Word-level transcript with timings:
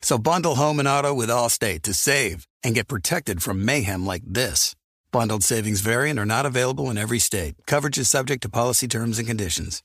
So 0.00 0.18
bundle 0.18 0.54
home 0.54 0.78
and 0.78 0.88
auto 0.88 1.12
with 1.12 1.28
Allstate 1.28 1.82
to 1.82 1.94
save 1.94 2.46
and 2.62 2.74
get 2.74 2.88
protected 2.88 3.42
from 3.42 3.64
mayhem 3.64 4.06
like 4.06 4.22
this. 4.24 4.74
Bundled 5.10 5.42
savings 5.42 5.80
variant 5.80 6.18
are 6.18 6.26
not 6.26 6.46
available 6.46 6.90
in 6.90 6.98
every 6.98 7.18
state. 7.18 7.54
Coverage 7.66 7.98
is 7.98 8.10
subject 8.10 8.42
to 8.42 8.48
policy 8.48 8.86
terms 8.86 9.18
and 9.18 9.26
conditions. 9.26 9.82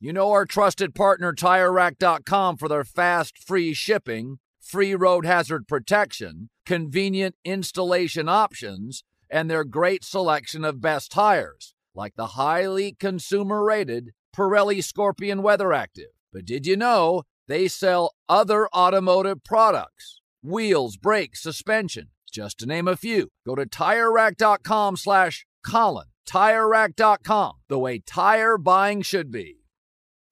You 0.00 0.12
know 0.12 0.32
our 0.32 0.44
trusted 0.44 0.94
partner 0.94 1.32
TireRack.com 1.32 2.56
for 2.56 2.68
their 2.68 2.84
fast, 2.84 3.38
free 3.38 3.72
shipping, 3.72 4.38
free 4.60 4.94
road 4.94 5.24
hazard 5.24 5.66
protection, 5.68 6.50
convenient 6.66 7.36
installation 7.44 8.28
options, 8.28 9.04
and 9.30 9.50
their 9.50 9.64
great 9.64 10.04
selection 10.04 10.64
of 10.64 10.80
best 10.80 11.10
tires, 11.12 11.74
like 11.94 12.16
the 12.16 12.28
highly 12.28 12.92
consumer 12.98 13.64
rated 13.64 14.10
Pirelli 14.36 14.82
Scorpion 14.82 15.42
Weather 15.42 15.72
Active. 15.72 16.10
But 16.32 16.44
did 16.44 16.66
you 16.66 16.76
know 16.76 17.22
they 17.48 17.68
sell 17.68 18.14
other 18.28 18.68
automotive 18.68 19.44
products? 19.44 20.20
Wheels, 20.42 20.96
brakes, 20.96 21.42
suspension, 21.42 22.08
just 22.30 22.58
to 22.58 22.66
name 22.66 22.88
a 22.88 22.96
few. 22.96 23.28
Go 23.46 23.54
to 23.54 23.66
TireRack.com 23.66 24.96
slash 24.96 25.46
Colin. 25.66 26.06
TireRack.com, 26.28 27.54
the 27.68 27.78
way 27.78 27.98
tire 27.98 28.58
buying 28.58 29.02
should 29.02 29.30
be. 29.30 29.58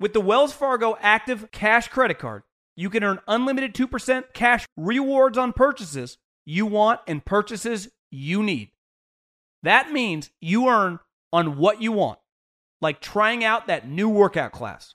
With 0.00 0.14
the 0.14 0.20
Wells 0.20 0.52
Fargo 0.52 0.96
Active 1.00 1.50
Cash 1.52 1.88
Credit 1.88 2.18
Card, 2.18 2.42
you 2.74 2.90
can 2.90 3.05
earn 3.05 3.20
unlimited 3.28 3.74
2% 3.74 4.24
cash 4.33 4.66
rewards 4.77 5.38
on 5.38 5.52
purchases 5.52 6.18
you 6.44 6.66
want 6.66 7.00
and 7.06 7.24
purchases 7.24 7.88
you 8.10 8.42
need. 8.42 8.70
That 9.62 9.92
means 9.92 10.30
you 10.40 10.68
earn 10.68 10.98
on 11.33 11.56
what 11.56 11.80
you 11.80 11.92
want, 11.92 12.18
like 12.80 13.00
trying 13.00 13.44
out 13.44 13.68
that 13.68 13.88
new 13.88 14.08
workout 14.08 14.52
class, 14.52 14.94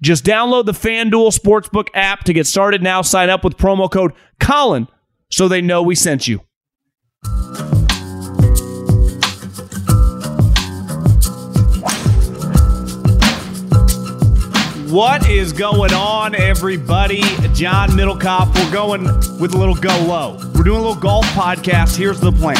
just 0.00 0.24
download 0.24 0.66
the 0.66 0.72
FanDuel 0.72 1.36
Sportsbook 1.36 1.88
app 1.94 2.24
to 2.24 2.32
get 2.32 2.46
started 2.46 2.82
now. 2.82 3.02
Sign 3.02 3.30
up 3.30 3.44
with 3.44 3.56
promo 3.56 3.90
code 3.90 4.12
Colin 4.38 4.88
so 5.30 5.48
they 5.48 5.60
know 5.60 5.82
we 5.82 5.94
sent 5.94 6.28
you. 6.28 6.40
What 14.90 15.28
is 15.30 15.52
going 15.52 15.92
on, 15.92 16.34
everybody? 16.34 17.20
John 17.54 17.90
Middlekauff. 17.90 18.52
We're 18.56 18.72
going 18.72 19.04
with 19.38 19.54
a 19.54 19.56
little 19.56 19.76
go 19.76 19.96
low. 20.04 20.36
We're 20.52 20.64
doing 20.64 20.80
a 20.80 20.82
little 20.82 21.00
golf 21.00 21.24
podcast. 21.26 21.96
Here's 21.96 22.18
the 22.18 22.32
plan 22.32 22.56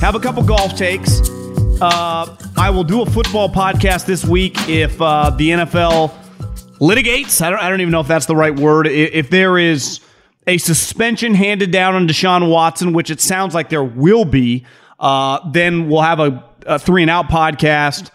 have 0.00 0.14
a 0.14 0.20
couple 0.20 0.44
golf 0.44 0.76
takes. 0.76 1.20
Uh, 1.80 2.36
I 2.56 2.70
will 2.70 2.84
do 2.84 3.02
a 3.02 3.06
football 3.06 3.48
podcast 3.48 4.06
this 4.06 4.24
week 4.24 4.56
if 4.68 5.00
uh, 5.00 5.30
the 5.30 5.50
NFL 5.50 6.12
litigates. 6.80 7.42
I 7.42 7.50
don't, 7.50 7.58
I 7.58 7.68
don't 7.68 7.80
even 7.80 7.92
know 7.92 8.00
if 8.00 8.08
that's 8.08 8.26
the 8.26 8.36
right 8.36 8.54
word. 8.54 8.86
If 8.86 9.30
there 9.30 9.58
is 9.58 10.00
a 10.46 10.58
suspension 10.58 11.34
handed 11.34 11.70
down 11.70 11.94
on 11.94 12.08
Deshaun 12.08 12.50
Watson, 12.50 12.92
which 12.92 13.10
it 13.10 13.20
sounds 13.20 13.54
like 13.54 13.68
there 13.68 13.84
will 13.84 14.24
be, 14.24 14.64
uh, 14.98 15.50
then 15.50 15.88
we'll 15.88 16.02
have 16.02 16.20
a, 16.20 16.44
a 16.66 16.78
three 16.78 17.02
and 17.02 17.10
out 17.10 17.28
podcast. 17.28 18.10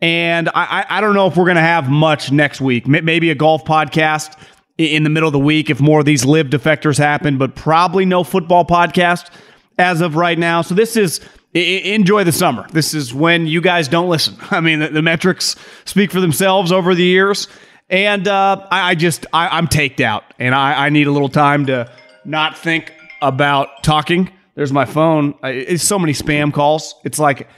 And 0.00 0.48
I, 0.54 0.86
I 0.88 1.00
don't 1.00 1.14
know 1.14 1.26
if 1.26 1.36
we're 1.36 1.44
going 1.44 1.56
to 1.56 1.60
have 1.60 1.88
much 1.88 2.30
next 2.30 2.60
week. 2.60 2.86
Maybe 2.86 3.30
a 3.30 3.34
golf 3.34 3.64
podcast 3.64 4.38
in 4.76 5.02
the 5.02 5.10
middle 5.10 5.26
of 5.26 5.32
the 5.32 5.38
week 5.40 5.70
if 5.70 5.80
more 5.80 6.00
of 6.00 6.06
these 6.06 6.24
LIV 6.24 6.48
defectors 6.48 6.98
happen, 6.98 7.36
but 7.36 7.56
probably 7.56 8.04
no 8.04 8.22
football 8.22 8.64
podcast 8.64 9.30
as 9.76 10.00
of 10.00 10.14
right 10.14 10.38
now. 10.38 10.62
So 10.62 10.74
this 10.74 10.96
is 10.96 11.20
enjoy 11.54 12.24
the 12.24 12.32
summer. 12.32 12.66
This 12.70 12.94
is 12.94 13.12
when 13.12 13.46
you 13.46 13.60
guys 13.60 13.88
don't 13.88 14.08
listen. 14.08 14.36
I 14.50 14.60
mean, 14.60 14.80
the, 14.80 14.88
the 14.88 15.02
metrics 15.02 15.56
speak 15.84 16.12
for 16.12 16.20
themselves 16.20 16.70
over 16.70 16.94
the 16.94 17.04
years. 17.04 17.48
And 17.90 18.28
uh, 18.28 18.66
I, 18.70 18.90
I, 18.90 18.94
just, 18.94 19.26
I, 19.32 19.58
am 19.58 19.66
taked 19.66 20.00
out 20.00 20.24
and 20.38 20.54
I, 20.54 20.86
I 20.86 20.88
need 20.90 21.06
a 21.06 21.10
little 21.10 21.30
time 21.30 21.66
to 21.66 21.90
not 22.24 22.58
think 22.58 22.92
about 23.22 23.82
talking. 23.82 24.30
There's 24.54 24.72
my 24.72 24.84
phone. 24.84 25.34
It's 25.42 25.84
so 25.84 25.98
many 25.98 26.12
spam 26.12 26.52
calls. 26.52 26.94
It's 27.04 27.18
like, 27.18 27.48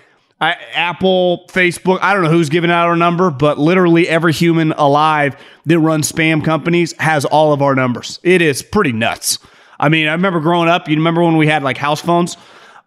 I, 0.40 0.52
Apple, 0.72 1.46
Facebook, 1.48 1.98
I 2.00 2.14
don't 2.14 2.22
know 2.22 2.30
who's 2.30 2.48
giving 2.48 2.70
out 2.70 2.86
our 2.86 2.96
number, 2.96 3.30
but 3.30 3.58
literally 3.58 4.08
every 4.08 4.32
human 4.32 4.72
alive 4.72 5.36
that 5.66 5.78
runs 5.78 6.10
spam 6.10 6.44
companies 6.44 6.94
has 6.98 7.24
all 7.24 7.52
of 7.52 7.60
our 7.60 7.74
numbers. 7.74 8.20
It 8.22 8.40
is 8.40 8.62
pretty 8.62 8.92
nuts. 8.92 9.38
I 9.78 9.88
mean, 9.88 10.06
I 10.06 10.12
remember 10.12 10.40
growing 10.40 10.68
up, 10.68 10.88
you 10.88 10.96
remember 10.96 11.22
when 11.22 11.36
we 11.36 11.46
had 11.46 11.62
like 11.62 11.76
house 11.76 12.00
phones 12.00 12.36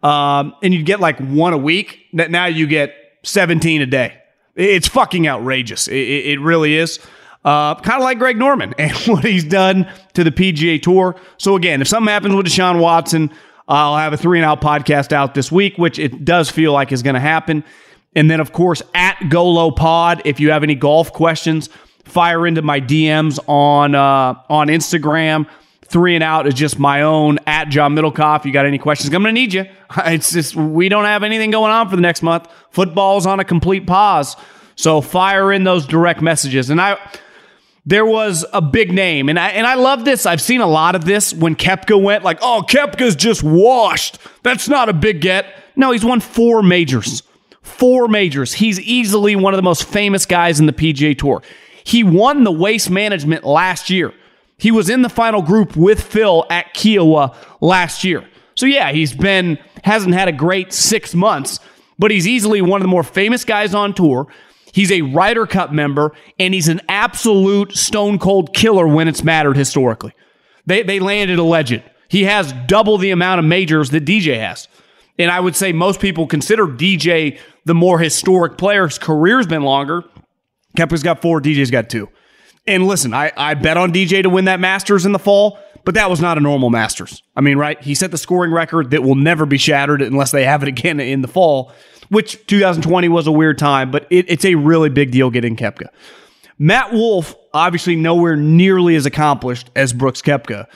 um, 0.01 0.55
and 0.63 0.73
you'd 0.73 0.85
get 0.85 0.99
like 0.99 1.19
one 1.19 1.53
a 1.53 1.57
week. 1.57 2.07
Now 2.13 2.45
you 2.45 2.67
get 2.67 2.95
17 3.23 3.81
a 3.81 3.85
day. 3.85 4.17
It's 4.55 4.87
fucking 4.87 5.27
outrageous. 5.27 5.87
It, 5.87 5.95
it 5.95 6.39
really 6.39 6.75
is. 6.75 6.99
Uh, 7.43 7.75
kind 7.75 8.01
of 8.01 8.03
like 8.03 8.19
Greg 8.19 8.37
Norman 8.37 8.73
and 8.77 8.93
what 9.07 9.23
he's 9.23 9.43
done 9.43 9.91
to 10.13 10.23
the 10.23 10.31
PGA 10.31 10.81
Tour. 10.81 11.15
So, 11.37 11.55
again, 11.55 11.81
if 11.81 11.87
something 11.87 12.09
happens 12.09 12.35
with 12.35 12.45
Deshaun 12.45 12.79
Watson, 12.79 13.31
I'll 13.67 13.97
have 13.97 14.13
a 14.13 14.17
three 14.17 14.39
and 14.39 14.45
out 14.45 14.61
podcast 14.61 15.11
out 15.11 15.33
this 15.33 15.51
week, 15.51 15.77
which 15.77 15.99
it 15.99 16.25
does 16.25 16.49
feel 16.49 16.73
like 16.73 16.91
is 16.91 17.03
going 17.03 17.15
to 17.15 17.19
happen. 17.19 17.63
And 18.15 18.29
then, 18.29 18.39
of 18.39 18.53
course, 18.53 18.81
at 18.93 19.29
Golo 19.29 19.71
Pod, 19.71 20.21
if 20.25 20.39
you 20.39 20.51
have 20.51 20.63
any 20.63 20.75
golf 20.75 21.11
questions, 21.13 21.69
fire 22.03 22.45
into 22.45 22.61
my 22.61 22.79
DMs 22.79 23.39
on 23.47 23.95
uh, 23.95 24.35
on 24.49 24.67
Instagram. 24.67 25.47
Three 25.85 26.15
and 26.15 26.23
out 26.23 26.47
is 26.47 26.55
just 26.55 26.79
my 26.79 27.03
own 27.03 27.39
at 27.45 27.69
John 27.69 27.95
Middlekauff. 27.95 28.39
If 28.39 28.45
you 28.47 28.53
got 28.53 28.65
any 28.65 28.79
questions? 28.79 29.13
I'm 29.13 29.21
going 29.21 29.35
to 29.35 29.39
need 29.39 29.53
you. 29.53 29.65
It's 30.05 30.31
just 30.31 30.55
we 30.55 30.89
don't 30.89 31.05
have 31.05 31.21
anything 31.21 31.51
going 31.51 31.71
on 31.71 31.87
for 31.87 31.95
the 31.95 32.01
next 32.01 32.23
month. 32.23 32.47
Football's 32.71 33.27
on 33.27 33.39
a 33.39 33.43
complete 33.43 33.85
pause. 33.85 34.35
So 34.75 35.01
fire 35.01 35.51
in 35.51 35.65
those 35.65 35.85
direct 35.85 36.19
messages. 36.19 36.71
And 36.71 36.81
I 36.81 36.97
there 37.85 38.05
was 38.05 38.45
a 38.53 38.61
big 38.61 38.93
name, 38.93 39.29
and 39.29 39.37
I 39.37 39.49
and 39.49 39.67
I 39.67 39.75
love 39.75 40.05
this. 40.05 40.25
I've 40.25 40.41
seen 40.41 40.61
a 40.61 40.67
lot 40.67 40.95
of 40.95 41.05
this 41.05 41.33
when 41.33 41.55
Koepka 41.55 42.01
went, 42.01 42.23
like, 42.23 42.39
oh, 42.41 42.63
Koepka's 42.67 43.15
just 43.15 43.43
washed. 43.43 44.19
That's 44.41 44.69
not 44.69 44.89
a 44.89 44.93
big 44.93 45.21
get. 45.21 45.45
No, 45.75 45.91
he's 45.91 46.05
won 46.05 46.19
four 46.19 46.63
majors. 46.63 47.23
Four 47.61 48.07
majors. 48.07 48.53
He's 48.53 48.79
easily 48.79 49.35
one 49.35 49.53
of 49.53 49.57
the 49.57 49.63
most 49.63 49.83
famous 49.83 50.25
guys 50.25 50.59
in 50.59 50.65
the 50.65 50.73
PGA 50.73 51.17
Tour. 51.17 51.41
He 51.83 52.03
won 52.03 52.43
the 52.43 52.51
waste 52.51 52.89
management 52.89 53.43
last 53.43 53.89
year. 53.89 54.13
He 54.57 54.71
was 54.71 54.89
in 54.89 55.01
the 55.01 55.09
final 55.09 55.41
group 55.41 55.75
with 55.75 56.01
Phil 56.01 56.45
at 56.49 56.73
Kiawah 56.73 57.35
last 57.59 58.03
year. 58.03 58.25
So 58.55 58.65
yeah, 58.65 58.91
he's 58.91 59.13
been 59.13 59.57
hasn't 59.83 60.13
had 60.13 60.29
a 60.29 60.31
great 60.31 60.71
six 60.71 61.13
months, 61.13 61.59
but 61.99 62.11
he's 62.11 62.27
easily 62.27 62.61
one 62.61 62.79
of 62.79 62.83
the 62.83 62.89
more 62.89 63.03
famous 63.03 63.43
guys 63.43 63.73
on 63.73 63.93
tour. 63.93 64.27
He's 64.73 64.91
a 64.91 65.03
Ryder 65.03 65.45
Cup 65.45 65.71
member, 65.71 66.13
and 66.39 66.53
he's 66.53 66.67
an 66.67 66.81
absolute 66.89 67.73
stone 67.73 68.19
cold 68.19 68.53
killer 68.53 68.87
when 68.87 69.07
it's 69.07 69.23
mattered 69.23 69.55
historically. 69.55 70.13
They, 70.65 70.81
they 70.81 70.99
landed 70.99 71.39
a 71.39 71.43
legend. 71.43 71.83
He 72.09 72.23
has 72.23 72.53
double 72.67 72.97
the 72.97 73.11
amount 73.11 73.39
of 73.39 73.45
majors 73.45 73.91
that 73.91 74.03
DJ 74.03 74.39
has. 74.39 74.67
And 75.19 75.29
I 75.29 75.39
would 75.39 75.55
say 75.55 75.73
most 75.73 75.99
people 75.99 76.25
consider 76.25 76.65
DJ 76.65 77.39
the 77.65 77.75
more 77.75 77.99
historic 77.99 78.57
player. 78.57 78.87
His 78.87 78.97
career's 78.97 79.47
been 79.47 79.61
longer. 79.61 80.03
Koepka's 80.75 81.03
got 81.03 81.21
four, 81.21 81.39
DJ's 81.39 81.69
got 81.69 81.89
two. 81.89 82.09
And 82.65 82.87
listen, 82.87 83.13
I, 83.13 83.31
I 83.37 83.53
bet 83.53 83.77
on 83.77 83.93
DJ 83.93 84.23
to 84.23 84.29
win 84.29 84.45
that 84.45 84.59
Masters 84.59 85.05
in 85.05 85.11
the 85.11 85.19
fall, 85.19 85.59
but 85.85 85.95
that 85.95 86.09
was 86.09 86.21
not 86.21 86.37
a 86.37 86.41
normal 86.41 86.69
Masters. 86.69 87.23
I 87.35 87.41
mean, 87.41 87.57
right? 87.57 87.81
He 87.81 87.95
set 87.95 88.11
the 88.11 88.17
scoring 88.17 88.51
record 88.51 88.91
that 88.91 89.03
will 89.03 89.15
never 89.15 89.45
be 89.45 89.57
shattered 89.57 90.01
unless 90.01 90.31
they 90.31 90.45
have 90.45 90.63
it 90.63 90.69
again 90.69 90.99
in 90.99 91.21
the 91.21 91.27
fall 91.27 91.73
which 92.09 92.45
2020 92.47 93.09
was 93.09 93.27
a 93.27 93.31
weird 93.31 93.57
time, 93.57 93.91
but 93.91 94.05
it, 94.09 94.29
it's 94.29 94.45
a 94.45 94.55
really 94.55 94.89
big 94.89 95.11
deal 95.11 95.29
getting 95.29 95.55
Koepka. 95.55 95.87
Matt 96.59 96.93
Wolff, 96.93 97.35
obviously 97.53 97.95
nowhere 97.95 98.35
nearly 98.35 98.95
as 98.95 99.05
accomplished 99.05 99.69
as 99.75 99.93
Brooks 99.93 100.21
Koepka, 100.21 100.67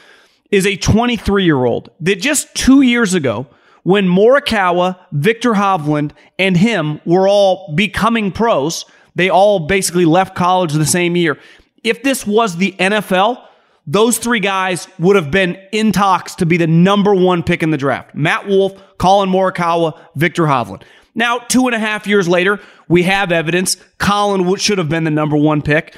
is 0.49 0.65
a 0.65 0.75
23 0.75 1.43
year 1.43 1.63
old 1.63 1.91
that 1.99 2.19
just 2.19 2.53
two 2.55 2.81
years 2.81 3.13
ago, 3.13 3.47
when 3.83 4.07
Morikawa, 4.07 4.97
Viktor 5.11 5.53
Hovland, 5.53 6.11
and 6.37 6.57
him 6.57 6.99
were 7.05 7.27
all 7.27 7.73
becoming 7.73 8.31
pros, 8.31 8.85
they 9.15 9.29
all 9.29 9.67
basically 9.67 10.05
left 10.05 10.35
college 10.35 10.73
the 10.73 10.85
same 10.85 11.15
year. 11.15 11.37
If 11.83 12.03
this 12.03 12.25
was 12.25 12.57
the 12.57 12.73
NFL, 12.79 13.41
those 13.87 14.17
three 14.17 14.41
guys 14.41 14.87
would 14.99 15.15
have 15.15 15.31
been 15.31 15.57
in 15.71 15.93
talks 15.93 16.35
to 16.35 16.45
be 16.45 16.57
the 16.57 16.67
number 16.67 17.15
one 17.15 17.41
pick 17.41 17.63
in 17.63 17.71
the 17.71 17.77
draft. 17.77 18.13
Matt 18.13 18.45
Wolff, 18.45 18.73
Collin 18.97 19.29
Morikawa, 19.29 19.97
Viktor 20.15 20.43
Hovland. 20.43 20.83
Now, 21.15 21.39
two 21.39 21.65
and 21.67 21.73
a 21.73 21.79
half 21.79 22.05
years 22.05 22.27
later, 22.27 22.59
we 22.89 23.03
have 23.03 23.31
evidence 23.31 23.77
Collin 23.97 24.55
should 24.57 24.77
have 24.77 24.89
been 24.89 25.05
the 25.05 25.11
number 25.11 25.37
one 25.37 25.61
pick. 25.61 25.95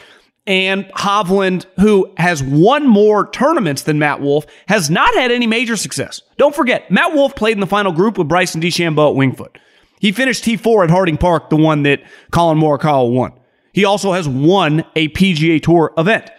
And 0.47 0.85
Hovland, 0.89 1.65
who 1.79 2.11
has 2.17 2.41
won 2.41 2.87
more 2.87 3.29
tournaments 3.29 3.81
than 3.83 3.99
Matt 3.99 4.21
Wolff, 4.21 4.45
has 4.67 4.89
not 4.89 5.13
had 5.15 5.31
any 5.31 5.45
major 5.45 5.75
success. 5.75 6.21
Don't 6.37 6.55
forget, 6.55 6.89
Matt 6.89 7.13
Wolff 7.13 7.35
played 7.35 7.53
in 7.53 7.59
the 7.59 7.67
final 7.67 7.91
group 7.91 8.17
with 8.17 8.27
Bryson 8.27 8.61
DeChambeau 8.61 9.11
at 9.11 9.17
Wingfoot. 9.17 9.57
He 9.99 10.11
finished 10.11 10.45
T4 10.45 10.85
at 10.85 10.89
Harding 10.89 11.17
Park, 11.17 11.49
the 11.49 11.57
one 11.57 11.83
that 11.83 12.01
Collin 12.31 12.57
Morikawa 12.57 13.11
won. 13.11 13.33
He 13.73 13.83
also 13.83 14.13
has 14.13 14.27
won 14.27 14.85
a 14.95 15.09
PGA 15.09 15.61
Tour 15.61 15.93
event. 15.97 16.31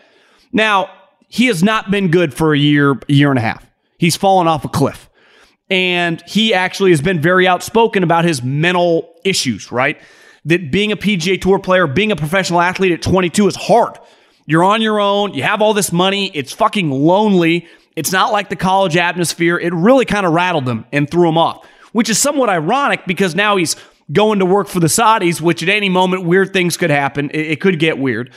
Now, 0.53 0.91
he 1.31 1.47
has 1.47 1.63
not 1.63 1.91
been 1.91 2.11
good 2.11 2.35
for 2.35 2.53
a 2.53 2.59
year, 2.59 2.99
year 3.07 3.31
and 3.31 3.39
a 3.39 3.43
half. 3.43 3.65
He's 3.97 4.17
fallen 4.17 4.49
off 4.49 4.65
a 4.65 4.69
cliff. 4.69 5.09
And 5.71 6.21
he 6.27 6.53
actually 6.53 6.91
has 6.91 7.01
been 7.01 7.21
very 7.23 7.47
outspoken 7.47 8.03
about 8.03 8.25
his 8.25 8.43
mental 8.43 9.15
issues, 9.25 9.71
right? 9.71 10.01
That 10.45 10.73
being 10.73 10.91
a 10.91 10.97
PGA 10.97 11.41
Tour 11.41 11.61
player, 11.61 11.87
being 11.87 12.11
a 12.11 12.17
professional 12.17 12.61
athlete 12.61 12.91
at 12.91 13.01
22 13.01 13.47
is 13.47 13.55
hard. 13.55 13.97
You're 14.45 14.65
on 14.65 14.83
your 14.83 14.99
own, 14.99 15.33
you 15.33 15.45
have 15.45 15.63
all 15.63 15.73
this 15.73 15.93
money, 15.93 16.33
it's 16.35 16.53
fucking 16.53 16.91
lonely. 16.91 17.69
It's 17.95 18.11
not 18.11 18.33
like 18.33 18.49
the 18.49 18.57
college 18.57 18.97
atmosphere. 18.97 19.57
It 19.57 19.73
really 19.73 20.05
kind 20.05 20.27
of 20.27 20.33
rattled 20.33 20.69
him 20.69 20.87
and 20.91 21.09
threw 21.09 21.29
him 21.29 21.39
off, 21.39 21.65
which 21.93 22.11
is 22.11 22.19
somewhat 22.19 22.49
ironic 22.49 23.07
because 23.07 23.37
now 23.37 23.57
he's 23.57 23.77
going 24.11 24.41
to 24.41 24.47
work 24.47 24.67
for 24.67 24.81
the 24.81 24.89
Saudis, 24.89 25.41
which 25.41 25.63
at 25.63 25.69
any 25.69 25.89
moment 25.89 26.25
weird 26.25 26.53
things 26.53 26.77
could 26.77 26.91
happen. 26.91 27.31
It, 27.31 27.53
it 27.53 27.61
could 27.61 27.79
get 27.79 27.99
weird. 27.99 28.33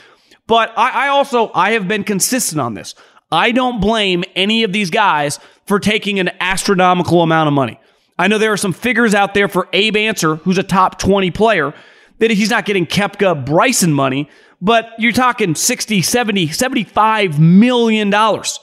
But 0.47 0.73
I, 0.77 1.05
I 1.05 1.07
also 1.09 1.51
I 1.53 1.71
have 1.71 1.87
been 1.87 2.03
consistent 2.03 2.59
on 2.59 2.73
this. 2.73 2.95
I 3.31 3.51
don't 3.51 3.79
blame 3.79 4.23
any 4.35 4.63
of 4.63 4.73
these 4.73 4.89
guys 4.89 5.39
for 5.65 5.79
taking 5.79 6.19
an 6.19 6.29
astronomical 6.39 7.21
amount 7.21 7.47
of 7.47 7.53
money. 7.53 7.79
I 8.19 8.27
know 8.27 8.37
there 8.37 8.53
are 8.53 8.57
some 8.57 8.73
figures 8.73 9.15
out 9.15 9.33
there 9.33 9.47
for 9.47 9.67
Abe 9.73 9.95
Ancer, 9.95 10.35
who's 10.35 10.57
a 10.57 10.63
top 10.63 10.99
20 10.99 11.31
player, 11.31 11.73
that 12.19 12.29
he's 12.29 12.49
not 12.51 12.65
getting 12.65 12.85
Koepka 12.85 13.43
Bryson 13.45 13.91
money, 13.91 14.29
but 14.61 14.89
you're 14.99 15.11
talking 15.11 15.55
60, 15.55 16.01
70, 16.01 16.49
75 16.49 17.39
million 17.39 18.09
dollars. 18.09 18.59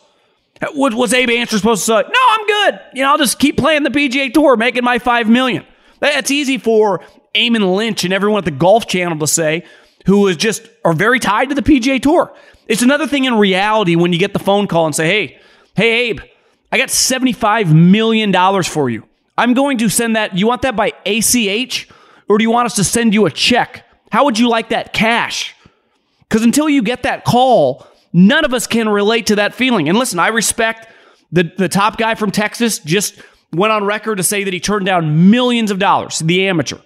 What 0.74 0.94
was 0.94 1.14
Abe 1.14 1.30
Ancer 1.30 1.56
supposed 1.56 1.84
to 1.86 1.86
say? 1.86 2.02
No, 2.02 2.20
I'm 2.30 2.46
good. 2.46 2.80
You 2.94 3.02
know, 3.02 3.10
I'll 3.10 3.18
just 3.18 3.38
keep 3.38 3.56
playing 3.56 3.82
the 3.82 3.90
PGA 3.90 4.32
Tour, 4.32 4.56
making 4.56 4.84
my 4.84 4.98
five 4.98 5.28
million. 5.28 5.64
That's 6.00 6.30
easy 6.30 6.58
for 6.58 7.02
Eamon 7.34 7.74
Lynch 7.76 8.04
and 8.04 8.12
everyone 8.12 8.38
at 8.38 8.44
the 8.44 8.50
Golf 8.50 8.86
Channel 8.86 9.18
to 9.18 9.26
say, 9.26 9.64
who 10.06 10.26
is 10.28 10.36
just 10.36 10.68
are 10.84 10.92
very 10.92 11.18
tied 11.18 11.48
to 11.50 11.54
the 11.54 11.62
PGA 11.62 12.00
Tour. 12.00 12.34
It's 12.66 12.82
another 12.82 13.06
thing 13.06 13.24
in 13.24 13.34
reality 13.34 13.96
when 13.96 14.12
you 14.12 14.18
get 14.18 14.32
the 14.32 14.38
phone 14.38 14.66
call 14.66 14.86
and 14.86 14.94
say, 14.94 15.06
"Hey, 15.06 15.40
hey, 15.74 16.08
Abe, 16.08 16.20
I 16.72 16.78
got 16.78 16.88
$75 16.88 17.72
million 17.72 18.62
for 18.62 18.88
you. 18.90 19.06
I'm 19.36 19.54
going 19.54 19.78
to 19.78 19.88
send 19.88 20.16
that. 20.16 20.36
You 20.36 20.46
want 20.46 20.62
that 20.62 20.76
by 20.76 20.92
ACH 21.06 21.88
or 22.28 22.38
do 22.38 22.44
you 22.44 22.50
want 22.50 22.66
us 22.66 22.76
to 22.76 22.84
send 22.84 23.12
you 23.12 23.26
a 23.26 23.30
check? 23.30 23.84
How 24.12 24.24
would 24.24 24.38
you 24.38 24.48
like 24.48 24.68
that 24.68 24.92
cash? 24.92 25.54
Because 26.28 26.44
until 26.44 26.68
you 26.68 26.82
get 26.82 27.02
that 27.02 27.24
call, 27.24 27.86
none 28.12 28.44
of 28.44 28.54
us 28.54 28.66
can 28.66 28.88
relate 28.88 29.26
to 29.28 29.36
that 29.36 29.54
feeling. 29.54 29.88
And 29.88 29.98
listen, 29.98 30.18
I 30.18 30.28
respect 30.28 30.92
the, 31.32 31.52
the 31.56 31.68
top 31.68 31.96
guy 31.96 32.14
from 32.14 32.30
Texas 32.30 32.78
just 32.78 33.20
went 33.52 33.72
on 33.72 33.84
record 33.84 34.16
to 34.16 34.22
say 34.22 34.44
that 34.44 34.52
he 34.52 34.60
turned 34.60 34.86
down 34.86 35.30
millions 35.30 35.72
of 35.72 35.80
dollars, 35.80 36.20
the 36.20 36.46
amateur, 36.46 36.78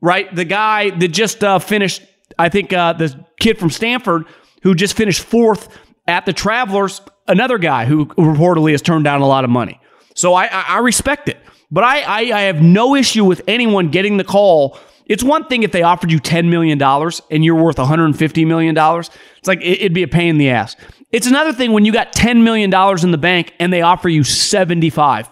right? 0.00 0.34
The 0.34 0.44
guy 0.44 0.90
that 0.90 1.08
just 1.08 1.44
uh, 1.44 1.60
finished, 1.60 2.02
I 2.38 2.48
think 2.48 2.72
uh, 2.72 2.94
the 2.94 3.24
kid 3.38 3.58
from 3.58 3.70
Stanford 3.70 4.24
who 4.62 4.74
just 4.74 4.96
finished 4.96 5.22
fourth 5.22 5.76
at 6.06 6.26
the 6.26 6.32
Travelers, 6.32 7.00
another 7.28 7.58
guy 7.58 7.84
who 7.84 8.06
reportedly 8.06 8.72
has 8.72 8.82
turned 8.82 9.04
down 9.04 9.20
a 9.20 9.26
lot 9.26 9.44
of 9.44 9.50
money. 9.50 9.80
So 10.14 10.34
I, 10.34 10.46
I, 10.46 10.78
respect 10.78 11.28
it. 11.28 11.38
But 11.70 11.84
I, 11.84 12.00
I, 12.00 12.18
I 12.38 12.40
have 12.42 12.60
no 12.60 12.94
issue 12.94 13.24
with 13.24 13.42
anyone 13.46 13.90
getting 13.90 14.16
the 14.16 14.24
call. 14.24 14.78
It's 15.06 15.22
one 15.22 15.46
thing 15.46 15.62
if 15.62 15.72
they 15.72 15.82
offered 15.82 16.10
you 16.10 16.18
$10 16.18 16.48
million 16.48 16.80
and 16.82 17.44
you're 17.44 17.54
worth 17.54 17.76
$150 17.76 18.46
million. 18.46 18.76
It's 18.76 19.48
like 19.48 19.60
it, 19.60 19.80
it'd 19.80 19.94
be 19.94 20.02
a 20.02 20.08
pain 20.08 20.30
in 20.30 20.38
the 20.38 20.50
ass. 20.50 20.76
It's 21.12 21.26
another 21.26 21.52
thing 21.52 21.72
when 21.72 21.84
you 21.84 21.92
got 21.92 22.12
$10 22.12 22.42
million 22.42 22.72
in 23.02 23.10
the 23.10 23.18
bank 23.18 23.54
and 23.58 23.72
they 23.72 23.82
offer 23.82 24.08
you 24.08 24.24
75. 24.24 25.28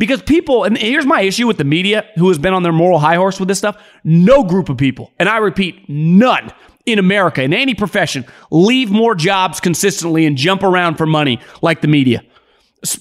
Because 0.00 0.22
people, 0.22 0.64
and 0.64 0.78
here's 0.78 1.04
my 1.04 1.20
issue 1.20 1.46
with 1.46 1.58
the 1.58 1.64
media 1.64 2.06
who 2.14 2.28
has 2.28 2.38
been 2.38 2.54
on 2.54 2.62
their 2.62 2.72
moral 2.72 2.98
high 2.98 3.16
horse 3.16 3.38
with 3.38 3.48
this 3.48 3.58
stuff. 3.58 3.76
No 4.02 4.42
group 4.42 4.70
of 4.70 4.78
people, 4.78 5.12
and 5.18 5.28
I 5.28 5.36
repeat, 5.36 5.90
none 5.90 6.50
in 6.86 6.98
America, 6.98 7.42
in 7.42 7.52
any 7.52 7.74
profession, 7.74 8.24
leave 8.50 8.90
more 8.90 9.14
jobs 9.14 9.60
consistently 9.60 10.24
and 10.24 10.38
jump 10.38 10.62
around 10.62 10.96
for 10.96 11.04
money 11.04 11.38
like 11.60 11.82
the 11.82 11.86
media. 11.86 12.24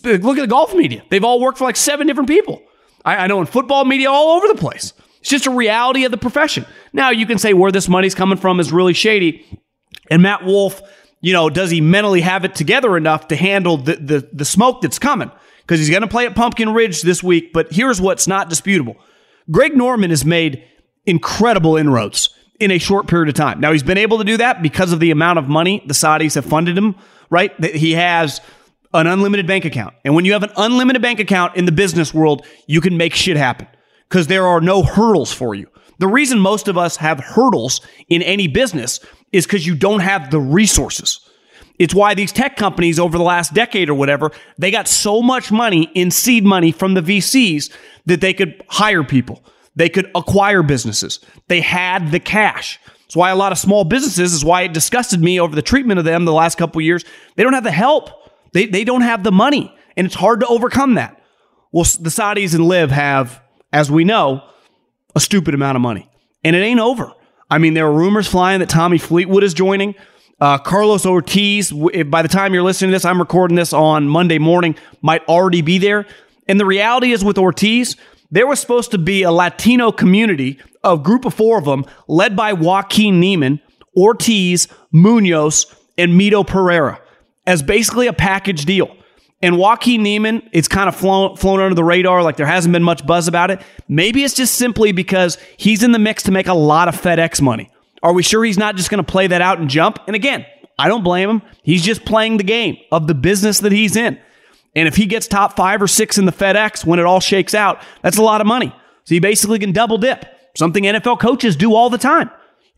Look 0.03 0.37
at 0.37 0.41
the 0.41 0.47
golf 0.47 0.75
media. 0.75 1.01
They've 1.09 1.23
all 1.23 1.39
worked 1.39 1.59
for 1.59 1.63
like 1.63 1.77
seven 1.77 2.05
different 2.05 2.27
people. 2.27 2.61
I, 3.05 3.15
I 3.15 3.27
know 3.27 3.39
in 3.39 3.45
football 3.45 3.85
media 3.85 4.11
all 4.11 4.35
over 4.35 4.49
the 4.49 4.59
place. 4.59 4.91
It's 5.21 5.29
just 5.29 5.47
a 5.47 5.51
reality 5.51 6.03
of 6.03 6.11
the 6.11 6.17
profession. 6.17 6.65
Now, 6.91 7.11
you 7.11 7.25
can 7.25 7.37
say 7.37 7.53
where 7.53 7.71
this 7.71 7.87
money's 7.87 8.13
coming 8.13 8.37
from 8.37 8.59
is 8.59 8.73
really 8.73 8.93
shady. 8.93 9.45
And 10.11 10.21
Matt 10.21 10.43
Wolff, 10.43 10.81
you 11.21 11.33
know, 11.33 11.49
does 11.49 11.69
he 11.69 11.81
mentally 11.81 12.21
have 12.21 12.45
it 12.45 12.55
together 12.55 12.95
enough 12.95 13.27
to 13.29 13.35
handle 13.35 13.77
the, 13.77 13.95
the, 13.95 14.29
the 14.31 14.45
smoke 14.45 14.81
that's 14.81 14.99
coming? 14.99 15.31
Because 15.61 15.79
he's 15.79 15.89
going 15.89 16.01
to 16.01 16.07
play 16.07 16.25
at 16.25 16.35
Pumpkin 16.35 16.73
Ridge 16.73 17.01
this 17.01 17.21
week. 17.21 17.53
But 17.53 17.71
here's 17.71 17.99
what's 17.99 18.27
not 18.27 18.49
disputable 18.49 18.97
Greg 19.51 19.75
Norman 19.75 20.09
has 20.09 20.23
made 20.23 20.63
incredible 21.05 21.75
inroads 21.77 22.29
in 22.59 22.71
a 22.71 22.77
short 22.77 23.07
period 23.07 23.29
of 23.29 23.35
time. 23.35 23.59
Now, 23.59 23.71
he's 23.71 23.83
been 23.83 23.97
able 23.97 24.17
to 24.17 24.23
do 24.23 24.37
that 24.37 24.61
because 24.61 24.91
of 24.91 24.99
the 24.99 25.11
amount 25.11 25.39
of 25.39 25.47
money 25.47 25.83
the 25.85 25.93
Saudis 25.93 26.35
have 26.35 26.45
funded 26.45 26.77
him, 26.77 26.95
right? 27.29 27.59
That 27.61 27.75
he 27.75 27.93
has 27.93 28.41
an 28.93 29.07
unlimited 29.07 29.47
bank 29.47 29.65
account. 29.65 29.93
And 30.03 30.15
when 30.15 30.25
you 30.25 30.33
have 30.33 30.43
an 30.43 30.51
unlimited 30.57 31.01
bank 31.01 31.19
account 31.19 31.55
in 31.55 31.65
the 31.65 31.71
business 31.71 32.13
world, 32.13 32.45
you 32.67 32.81
can 32.81 32.97
make 32.97 33.13
shit 33.13 33.37
happen 33.37 33.67
because 34.07 34.27
there 34.27 34.47
are 34.47 34.61
no 34.61 34.83
hurdles 34.83 35.31
for 35.31 35.55
you. 35.55 35.67
The 35.99 36.07
reason 36.07 36.39
most 36.39 36.67
of 36.67 36.77
us 36.77 36.97
have 36.97 37.19
hurdles 37.19 37.81
in 38.07 38.21
any 38.21 38.47
business 38.47 38.99
is 39.31 39.45
because 39.45 39.65
you 39.65 39.75
don't 39.75 39.99
have 39.99 40.31
the 40.31 40.39
resources. 40.39 41.21
It's 41.77 41.93
why 41.93 42.13
these 42.13 42.33
tech 42.33 42.57
companies 42.57 42.99
over 42.99 43.17
the 43.17 43.23
last 43.23 43.53
decade 43.53 43.89
or 43.89 43.93
whatever, 43.93 44.31
they 44.57 44.69
got 44.69 44.87
so 44.87 45.21
much 45.21 45.51
money 45.51 45.89
in 45.95 46.11
seed 46.11 46.43
money 46.43 46.71
from 46.71 46.93
the 46.93 47.01
VCs 47.01 47.71
that 48.05 48.19
they 48.19 48.33
could 48.33 48.61
hire 48.67 49.03
people. 49.03 49.43
They 49.75 49.87
could 49.87 50.11
acquire 50.13 50.61
businesses. 50.61 51.19
They 51.47 51.61
had 51.61 52.11
the 52.11 52.19
cash. 52.19 52.79
That's 52.85 53.15
why 53.15 53.29
a 53.29 53.35
lot 53.35 53.53
of 53.53 53.57
small 53.57 53.85
businesses 53.85 54.33
is 54.33 54.43
why 54.43 54.63
it 54.63 54.73
disgusted 54.73 55.21
me 55.21 55.39
over 55.39 55.55
the 55.55 55.61
treatment 55.61 55.99
of 55.99 56.05
them 56.05 56.25
the 56.25 56.33
last 56.33 56.57
couple 56.57 56.81
years. 56.81 57.05
They 57.37 57.43
don't 57.43 57.53
have 57.53 57.63
the 57.63 57.71
help. 57.71 58.09
They, 58.51 58.65
they 58.65 58.83
don't 58.83 59.01
have 59.01 59.23
the 59.23 59.31
money, 59.31 59.73
and 59.95 60.05
it's 60.05 60.15
hard 60.15 60.41
to 60.41 60.47
overcome 60.47 60.95
that. 60.95 61.21
Well, 61.71 61.85
the 61.99 62.09
Saudis 62.09 62.53
and 62.53 62.67
LIV 62.67 62.91
have, 62.91 63.41
as 63.71 63.89
we 63.89 64.03
know, 64.03 64.43
a 65.15 65.19
stupid 65.19 65.53
amount 65.53 65.75
of 65.75 65.81
money, 65.81 66.09
and 66.43 66.55
it 66.55 66.59
ain't 66.59 66.79
over. 66.79 67.13
I 67.49 67.57
mean, 67.57 67.73
there 67.73 67.87
are 67.87 67.93
rumors 67.93 68.27
flying 68.27 68.59
that 68.59 68.69
Tommy 68.69 68.97
Fleetwood 68.97 69.43
is 69.43 69.53
joining. 69.53 69.95
Uh, 70.39 70.57
Carlos 70.57 71.05
Ortiz, 71.05 71.71
by 71.71 72.21
the 72.21 72.27
time 72.27 72.53
you're 72.53 72.63
listening 72.63 72.91
to 72.91 72.95
this, 72.95 73.05
I'm 73.05 73.19
recording 73.19 73.55
this 73.55 73.73
on 73.73 74.07
Monday 74.07 74.37
morning, 74.37 74.75
might 75.01 75.25
already 75.27 75.61
be 75.61 75.79
there. 75.79 76.05
And 76.47 76.59
the 76.59 76.65
reality 76.65 77.11
is 77.11 77.25
with 77.25 77.37
Ortiz, 77.37 77.97
there 78.31 78.47
was 78.47 78.59
supposed 78.59 78.91
to 78.91 78.97
be 78.97 79.23
a 79.23 79.31
Latino 79.31 79.91
community, 79.91 80.59
a 80.83 80.97
group 80.97 81.25
of 81.25 81.33
four 81.33 81.57
of 81.57 81.65
them, 81.65 81.85
led 82.07 82.35
by 82.35 82.53
Joaquin 82.53 83.19
Niemann, 83.19 83.59
Ortiz, 83.97 84.67
Munoz, 84.91 85.65
and 85.97 86.13
Mito 86.13 86.45
Pereira, 86.45 87.01
as 87.45 87.61
basically 87.63 88.07
a 88.07 88.13
package 88.13 88.65
deal. 88.65 88.95
And 89.41 89.57
Joaquin 89.57 90.03
Niemann, 90.03 90.49
it's 90.51 90.67
kind 90.67 90.89
of 90.89 90.95
flown, 90.95 91.37
flown 91.37 91.61
under 91.61 91.75
the 91.75 91.83
radar, 91.83 92.23
like 92.23 92.35
there 92.35 92.45
hasn't 92.45 92.73
been 92.73 92.83
much 92.83 93.05
buzz 93.05 93.27
about 93.27 93.51
it. 93.51 93.61
Maybe 93.87 94.23
it's 94.23 94.33
just 94.33 94.55
simply 94.55 94.91
because 94.91 95.37
he's 95.55 95.81
in 95.81 95.93
the 95.93 95.99
mix 95.99 96.23
to 96.23 96.31
make 96.31 96.47
a 96.47 96.53
lot 96.53 96.89
of 96.89 97.01
FedEx 97.01 97.41
money. 97.41 97.69
Are 98.03 98.13
we 98.13 98.21
sure 98.21 98.43
he's 98.43 98.57
not 98.57 98.75
just 98.75 98.89
going 98.89 99.03
to 99.03 99.09
play 99.09 99.27
that 99.27 99.41
out 99.41 99.59
and 99.59 99.69
jump? 99.69 99.99
And 100.07 100.15
again, 100.15 100.45
I 100.77 100.87
don't 100.89 101.03
blame 101.03 101.29
him. 101.29 101.41
He's 101.63 101.83
just 101.83 102.05
playing 102.05 102.37
the 102.37 102.43
game 102.43 102.77
of 102.91 103.07
the 103.07 103.15
business 103.15 103.59
that 103.59 103.71
he's 103.71 103.95
in. 103.95 104.19
And 104.75 104.87
if 104.87 104.95
he 104.95 105.05
gets 105.05 105.27
top 105.27 105.55
five 105.55 105.81
or 105.81 105.87
six 105.87 106.17
in 106.17 106.25
the 106.25 106.31
FedEx 106.31 106.85
when 106.85 106.99
it 106.99 107.05
all 107.05 107.19
shakes 107.19 107.53
out, 107.53 107.81
that's 108.01 108.17
a 108.17 108.23
lot 108.23 108.41
of 108.41 108.47
money. 108.47 108.73
So 109.05 109.15
he 109.15 109.19
basically 109.19 109.59
can 109.59 109.71
double 109.71 109.97
dip, 109.97 110.25
something 110.55 110.83
NFL 110.83 111.19
coaches 111.19 111.55
do 111.55 111.73
all 111.75 111.89
the 111.89 111.97
time. 111.97 112.29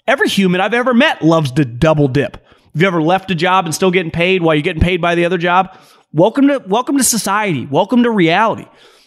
Every 0.08 0.30
human 0.30 0.62
I've 0.62 0.74
ever 0.74 0.94
met 0.94 1.22
loves 1.22 1.52
to 1.54 1.66
double 1.66 2.08
dip. 2.08 2.38
Have 2.74 2.82
you 2.82 2.88
ever 2.88 3.02
left 3.02 3.30
a 3.32 3.36
job 3.36 3.66
and 3.66 3.76
still 3.76 3.92
getting 3.92 4.12
paid 4.12 4.42
while 4.42 4.56
you're 4.56 4.62
getting 4.62 4.82
paid 4.82 5.02
by 5.02 5.16
the 5.16 5.26
other 5.26 5.38
job? 5.38 5.78
Welcome 6.14 6.50
to 6.50 6.62
welcome 6.68 6.98
to 6.98 7.06
society. 7.06 7.66
Welcome 7.66 8.04
to 8.04 8.12
reality. 8.12 8.66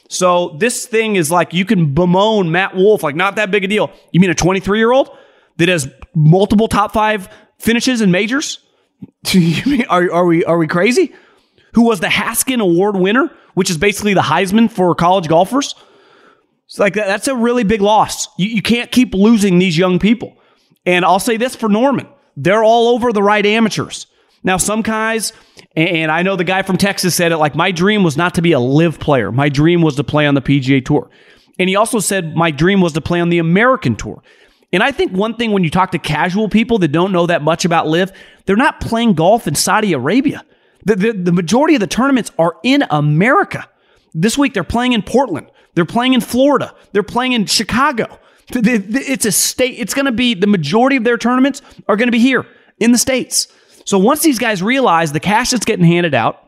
So 0.08 0.56
this 0.58 0.86
thing 0.86 1.16
is 1.16 1.30
like 1.30 1.52
you 1.52 1.66
can 1.66 1.92
bemoan 1.92 2.50
Matt 2.50 2.74
Wolff, 2.74 3.02
like 3.02 3.14
not 3.14 3.36
that 3.36 3.50
big 3.50 3.62
a 3.62 3.66
deal. 3.68 3.90
You 4.12 4.20
mean 4.20 4.30
a 4.30 4.34
23 4.34 4.78
year 4.78 4.90
old 4.90 5.10
that 5.58 5.68
has 5.68 5.86
multiple 6.14 6.66
top 6.66 6.94
five 6.94 7.28
finishes 7.58 8.00
in 8.00 8.10
majors? 8.10 8.58
are, 9.90 10.10
are 10.10 10.24
we 10.24 10.46
are 10.46 10.56
we 10.56 10.66
crazy? 10.66 11.14
Who 11.74 11.82
was 11.82 12.00
the 12.00 12.06
Haskin 12.06 12.60
Award 12.60 12.96
winner, 12.96 13.30
which 13.52 13.68
is 13.68 13.76
basically 13.76 14.14
the 14.14 14.22
Heisman 14.22 14.70
for 14.70 14.94
college 14.94 15.28
golfers? 15.28 15.74
It's 16.66 16.78
like 16.78 16.94
that, 16.94 17.06
that's 17.06 17.28
a 17.28 17.36
really 17.36 17.64
big 17.64 17.82
loss. 17.82 18.28
You, 18.38 18.48
you 18.48 18.62
can't 18.62 18.90
keep 18.90 19.12
losing 19.12 19.58
these 19.58 19.76
young 19.76 19.98
people. 19.98 20.38
And 20.86 21.04
I'll 21.04 21.20
say 21.20 21.36
this 21.36 21.54
for 21.54 21.68
Norman: 21.68 22.08
they're 22.34 22.64
all 22.64 22.94
over 22.94 23.12
the 23.12 23.22
right 23.22 23.44
amateurs. 23.44 24.06
Now, 24.44 24.58
some 24.58 24.82
guys, 24.82 25.32
and 25.74 26.12
I 26.12 26.22
know 26.22 26.36
the 26.36 26.44
guy 26.44 26.62
from 26.62 26.76
Texas 26.76 27.14
said 27.14 27.32
it 27.32 27.38
like, 27.38 27.54
my 27.54 27.72
dream 27.72 28.04
was 28.04 28.16
not 28.16 28.34
to 28.34 28.42
be 28.42 28.52
a 28.52 28.60
LIV 28.60 29.00
player. 29.00 29.32
My 29.32 29.48
dream 29.48 29.80
was 29.80 29.96
to 29.96 30.04
play 30.04 30.26
on 30.26 30.34
the 30.34 30.42
PGA 30.42 30.84
Tour. 30.84 31.08
And 31.58 31.68
he 31.68 31.76
also 31.76 31.98
said, 31.98 32.36
my 32.36 32.50
dream 32.50 32.80
was 32.80 32.92
to 32.92 33.00
play 33.00 33.20
on 33.20 33.30
the 33.30 33.38
American 33.38 33.96
Tour. 33.96 34.22
And 34.72 34.82
I 34.82 34.92
think 34.92 35.12
one 35.12 35.36
thing 35.36 35.52
when 35.52 35.64
you 35.64 35.70
talk 35.70 35.92
to 35.92 35.98
casual 35.98 36.48
people 36.48 36.78
that 36.78 36.88
don't 36.88 37.12
know 37.12 37.26
that 37.26 37.42
much 37.42 37.64
about 37.64 37.86
LIV, 37.86 38.12
they're 38.44 38.56
not 38.56 38.80
playing 38.80 39.14
golf 39.14 39.46
in 39.46 39.54
Saudi 39.54 39.92
Arabia. 39.92 40.44
The, 40.84 40.96
the, 40.96 41.12
the 41.12 41.32
majority 41.32 41.74
of 41.74 41.80
the 41.80 41.86
tournaments 41.86 42.30
are 42.38 42.56
in 42.62 42.84
America. 42.90 43.68
This 44.12 44.36
week 44.36 44.52
they're 44.52 44.64
playing 44.64 44.92
in 44.92 45.02
Portland. 45.02 45.50
They're 45.74 45.84
playing 45.84 46.14
in 46.14 46.20
Florida. 46.20 46.74
They're 46.92 47.02
playing 47.02 47.32
in 47.32 47.46
Chicago. 47.46 48.18
It's 48.50 49.24
a 49.24 49.32
state. 49.32 49.76
It's 49.78 49.94
going 49.94 50.06
to 50.06 50.12
be 50.12 50.34
the 50.34 50.46
majority 50.46 50.96
of 50.96 51.04
their 51.04 51.16
tournaments 51.16 51.62
are 51.88 51.96
going 51.96 52.08
to 52.08 52.12
be 52.12 52.18
here 52.18 52.44
in 52.78 52.92
the 52.92 52.98
States. 52.98 53.48
So 53.84 53.98
once 53.98 54.22
these 54.22 54.38
guys 54.38 54.62
realize 54.62 55.12
the 55.12 55.20
cash 55.20 55.50
that's 55.50 55.64
getting 55.64 55.84
handed 55.84 56.14
out, 56.14 56.40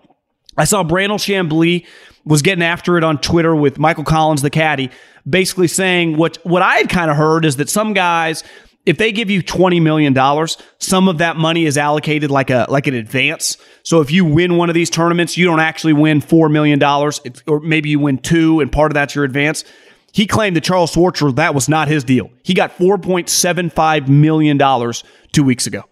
I 0.56 0.64
saw 0.64 0.82
Brandel 0.82 1.18
Chamblee 1.18 1.86
was 2.24 2.42
getting 2.42 2.62
after 2.62 2.96
it 2.96 3.04
on 3.04 3.18
Twitter 3.18 3.54
with 3.54 3.78
Michael 3.78 4.04
Collins, 4.04 4.42
the 4.42 4.50
caddy, 4.50 4.90
basically 5.28 5.68
saying 5.68 6.16
what 6.16 6.38
what 6.44 6.62
I 6.62 6.76
had 6.76 6.88
kind 6.88 7.10
of 7.10 7.16
heard 7.16 7.44
is 7.44 7.56
that 7.56 7.68
some 7.68 7.92
guys, 7.92 8.42
if 8.84 8.98
they 8.98 9.12
give 9.12 9.30
you 9.30 9.42
twenty 9.42 9.80
million 9.80 10.12
dollars, 10.12 10.56
some 10.78 11.08
of 11.08 11.18
that 11.18 11.36
money 11.36 11.66
is 11.66 11.76
allocated 11.76 12.30
like 12.30 12.50
a 12.50 12.66
like 12.68 12.86
an 12.86 12.94
advance. 12.94 13.58
So 13.82 14.00
if 14.00 14.10
you 14.10 14.24
win 14.24 14.56
one 14.56 14.70
of 14.70 14.74
these 14.74 14.90
tournaments, 14.90 15.36
you 15.36 15.44
don't 15.44 15.60
actually 15.60 15.92
win 15.92 16.20
four 16.20 16.48
million 16.48 16.78
dollars, 16.78 17.20
or 17.46 17.60
maybe 17.60 17.90
you 17.90 18.00
win 18.00 18.18
two, 18.18 18.60
and 18.60 18.72
part 18.72 18.90
of 18.90 18.94
that's 18.94 19.14
your 19.14 19.24
advance. 19.24 19.64
He 20.12 20.26
claimed 20.26 20.56
that 20.56 20.64
Charles 20.64 20.94
Schwartzel 20.94 21.36
that 21.36 21.54
was 21.54 21.68
not 21.68 21.88
his 21.88 22.02
deal. 22.02 22.30
He 22.42 22.54
got 22.54 22.72
four 22.72 22.96
point 22.96 23.28
seven 23.28 23.68
five 23.68 24.08
million 24.08 24.56
dollars 24.56 25.04
two 25.32 25.44
weeks 25.44 25.66
ago. 25.66 25.84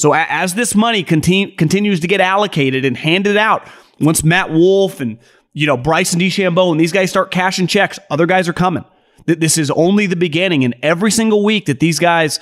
So 0.00 0.14
as 0.14 0.54
this 0.54 0.74
money 0.74 1.02
continue, 1.02 1.54
continues 1.54 2.00
to 2.00 2.08
get 2.08 2.22
allocated 2.22 2.86
and 2.86 2.96
handed 2.96 3.36
out, 3.36 3.68
once 4.00 4.24
Matt 4.24 4.50
Wolff 4.50 5.00
and 5.00 5.18
you 5.52 5.66
know 5.66 5.76
Bryson 5.76 6.18
DeChambeau 6.18 6.70
and 6.70 6.80
these 6.80 6.92
guys 6.92 7.10
start 7.10 7.30
cashing 7.30 7.66
checks, 7.66 7.98
other 8.08 8.24
guys 8.24 8.48
are 8.48 8.54
coming. 8.54 8.84
This 9.26 9.58
is 9.58 9.70
only 9.70 10.06
the 10.06 10.16
beginning, 10.16 10.64
and 10.64 10.74
every 10.82 11.10
single 11.10 11.44
week 11.44 11.66
that 11.66 11.80
these 11.80 11.98
guys 11.98 12.40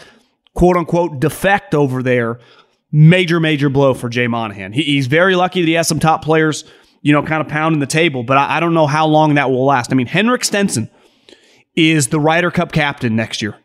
quote 0.55 0.77
unquote 0.77 1.19
defect 1.19 1.75
over 1.75 2.01
there, 2.01 2.39
major 2.93 3.41
major 3.41 3.69
blow 3.69 3.93
for 3.93 4.09
Jay 4.09 4.29
Monahan. 4.29 4.73
he's 4.73 5.09
very 5.09 5.35
lucky 5.35 5.61
that 5.61 5.67
he 5.67 5.75
has 5.75 5.89
some 5.89 5.99
top 5.99 6.25
players, 6.25 6.65
you 7.03 7.13
know, 7.13 7.25
kind 7.25 7.41
of 7.41 7.49
pounding 7.49 7.81
the 7.81 7.87
table, 7.87 8.23
but 8.23 8.39
I, 8.39 8.59
I 8.59 8.61
don't 8.61 8.75
know 8.75 8.87
how 8.87 9.09
long 9.09 9.35
that 9.35 9.51
will 9.51 9.65
last. 9.65 9.91
I 9.93 9.97
mean, 9.97 10.07
Henrik 10.07 10.45
Stenson 10.45 10.89
is 11.75 12.09
the 12.09 12.21
Ryder 12.21 12.53
Cup 12.53 12.71
captain 12.71 13.17
next 13.17 13.43
year. 13.43 13.57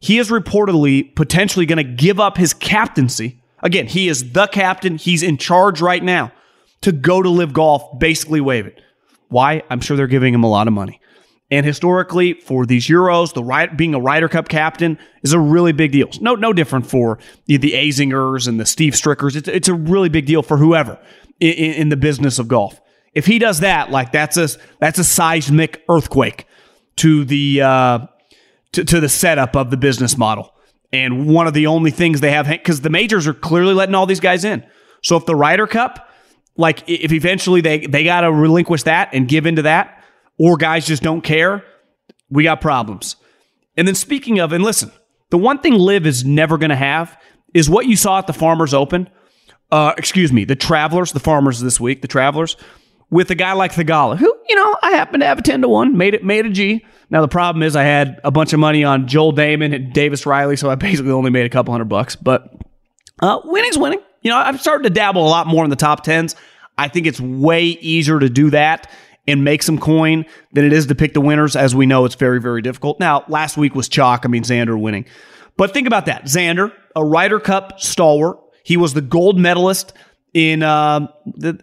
He 0.00 0.18
is 0.18 0.30
reportedly 0.30 1.14
potentially 1.14 1.66
going 1.66 1.84
to 1.84 1.84
give 1.84 2.20
up 2.20 2.36
his 2.36 2.54
captaincy. 2.54 3.40
Again, 3.62 3.86
he 3.86 4.08
is 4.08 4.32
the 4.32 4.46
captain. 4.46 4.96
He's 4.98 5.22
in 5.22 5.38
charge 5.38 5.80
right 5.80 6.02
now 6.02 6.32
to 6.82 6.92
go 6.92 7.22
to 7.22 7.28
LIV 7.28 7.52
golf, 7.52 7.98
basically 7.98 8.40
waive 8.40 8.66
it. 8.66 8.80
Why? 9.28 9.62
I'm 9.70 9.80
sure 9.80 9.96
they're 9.96 10.06
giving 10.06 10.34
him 10.34 10.44
a 10.44 10.50
lot 10.50 10.68
of 10.68 10.72
money. 10.72 11.00
And 11.50 11.64
historically, 11.64 12.34
for 12.34 12.66
these 12.66 12.88
Euros, 12.88 13.32
the 13.32 13.42
right, 13.42 13.74
being 13.76 13.94
a 13.94 14.00
Ryder 14.00 14.28
Cup 14.28 14.48
captain 14.48 14.98
is 15.22 15.32
a 15.32 15.38
really 15.38 15.72
big 15.72 15.92
deal. 15.92 16.08
No, 16.20 16.34
no 16.34 16.52
different 16.52 16.86
for 16.86 17.18
the, 17.46 17.56
the 17.56 17.72
Azingers 17.72 18.48
and 18.48 18.58
the 18.58 18.66
Steve 18.66 18.96
Strickers. 18.96 19.36
It's, 19.36 19.46
it's 19.46 19.68
a 19.68 19.74
really 19.74 20.08
big 20.08 20.26
deal 20.26 20.42
for 20.42 20.56
whoever 20.56 20.98
in, 21.38 21.52
in 21.52 21.88
the 21.88 21.96
business 21.96 22.38
of 22.40 22.48
golf. 22.48 22.80
If 23.14 23.26
he 23.26 23.38
does 23.38 23.60
that, 23.60 23.90
like 23.90 24.12
that's 24.12 24.36
a 24.36 24.48
that's 24.78 24.98
a 24.98 25.04
seismic 25.04 25.82
earthquake 25.88 26.46
to 26.96 27.24
the 27.24 27.62
uh, 27.62 27.98
to, 28.76 28.84
to 28.84 29.00
the 29.00 29.08
setup 29.08 29.56
of 29.56 29.70
the 29.70 29.76
business 29.76 30.18
model. 30.18 30.54
And 30.92 31.26
one 31.26 31.46
of 31.46 31.54
the 31.54 31.66
only 31.66 31.90
things 31.90 32.20
they 32.20 32.30
have, 32.30 32.46
because 32.46 32.82
the 32.82 32.90
majors 32.90 33.26
are 33.26 33.34
clearly 33.34 33.74
letting 33.74 33.94
all 33.94 34.06
these 34.06 34.20
guys 34.20 34.44
in. 34.44 34.64
So 35.02 35.16
if 35.16 35.26
the 35.26 35.34
Ryder 35.34 35.66
Cup, 35.66 36.08
like 36.56 36.84
if 36.86 37.10
eventually 37.10 37.60
they, 37.62 37.86
they 37.86 38.04
got 38.04 38.20
to 38.20 38.32
relinquish 38.32 38.82
that 38.84 39.10
and 39.12 39.26
give 39.26 39.46
into 39.46 39.62
that, 39.62 40.04
or 40.38 40.56
guys 40.56 40.86
just 40.86 41.02
don't 41.02 41.22
care, 41.22 41.64
we 42.28 42.44
got 42.44 42.60
problems. 42.60 43.16
And 43.76 43.88
then 43.88 43.94
speaking 43.94 44.38
of, 44.38 44.52
and 44.52 44.62
listen, 44.62 44.92
the 45.30 45.38
one 45.38 45.58
thing 45.58 45.74
LIV 45.74 46.06
is 46.06 46.24
never 46.24 46.58
going 46.58 46.70
to 46.70 46.76
have 46.76 47.18
is 47.54 47.70
what 47.70 47.86
you 47.86 47.96
saw 47.96 48.18
at 48.18 48.26
the 48.26 48.32
Farmers 48.32 48.74
Open. 48.74 49.08
Uh, 49.72 49.94
excuse 49.96 50.32
me, 50.32 50.44
the 50.44 50.54
Travelers, 50.54 51.12
the 51.12 51.20
Farmers 51.20 51.60
this 51.60 51.80
week, 51.80 52.02
the 52.02 52.08
Travelers, 52.08 52.56
with 53.10 53.30
a 53.30 53.34
guy 53.34 53.52
like 53.52 53.72
Theegala, 53.72 54.16
who 54.16 54.34
you 54.48 54.54
know 54.54 54.76
I 54.82 54.92
happen 54.92 55.20
to 55.20 55.26
have 55.26 55.38
a 55.38 55.42
ten 55.42 55.62
to 55.62 55.68
one, 55.68 55.96
made 55.96 56.14
it 56.14 56.24
made 56.24 56.46
a 56.46 56.50
G. 56.50 56.84
Now 57.10 57.20
the 57.20 57.28
problem 57.28 57.62
is 57.62 57.76
I 57.76 57.84
had 57.84 58.20
a 58.24 58.30
bunch 58.30 58.52
of 58.52 58.58
money 58.58 58.84
on 58.84 59.06
Joel 59.06 59.32
Dahmen 59.32 59.74
and 59.74 59.92
Davis 59.92 60.26
Riley, 60.26 60.56
so 60.56 60.70
I 60.70 60.74
basically 60.74 61.12
only 61.12 61.30
made 61.30 61.46
a 61.46 61.50
couple 61.50 61.72
hundred 61.72 61.88
bucks. 61.88 62.16
But 62.16 62.52
uh, 63.20 63.40
winning's 63.44 63.78
winning. 63.78 64.00
You 64.22 64.30
know, 64.30 64.38
I'm 64.38 64.58
starting 64.58 64.84
to 64.84 64.90
dabble 64.90 65.24
a 65.24 65.28
lot 65.28 65.46
more 65.46 65.62
in 65.64 65.70
the 65.70 65.76
top 65.76 66.02
tens. 66.02 66.34
I 66.78 66.88
think 66.88 67.06
it's 67.06 67.20
way 67.20 67.64
easier 67.64 68.18
to 68.18 68.28
do 68.28 68.50
that 68.50 68.90
and 69.28 69.44
make 69.44 69.62
some 69.62 69.78
coin 69.78 70.24
than 70.52 70.64
it 70.64 70.72
is 70.72 70.86
to 70.86 70.94
pick 70.94 71.14
the 71.14 71.20
winners, 71.20 71.56
as 71.56 71.74
we 71.74 71.86
know 71.86 72.04
it's 72.04 72.14
very, 72.14 72.40
very 72.40 72.62
difficult. 72.62 73.00
Now, 73.00 73.24
last 73.28 73.56
week 73.56 73.74
was 73.74 73.88
chalk. 73.88 74.24
I 74.24 74.28
mean, 74.28 74.42
Xander 74.42 74.80
winning. 74.80 75.04
But 75.56 75.72
think 75.72 75.86
about 75.86 76.06
that. 76.06 76.24
Xander, 76.24 76.72
a 76.94 77.04
Ryder 77.04 77.40
Cup 77.40 77.80
stalwart. 77.80 78.38
He 78.62 78.76
was 78.76 78.94
the 78.94 79.00
gold 79.00 79.38
medalist 79.38 79.92
in, 80.36 80.62
uh, 80.62 81.06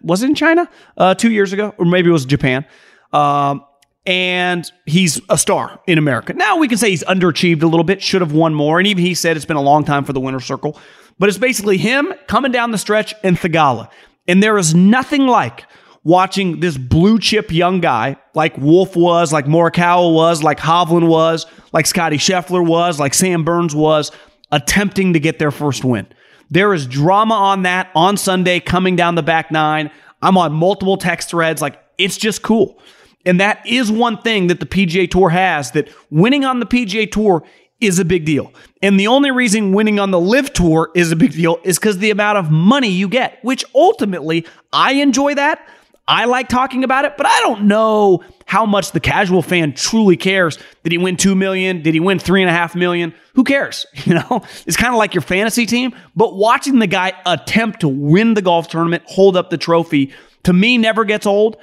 was 0.02 0.24
it 0.24 0.26
in 0.26 0.34
China 0.34 0.68
uh, 0.96 1.14
two 1.14 1.30
years 1.30 1.52
ago? 1.52 1.72
Or 1.78 1.84
maybe 1.84 2.08
it 2.08 2.12
was 2.12 2.26
Japan. 2.26 2.66
Um, 3.12 3.64
and 4.04 4.70
he's 4.84 5.20
a 5.28 5.38
star 5.38 5.80
in 5.86 5.96
America. 5.96 6.34
Now 6.34 6.58
we 6.58 6.66
can 6.66 6.76
say 6.76 6.90
he's 6.90 7.04
underachieved 7.04 7.62
a 7.62 7.66
little 7.66 7.84
bit, 7.84 8.02
should 8.02 8.20
have 8.20 8.32
won 8.32 8.52
more, 8.52 8.78
and 8.78 8.86
even 8.88 9.04
he 9.04 9.14
said 9.14 9.36
it's 9.36 9.46
been 9.46 9.56
a 9.56 9.62
long 9.62 9.84
time 9.84 10.04
for 10.04 10.12
the 10.12 10.20
winner 10.20 10.40
circle. 10.40 10.78
But 11.20 11.28
it's 11.28 11.38
basically 11.38 11.78
him 11.78 12.12
coming 12.26 12.50
down 12.50 12.72
the 12.72 12.78
stretch 12.78 13.14
in 13.22 13.36
Theegala. 13.36 13.88
And 14.26 14.42
there 14.42 14.58
is 14.58 14.74
nothing 14.74 15.28
like 15.28 15.64
watching 16.02 16.58
this 16.58 16.76
blue 16.76 17.20
chip 17.20 17.52
young 17.52 17.80
guy 17.80 18.16
like 18.34 18.58
Wolff 18.58 18.96
was, 18.96 19.32
like 19.32 19.46
Morikawa 19.46 20.12
was, 20.12 20.42
like 20.42 20.58
Hovland 20.58 21.08
was, 21.08 21.46
like 21.72 21.86
Scotty 21.86 22.16
Scheffler 22.16 22.66
was, 22.66 22.98
like 22.98 23.14
Sam 23.14 23.44
Burns 23.44 23.74
was, 23.74 24.10
attempting 24.50 25.12
to 25.12 25.20
get 25.20 25.38
their 25.38 25.52
first 25.52 25.84
win. 25.84 26.06
There 26.50 26.74
is 26.74 26.86
drama 26.86 27.34
on 27.34 27.62
that 27.62 27.90
on 27.94 28.16
Sunday 28.16 28.60
coming 28.60 28.96
down 28.96 29.14
the 29.14 29.22
back 29.22 29.50
nine. 29.50 29.90
I'm 30.22 30.38
on 30.38 30.52
multiple 30.52 30.96
text 30.96 31.30
threads. 31.30 31.60
Like, 31.60 31.82
it's 31.98 32.16
just 32.16 32.42
cool. 32.42 32.78
And 33.26 33.40
that 33.40 33.66
is 33.66 33.90
one 33.90 34.18
thing 34.18 34.48
that 34.48 34.60
the 34.60 34.66
PGA 34.66 35.10
Tour 35.10 35.30
has 35.30 35.70
that 35.72 35.88
winning 36.10 36.44
on 36.44 36.60
the 36.60 36.66
PGA 36.66 37.10
Tour 37.10 37.44
is 37.80 37.98
a 37.98 38.04
big 38.04 38.24
deal. 38.24 38.52
And 38.82 38.98
the 38.98 39.06
only 39.06 39.30
reason 39.30 39.72
winning 39.72 39.98
on 39.98 40.10
the 40.10 40.20
LIV 40.20 40.52
Tour 40.52 40.90
is 40.94 41.12
a 41.12 41.16
big 41.16 41.32
deal 41.32 41.58
is 41.64 41.78
because 41.78 41.98
the 41.98 42.10
amount 42.10 42.38
of 42.38 42.50
money 42.50 42.88
you 42.88 43.08
get, 43.08 43.38
which 43.42 43.64
ultimately 43.74 44.46
I 44.72 44.94
enjoy 44.94 45.34
that. 45.34 45.66
I 46.06 46.26
like 46.26 46.48
talking 46.48 46.84
about 46.84 47.06
it, 47.06 47.16
but 47.16 47.26
I 47.26 47.40
don't 47.40 47.62
know 47.64 48.22
how 48.46 48.66
much 48.66 48.92
the 48.92 49.00
casual 49.00 49.40
fan 49.40 49.72
truly 49.72 50.16
cares. 50.16 50.58
Did 50.82 50.92
he 50.92 50.98
win 50.98 51.16
two 51.16 51.34
million? 51.34 51.80
Did 51.80 51.94
he 51.94 52.00
win 52.00 52.18
three 52.18 52.42
and 52.42 52.50
a 52.50 52.52
half 52.52 52.74
million? 52.74 53.14
Who 53.34 53.44
cares? 53.44 53.86
You 54.04 54.14
know, 54.14 54.42
it's 54.66 54.76
kind 54.76 54.92
of 54.92 54.98
like 54.98 55.14
your 55.14 55.22
fantasy 55.22 55.64
team. 55.64 55.94
But 56.14 56.36
watching 56.36 56.78
the 56.78 56.86
guy 56.86 57.14
attempt 57.24 57.80
to 57.80 57.88
win 57.88 58.34
the 58.34 58.42
golf 58.42 58.68
tournament, 58.68 59.02
hold 59.06 59.34
up 59.34 59.48
the 59.48 59.56
trophy, 59.56 60.12
to 60.42 60.52
me 60.52 60.76
never 60.76 61.04
gets 61.06 61.24
old. 61.24 61.56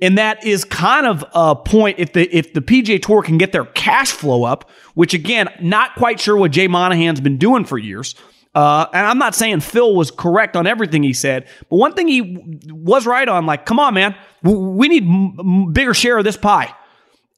And 0.00 0.16
that 0.16 0.44
is 0.46 0.64
kind 0.64 1.06
of 1.06 1.24
a 1.34 1.56
point 1.56 1.98
if 1.98 2.12
the 2.12 2.28
if 2.34 2.52
the 2.52 2.60
PGA 2.60 3.02
Tour 3.02 3.20
can 3.22 3.36
get 3.36 3.50
their 3.50 3.64
cash 3.64 4.12
flow 4.12 4.44
up, 4.44 4.70
which 4.94 5.12
again, 5.12 5.48
not 5.60 5.96
quite 5.96 6.20
sure 6.20 6.36
what 6.36 6.52
Jay 6.52 6.68
Monahan's 6.68 7.20
been 7.20 7.36
doing 7.36 7.64
for 7.64 7.78
years. 7.78 8.14
Uh, 8.54 8.86
and 8.92 9.06
I'm 9.06 9.18
not 9.18 9.34
saying 9.34 9.60
Phil 9.60 9.94
was 9.94 10.10
correct 10.10 10.56
on 10.56 10.66
everything 10.66 11.02
he 11.02 11.12
said, 11.12 11.46
but 11.68 11.76
one 11.76 11.92
thing 11.92 12.08
he 12.08 12.60
was 12.70 13.06
right 13.06 13.28
on, 13.28 13.46
like, 13.46 13.66
come 13.66 13.78
on, 13.78 13.94
man, 13.94 14.16
we 14.42 14.88
need 14.88 15.04
m- 15.04 15.72
bigger 15.72 15.94
share 15.94 16.18
of 16.18 16.24
this 16.24 16.36
pie, 16.36 16.74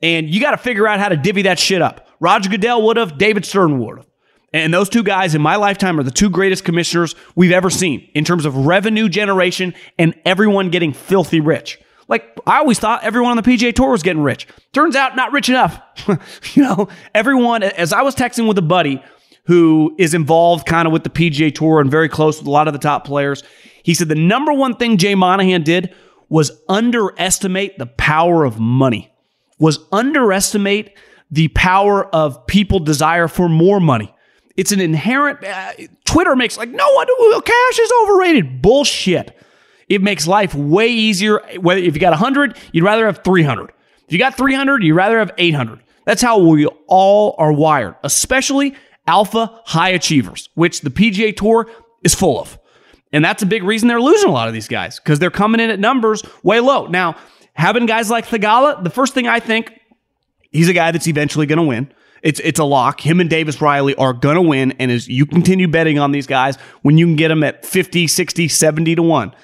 and 0.02 0.30
you 0.30 0.40
got 0.40 0.52
to 0.52 0.56
figure 0.56 0.86
out 0.86 0.98
how 0.98 1.08
to 1.08 1.16
divvy 1.16 1.42
that 1.42 1.58
shit 1.58 1.82
up. 1.82 2.08
Roger 2.20 2.48
Goodell 2.48 2.82
would 2.82 2.96
have, 2.96 3.18
David 3.18 3.44
Stern 3.44 3.80
would 3.80 3.98
have. 3.98 4.06
And 4.52 4.74
those 4.74 4.88
two 4.88 5.02
guys 5.02 5.34
in 5.34 5.42
my 5.42 5.56
lifetime 5.56 5.98
are 6.00 6.02
the 6.02 6.10
two 6.10 6.28
greatest 6.28 6.64
commissioners 6.64 7.14
we've 7.36 7.52
ever 7.52 7.70
seen 7.70 8.08
in 8.14 8.24
terms 8.24 8.44
of 8.44 8.56
revenue 8.66 9.08
generation 9.08 9.74
and 9.98 10.14
everyone 10.24 10.70
getting 10.70 10.92
filthy 10.92 11.40
rich. 11.40 11.78
Like 12.08 12.36
I 12.46 12.58
always 12.58 12.80
thought 12.80 13.04
everyone 13.04 13.30
on 13.30 13.36
the 13.36 13.48
PGA 13.48 13.72
Tour 13.72 13.92
was 13.92 14.02
getting 14.02 14.22
rich. 14.22 14.48
Turns 14.72 14.96
out 14.96 15.14
not 15.14 15.30
rich 15.30 15.48
enough. 15.48 15.80
you 16.56 16.64
know, 16.64 16.88
everyone 17.14 17.62
as 17.62 17.92
I 17.92 18.02
was 18.02 18.16
texting 18.16 18.48
with 18.48 18.58
a 18.58 18.62
buddy 18.62 19.00
who 19.50 19.92
is 19.98 20.14
involved 20.14 20.64
kind 20.64 20.86
of 20.86 20.92
with 20.92 21.02
the 21.02 21.10
PGA 21.10 21.52
Tour 21.52 21.80
and 21.80 21.90
very 21.90 22.08
close 22.08 22.38
with 22.38 22.46
a 22.46 22.50
lot 22.52 22.68
of 22.68 22.72
the 22.72 22.78
top 22.78 23.04
players, 23.04 23.42
he 23.82 23.94
said 23.94 24.08
the 24.08 24.14
number 24.14 24.52
one 24.52 24.76
thing 24.76 24.96
Jay 24.96 25.16
Monahan 25.16 25.64
did 25.64 25.92
was 26.28 26.52
underestimate 26.68 27.76
the 27.76 27.86
power 27.86 28.44
of 28.44 28.60
money. 28.60 29.12
Was 29.58 29.80
underestimate 29.90 30.96
the 31.32 31.48
power 31.48 32.06
of 32.14 32.46
people 32.46 32.78
desire 32.78 33.26
for 33.26 33.48
more 33.48 33.80
money. 33.80 34.14
It's 34.56 34.70
an 34.70 34.80
inherent. 34.80 35.42
Uh, 35.42 35.72
Twitter 36.04 36.36
makes 36.36 36.56
like 36.56 36.68
no 36.68 36.88
one. 36.92 37.08
Cash 37.42 37.78
is 37.80 37.92
overrated. 38.04 38.62
Bullshit. 38.62 39.36
It 39.88 40.00
makes 40.00 40.28
life 40.28 40.54
way 40.54 40.86
easier. 40.86 41.40
Whether 41.58 41.80
if 41.80 41.96
you 41.96 42.00
got 42.00 42.10
100, 42.10 42.56
you'd 42.70 42.84
rather 42.84 43.06
have 43.06 43.24
300. 43.24 43.72
If 44.06 44.12
you 44.12 44.18
got 44.20 44.36
300, 44.36 44.84
you'd 44.84 44.94
rather 44.94 45.18
have 45.18 45.32
800. 45.36 45.80
That's 46.04 46.22
how 46.22 46.38
we 46.38 46.66
all 46.86 47.34
are 47.36 47.52
wired, 47.52 47.96
especially 48.04 48.76
alpha 49.10 49.60
high 49.64 49.88
achievers, 49.88 50.48
which 50.54 50.82
the 50.82 50.90
PGA 50.90 51.36
Tour 51.36 51.68
is 52.04 52.14
full 52.14 52.40
of. 52.40 52.58
And 53.12 53.24
that's 53.24 53.42
a 53.42 53.46
big 53.46 53.64
reason 53.64 53.88
they're 53.88 54.00
losing 54.00 54.28
a 54.28 54.32
lot 54.32 54.46
of 54.46 54.54
these 54.54 54.68
guys 54.68 55.00
because 55.00 55.18
they're 55.18 55.32
coming 55.32 55.60
in 55.60 55.68
at 55.68 55.80
numbers 55.80 56.22
way 56.44 56.60
low. 56.60 56.86
Now, 56.86 57.16
having 57.54 57.86
guys 57.86 58.08
like 58.08 58.26
Theegala, 58.26 58.84
the 58.84 58.90
first 58.90 59.12
thing 59.12 59.26
I 59.26 59.40
think, 59.40 59.72
he's 60.52 60.68
a 60.68 60.72
guy 60.72 60.92
that's 60.92 61.08
eventually 61.08 61.46
going 61.46 61.58
to 61.58 61.64
win. 61.64 61.92
It's 62.22 62.38
it's 62.40 62.60
a 62.60 62.64
lock. 62.64 63.00
Him 63.00 63.18
and 63.18 63.28
Davis 63.28 63.60
Riley 63.60 63.96
are 63.96 64.12
going 64.12 64.36
to 64.36 64.42
win. 64.42 64.72
And 64.78 64.92
as 64.92 65.08
you 65.08 65.26
continue 65.26 65.66
betting 65.66 65.98
on 65.98 66.12
these 66.12 66.26
guys, 66.28 66.56
when 66.82 66.98
you 66.98 67.06
can 67.06 67.16
get 67.16 67.28
them 67.28 67.42
at 67.42 67.66
50, 67.66 68.06
60, 68.06 68.46
70 68.46 68.94
to 68.94 69.02
1, 69.02 69.34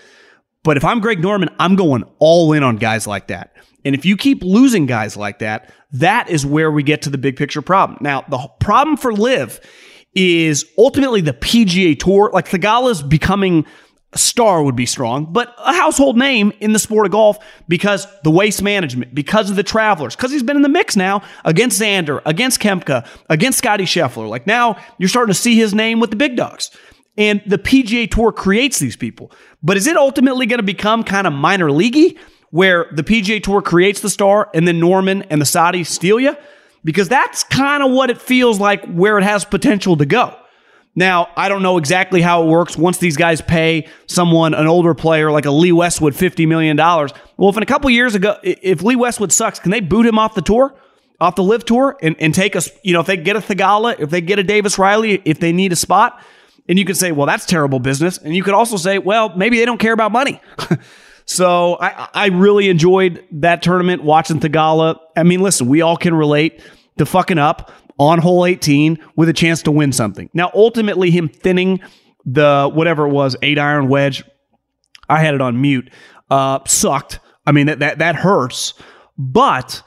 but 0.62 0.76
if 0.76 0.84
I'm 0.84 1.00
Greg 1.00 1.20
Norman, 1.20 1.48
I'm 1.58 1.74
going 1.74 2.04
all 2.18 2.52
in 2.52 2.62
on 2.62 2.76
guys 2.76 3.06
like 3.06 3.28
that. 3.28 3.56
And 3.86 3.94
if 3.94 4.04
you 4.04 4.16
keep 4.16 4.42
losing 4.42 4.86
guys 4.86 5.16
like 5.16 5.38
that, 5.38 5.72
that 5.92 6.28
is 6.28 6.44
where 6.44 6.72
we 6.72 6.82
get 6.82 7.02
to 7.02 7.10
the 7.10 7.18
big 7.18 7.36
picture 7.36 7.62
problem. 7.62 7.98
Now, 8.00 8.22
the 8.28 8.50
problem 8.58 8.96
for 8.96 9.12
LIV 9.12 9.60
is 10.12 10.66
ultimately 10.76 11.20
the 11.20 11.32
PGA 11.32 11.96
Tour. 11.96 12.30
Like 12.34 12.48
Theegala's 12.48 13.00
becoming 13.00 13.64
a 14.12 14.18
star 14.18 14.64
would 14.64 14.74
be 14.74 14.86
strong, 14.86 15.32
but 15.32 15.54
a 15.58 15.72
household 15.72 16.16
name 16.16 16.52
in 16.58 16.72
the 16.72 16.80
sport 16.80 17.06
of 17.06 17.12
golf 17.12 17.38
because 17.68 18.08
the 18.24 18.30
waste 18.30 18.60
management, 18.60 19.14
because 19.14 19.50
of 19.50 19.56
the 19.56 19.62
travelers, 19.62 20.16
because 20.16 20.32
he's 20.32 20.42
been 20.42 20.56
in 20.56 20.62
the 20.62 20.68
mix 20.68 20.96
now 20.96 21.22
against 21.44 21.80
Xander, 21.80 22.20
against 22.26 22.60
Koepka, 22.60 23.06
against 23.30 23.58
Scotty 23.58 23.84
Scheffler. 23.84 24.28
Like 24.28 24.48
now 24.48 24.78
you're 24.98 25.08
starting 25.08 25.32
to 25.32 25.40
see 25.40 25.54
his 25.54 25.74
name 25.74 26.00
with 26.00 26.10
the 26.10 26.16
big 26.16 26.34
dogs. 26.34 26.72
And 27.16 27.40
the 27.46 27.58
PGA 27.58 28.10
Tour 28.10 28.32
creates 28.32 28.80
these 28.80 28.96
people. 28.96 29.30
But 29.62 29.76
is 29.76 29.86
it 29.86 29.96
ultimately 29.96 30.46
going 30.46 30.58
to 30.58 30.64
become 30.64 31.04
kind 31.04 31.28
of 31.28 31.32
minor 31.32 31.68
leaguey 31.68 32.18
where 32.56 32.86
the 32.90 33.02
PGA 33.02 33.42
Tour 33.42 33.60
creates 33.60 34.00
the 34.00 34.08
star 34.08 34.48
and 34.54 34.66
then 34.66 34.80
Norman 34.80 35.22
and 35.24 35.40
the 35.40 35.44
Saudis 35.44 35.86
steal 35.86 36.18
you? 36.18 36.34
Because 36.84 37.06
that's 37.08 37.44
kind 37.44 37.82
of 37.82 37.92
what 37.92 38.08
it 38.08 38.18
feels 38.18 38.58
like 38.58 38.82
where 38.86 39.18
it 39.18 39.24
has 39.24 39.44
potential 39.44 39.96
to 39.98 40.06
go. 40.06 40.34
Now, 40.94 41.28
I 41.36 41.50
don't 41.50 41.62
know 41.62 41.76
exactly 41.76 42.22
how 42.22 42.44
it 42.44 42.46
works 42.46 42.78
once 42.78 42.96
these 42.96 43.18
guys 43.18 43.42
pay 43.42 43.86
someone, 44.06 44.54
an 44.54 44.66
older 44.66 44.94
player 44.94 45.30
like 45.30 45.44
a 45.44 45.50
Lee 45.50 45.72
Westwood, 45.72 46.14
$50 46.14 46.48
million. 46.48 46.78
Well, 46.78 47.50
if 47.50 47.56
in 47.58 47.62
a 47.62 47.66
couple 47.66 47.90
years 47.90 48.14
ago, 48.14 48.38
if 48.42 48.82
Lee 48.82 48.96
Westwood 48.96 49.32
sucks, 49.32 49.58
can 49.58 49.70
they 49.70 49.80
boot 49.80 50.06
him 50.06 50.18
off 50.18 50.34
the 50.34 50.40
tour? 50.40 50.74
Off 51.20 51.34
the 51.34 51.42
LIV 51.42 51.66
tour 51.66 51.98
and, 52.00 52.16
and 52.18 52.34
take 52.34 52.56
us, 52.56 52.70
you 52.82 52.94
know, 52.94 53.00
if 53.00 53.06
they 53.06 53.18
get 53.18 53.36
a 53.36 53.40
Theegala, 53.40 54.00
if 54.00 54.08
they 54.08 54.22
get 54.22 54.38
a 54.38 54.42
Davis 54.42 54.78
Riley, 54.78 55.20
if 55.26 55.38
they 55.38 55.52
need 55.52 55.72
a 55.72 55.76
spot, 55.76 56.22
and 56.68 56.78
you 56.78 56.86
could 56.86 56.96
say, 56.96 57.12
well, 57.12 57.26
that's 57.26 57.44
terrible 57.44 57.78
business. 57.78 58.16
And 58.16 58.34
you 58.34 58.42
could 58.42 58.54
also 58.54 58.78
say, 58.78 58.98
well, 58.98 59.36
maybe 59.36 59.58
they 59.58 59.66
don't 59.66 59.78
care 59.78 59.92
about 59.92 60.12
money. 60.12 60.40
so 61.26 61.76
I, 61.80 62.08
I 62.14 62.26
really 62.28 62.68
enjoyed 62.68 63.22
that 63.32 63.60
tournament 63.60 64.02
watching 64.02 64.40
Theegala. 64.40 64.98
I 65.16 65.24
mean, 65.24 65.40
listen, 65.40 65.66
we 65.66 65.82
all 65.82 65.96
can 65.96 66.14
relate 66.14 66.62
to 66.98 67.04
fucking 67.04 67.38
up 67.38 67.72
on 67.98 68.20
hole 68.20 68.46
18 68.46 68.98
with 69.16 69.28
a 69.28 69.32
chance 69.32 69.62
to 69.62 69.70
win 69.70 69.92
something. 69.92 70.30
Now, 70.32 70.50
ultimately, 70.54 71.10
him 71.10 71.28
thinning 71.28 71.80
the 72.24 72.70
whatever 72.72 73.06
it 73.06 73.10
was, 73.10 73.36
eight 73.42 73.58
iron 73.58 73.88
wedge, 73.88 74.22
I 75.08 75.20
had 75.20 75.34
it 75.34 75.40
on 75.40 75.60
mute, 75.60 75.90
uh, 76.30 76.60
sucked. 76.66 77.18
I 77.44 77.52
mean, 77.52 77.66
that, 77.66 77.80
that, 77.80 77.98
that 77.98 78.16
hurts. 78.16 78.74
But 79.18 79.82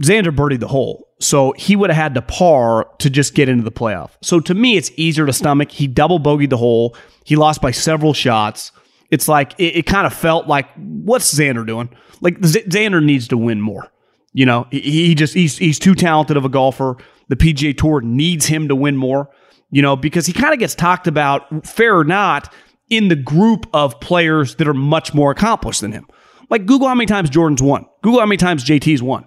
Xander 0.00 0.34
birdied 0.34 0.60
the 0.60 0.68
hole. 0.68 1.08
So 1.20 1.52
he 1.52 1.76
would 1.76 1.90
have 1.90 1.96
had 1.96 2.14
to 2.14 2.22
par 2.22 2.88
to 2.98 3.08
just 3.08 3.34
get 3.34 3.48
into 3.48 3.62
the 3.62 3.70
playoff. 3.70 4.10
So 4.22 4.40
to 4.40 4.54
me, 4.54 4.76
it's 4.76 4.90
easier 4.96 5.24
to 5.26 5.32
stomach. 5.32 5.70
He 5.70 5.86
double 5.86 6.18
bogeyed 6.18 6.50
the 6.50 6.56
hole. 6.56 6.96
He 7.24 7.36
lost 7.36 7.62
by 7.62 7.70
several 7.70 8.12
shots. 8.12 8.72
It's 9.12 9.28
like 9.28 9.54
it, 9.58 9.76
it 9.76 9.86
kind 9.86 10.06
of 10.06 10.14
felt 10.14 10.48
like 10.48 10.66
what's 10.74 11.32
Xander 11.32 11.64
doing? 11.64 11.90
Like 12.22 12.44
Z- 12.44 12.64
Xander 12.64 13.04
needs 13.04 13.28
to 13.28 13.36
win 13.36 13.60
more. 13.60 13.92
You 14.32 14.46
know, 14.46 14.66
he, 14.70 14.80
he 14.80 15.14
just 15.14 15.34
he's 15.34 15.58
he's 15.58 15.78
too 15.78 15.94
talented 15.94 16.36
of 16.36 16.44
a 16.44 16.48
golfer. 16.48 16.96
The 17.28 17.36
PGA 17.36 17.76
Tour 17.76 18.00
needs 18.00 18.46
him 18.46 18.66
to 18.68 18.74
win 18.74 18.96
more. 18.96 19.30
You 19.70 19.82
know, 19.82 19.96
because 19.96 20.26
he 20.26 20.32
kind 20.32 20.52
of 20.52 20.58
gets 20.58 20.74
talked 20.74 21.06
about, 21.06 21.66
fair 21.66 21.96
or 21.96 22.04
not, 22.04 22.52
in 22.90 23.08
the 23.08 23.16
group 23.16 23.66
of 23.72 24.00
players 24.00 24.56
that 24.56 24.66
are 24.66 24.74
much 24.74 25.14
more 25.14 25.30
accomplished 25.30 25.82
than 25.82 25.92
him. 25.92 26.06
Like 26.50 26.66
Google 26.66 26.88
how 26.88 26.94
many 26.94 27.06
times 27.06 27.30
Jordan's 27.30 27.62
won. 27.62 27.86
Google 28.02 28.20
how 28.20 28.26
many 28.26 28.36
times 28.38 28.64
JT's 28.64 29.02
won. 29.02 29.24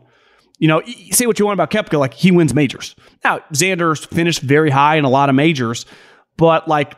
You 0.58 0.68
know, 0.68 0.82
say 1.12 1.26
what 1.26 1.38
you 1.38 1.46
want 1.46 1.60
about 1.60 1.70
Koepka, 1.70 2.00
like 2.00 2.14
he 2.14 2.32
wins 2.32 2.54
majors. 2.54 2.96
Now, 3.24 3.40
Xander's 3.54 4.06
finished 4.06 4.42
very 4.42 4.70
high 4.70 4.96
in 4.96 5.04
a 5.04 5.10
lot 5.10 5.30
of 5.30 5.36
majors, 5.36 5.86
but 6.38 6.68
like 6.68 6.96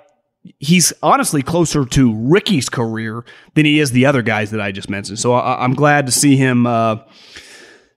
he's 0.59 0.93
honestly 1.01 1.41
closer 1.41 1.85
to 1.85 2.15
Rickie's 2.15 2.69
career 2.69 3.23
than 3.55 3.65
he 3.65 3.79
is 3.79 3.91
the 3.91 4.05
other 4.05 4.21
guys 4.21 4.51
that 4.51 4.61
I 4.61 4.71
just 4.71 4.89
mentioned. 4.89 5.19
So 5.19 5.33
I, 5.33 5.63
am 5.63 5.73
glad 5.73 6.05
to 6.05 6.11
see 6.11 6.35
him 6.35 6.65
uh, 6.65 6.97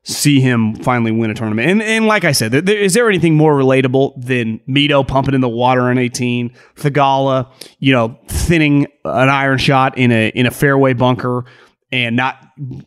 see 0.03 0.41
him 0.41 0.75
finally 0.77 1.13
win 1.13 1.31
a 1.31 1.35
tournament. 1.35 1.69
And, 1.69 1.83
and 1.83 2.07
like 2.07 2.25
I 2.25 2.33
said, 2.33 2.53
there, 2.53 2.77
is 2.77 2.95
there 2.95 3.09
anything 3.09 3.37
more 3.37 3.55
relatable 3.55 4.25
than 4.25 4.61
Mito 4.69 5.07
pumping 5.07 5.35
in 5.35 5.41
the 5.41 5.49
water 5.49 5.83
on 5.83 5.99
18, 5.99 6.55
Theegala, 6.77 7.51
you 7.79 7.93
know, 7.93 8.19
thinning 8.29 8.87
an 9.05 9.29
iron 9.29 9.59
shot 9.59 9.99
in 9.99 10.11
a 10.13 10.29
in 10.29 10.47
a 10.47 10.51
fairway 10.51 10.95
bunker 10.95 11.45
and 11.93 12.17
not 12.17 12.37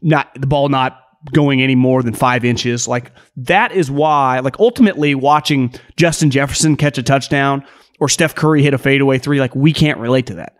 not 0.01 0.33
the 0.39 0.47
ball 0.47 0.69
not 0.69 0.99
going 1.31 1.61
any 1.61 1.75
more 1.75 2.03
than 2.03 2.13
five 2.13 2.43
inches. 2.43 2.87
Like 2.87 3.11
that 3.37 3.71
is 3.71 3.89
why, 3.89 4.39
like 4.39 4.59
ultimately 4.59 5.15
watching 5.15 5.73
Justin 5.95 6.31
Jefferson 6.31 6.75
catch 6.75 6.97
a 6.97 7.03
touchdown 7.03 7.65
or 8.03 8.09
Steph 8.09 8.35
Curry 8.35 8.61
hit 8.61 8.73
a 8.73 8.77
fadeaway 8.77 9.17
three, 9.17 9.39
like 9.39 9.55
we 9.55 9.71
can't 9.71 9.97
relate 9.97 10.25
to 10.25 10.33
that. 10.33 10.57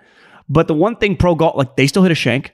But 0.47 0.69
the 0.69 0.73
one 0.73 0.95
thing 0.95 1.17
pro 1.17 1.36
golf, 1.36 1.58
like 1.58 1.75
they 1.75 1.88
still 1.88 2.01
hit 2.01 2.12
a 2.13 2.15
shank. 2.15 2.53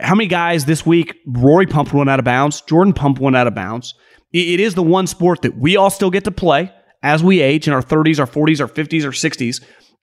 How 0.00 0.14
many 0.14 0.28
guys 0.28 0.64
this 0.64 0.86
week? 0.86 1.16
Rory 1.26 1.66
pumped 1.66 1.92
one 1.92 2.08
out 2.08 2.20
of 2.20 2.24
bounds. 2.24 2.60
Jordan 2.60 2.92
pumped 2.92 3.20
one 3.20 3.34
out 3.34 3.48
of 3.48 3.56
bounds. 3.56 3.96
It 4.32 4.60
is 4.60 4.76
the 4.76 4.82
one 4.84 5.08
sport 5.08 5.42
that 5.42 5.58
we 5.58 5.76
all 5.76 5.90
still 5.90 6.10
get 6.10 6.22
to 6.22 6.30
play 6.30 6.72
as 7.02 7.20
we 7.20 7.40
age 7.40 7.66
in 7.66 7.74
our 7.74 7.82
30s, 7.82 8.20
our 8.20 8.28
40s, 8.28 8.60
our 8.60 8.68
50s, 8.68 9.04
our 9.04 9.10
60s. 9.10 9.60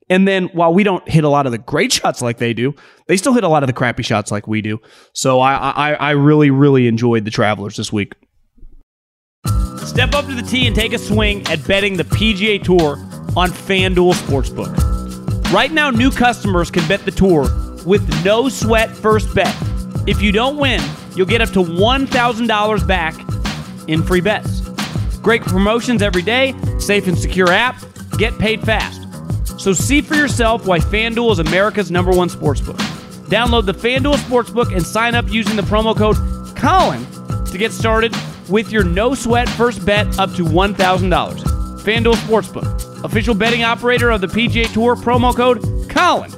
And 0.09 0.27
then 0.27 0.47
while 0.47 0.73
we 0.73 0.83
don't 0.83 1.07
hit 1.07 1.23
a 1.23 1.29
lot 1.29 1.45
of 1.45 1.53
the 1.53 1.57
great 1.57 1.93
shots 1.93 2.21
like 2.21 2.37
they 2.37 2.53
do, 2.53 2.75
they 3.07 3.15
still 3.15 3.33
hit 3.33 3.45
a 3.45 3.47
lot 3.47 3.63
of 3.63 3.67
the 3.67 3.73
crappy 3.73 4.03
shots 4.03 4.31
like 4.31 4.47
we 4.47 4.61
do. 4.61 4.81
So 5.13 5.39
I, 5.39 5.53
I, 5.53 5.93
I 5.93 6.11
really, 6.11 6.49
really 6.49 6.87
enjoyed 6.87 7.23
the 7.23 7.31
Travelers 7.31 7.77
this 7.77 7.93
week. 7.93 8.15
Step 9.77 10.13
up 10.13 10.25
to 10.25 10.33
the 10.33 10.45
tee 10.45 10.67
and 10.67 10.75
take 10.75 10.91
a 10.91 10.97
swing 10.97 11.47
at 11.47 11.65
betting 11.65 11.95
the 11.95 12.03
PGA 12.03 12.61
Tour 12.61 12.97
on 13.35 13.49
FanDuel 13.49 14.13
Sportsbook. 14.13 15.51
Right 15.51 15.71
now, 15.71 15.89
new 15.89 16.11
customers 16.11 16.71
can 16.71 16.87
bet 16.87 17.05
the 17.05 17.11
tour 17.11 17.43
with 17.85 18.07
no 18.25 18.49
sweat 18.49 18.89
first 18.89 19.33
bet. 19.35 19.55
If 20.07 20.21
you 20.21 20.31
don't 20.31 20.57
win, 20.57 20.81
you'll 21.15 21.27
get 21.27 21.41
up 21.41 21.49
to 21.49 21.59
$1,000 21.59 22.87
back 22.87 23.15
in 23.87 24.03
free 24.03 24.21
bets. 24.21 24.61
Great 25.19 25.41
promotions 25.41 26.01
every 26.01 26.21
day, 26.21 26.53
safe 26.79 27.07
and 27.07 27.17
secure 27.17 27.49
app, 27.49 27.75
get 28.17 28.37
paid 28.37 28.61
fast. 28.61 29.01
So 29.59 29.73
see 29.73 30.01
for 30.01 30.15
yourself 30.15 30.65
why 30.65 30.79
FanDuel 30.79 31.31
is 31.31 31.39
America's 31.39 31.89
number 31.89 32.11
one 32.11 32.29
sportsbook. 32.29 32.77
Download 33.27 33.65
the 33.65 33.73
FanDuel 33.73 34.17
Sportsbook 34.17 34.75
and 34.75 34.85
sign 34.85 35.15
up 35.15 35.27
using 35.31 35.55
the 35.55 35.63
promo 35.63 35.97
code 35.97 36.15
Colin 36.55 37.03
to 37.45 37.57
get 37.57 37.71
started 37.71 38.13
with 38.49 38.71
your 38.71 38.83
no 38.83 39.15
sweat 39.15 39.49
first 39.49 39.83
bet 39.85 40.19
up 40.19 40.31
to 40.33 40.43
$1,000. 40.43 41.54
FanDuel 41.85 42.15
Sportsbook, 42.15 43.03
official 43.03 43.35
betting 43.35 43.63
operator 43.63 44.09
of 44.09 44.19
the 44.19 44.25
PGA 44.25 44.65
Tour, 44.73 44.95
promo 44.95 45.35
code 45.35 45.61
Colin. 45.87 46.31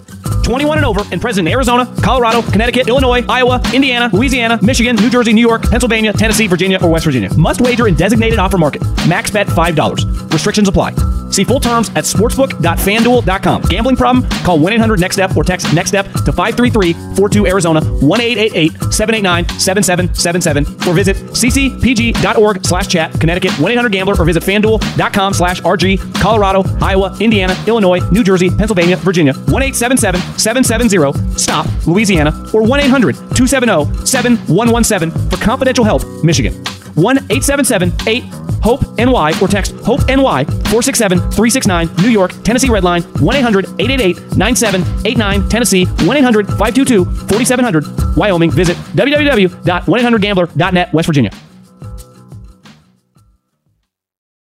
21 0.47 0.77
and 0.77 0.85
over 0.85 1.01
and 1.11 1.19
present 1.19 1.45
in 1.45 1.53
Arizona, 1.53 1.85
Colorado, 2.01 2.41
Connecticut, 2.41 2.87
Illinois, 2.87 3.21
Iowa, 3.27 3.61
Indiana, 3.73 4.09
Louisiana, 4.13 4.57
Michigan, 4.61 4.95
New 4.95 5.09
Jersey, 5.09 5.33
New 5.33 5.45
York, 5.45 5.63
Pennsylvania, 5.69 6.13
Tennessee, 6.13 6.47
Virginia, 6.47 6.79
or 6.81 6.89
West 6.89 7.03
Virginia. 7.03 7.29
Must 7.37 7.59
wager 7.59 7.89
in 7.89 7.95
designated 7.95 8.39
offer 8.39 8.57
market. 8.57 8.81
Max 9.09 9.29
bet 9.29 9.47
$5. 9.47 10.31
Restrictions 10.31 10.69
apply. 10.69 10.93
See 11.31 11.43
full 11.43 11.59
terms 11.59 11.89
at 11.89 12.03
sportsbook.fanduel.com. 12.05 13.61
Gambling 13.63 13.95
problem? 13.95 14.27
Call 14.43 14.59
1 14.59 14.73
800 14.73 14.99
NEXT 14.99 15.13
STEP 15.13 15.37
or 15.37 15.43
text 15.43 15.73
NEXT 15.73 15.89
STEP 15.89 16.05
to 16.25 16.31
533 16.31 16.93
42 17.15 17.45
Arizona 17.47 17.81
1 17.81 18.21
888 18.21 18.71
789 18.93 19.59
7777 19.59 20.89
or 20.89 20.95
visit 20.95 21.17
ccpg.org 21.17 22.65
slash 22.65 22.87
chat 22.87 23.11
Connecticut 23.19 23.51
1 23.59 23.71
800 23.71 23.91
Gambler 23.91 24.15
or 24.19 24.25
visit 24.25 24.43
fanduel.com 24.43 25.33
slash 25.33 25.61
RG 25.61 26.15
Colorado, 26.15 26.63
Iowa, 26.81 27.15
Indiana, 27.19 27.55
Illinois, 27.67 27.99
New 28.11 28.23
Jersey, 28.23 28.49
Pennsylvania, 28.49 28.95
Virginia 28.97 29.33
1 29.33 29.47
877 29.47 30.21
770 30.37 31.37
STOP 31.37 31.67
Louisiana 31.87 32.31
or 32.53 32.63
1 32.63 32.79
800 32.81 33.15
270 33.15 34.05
7117 34.05 35.11
for 35.29 35.37
confidential 35.37 35.83
help 35.83 36.03
Michigan. 36.23 36.53
1 36.95 37.17
877 37.29 37.91
8 38.07 38.23
HOPE 38.63 38.97
NY 38.97 39.33
or 39.41 39.47
text 39.47 39.73
HOPE 39.85 40.07
NY 40.07 40.43
467 40.43 41.19
369 41.31 41.89
New 42.01 42.09
York, 42.09 42.31
Tennessee 42.43 42.69
Redline 42.69 43.03
1 43.21 43.35
800 43.35 43.65
888 43.79 44.35
9789 44.37 45.49
Tennessee 45.49 45.85
1 45.85 46.17
800 46.17 46.47
522 46.47 47.05
4700 47.05 48.15
Wyoming. 48.17 48.51
Visit 48.51 48.77
www.1800gambler.net 48.95 50.93
West 50.93 51.05
Virginia. 51.05 51.31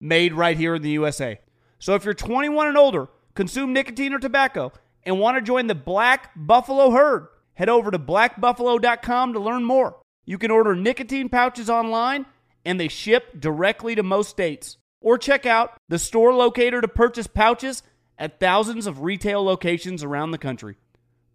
made 0.00 0.32
right 0.32 0.56
here 0.56 0.74
in 0.74 0.82
the 0.82 0.90
USA. 0.90 1.40
So 1.78 1.94
if 1.94 2.04
you're 2.04 2.14
21 2.14 2.68
and 2.68 2.76
older, 2.76 3.08
consume 3.34 3.72
nicotine 3.72 4.12
or 4.12 4.18
tobacco, 4.18 4.72
and 5.04 5.18
want 5.18 5.36
to 5.36 5.42
join 5.42 5.66
the 5.66 5.74
Black 5.74 6.30
Buffalo 6.36 6.90
herd, 6.90 7.28
head 7.54 7.68
over 7.68 7.90
to 7.90 7.98
blackbuffalo.com 7.98 9.32
to 9.32 9.40
learn 9.40 9.64
more. 9.64 9.96
You 10.24 10.38
can 10.38 10.50
order 10.50 10.74
nicotine 10.76 11.28
pouches 11.28 11.70
online 11.70 12.26
and 12.64 12.78
they 12.78 12.88
ship 12.88 13.40
directly 13.40 13.94
to 13.94 14.02
most 14.02 14.28
states. 14.28 14.76
Or 15.00 15.16
check 15.16 15.46
out 15.46 15.78
the 15.88 15.98
store 15.98 16.34
locator 16.34 16.80
to 16.80 16.88
purchase 16.88 17.26
pouches 17.26 17.82
at 18.18 18.40
thousands 18.40 18.86
of 18.86 19.02
retail 19.02 19.42
locations 19.44 20.02
around 20.02 20.32
the 20.32 20.38
country. 20.38 20.76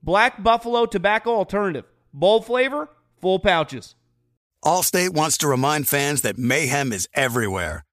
Black 0.03 0.43
Buffalo 0.43 0.85
Tobacco 0.85 1.31
Alternative. 1.31 1.85
Bold 2.13 2.45
flavor, 2.45 2.89
full 3.19 3.39
pouches. 3.39 3.95
Allstate 4.63 5.09
wants 5.09 5.37
to 5.39 5.47
remind 5.47 5.87
fans 5.87 6.21
that 6.21 6.37
mayhem 6.37 6.93
is 6.93 7.07
everywhere, 7.13 7.83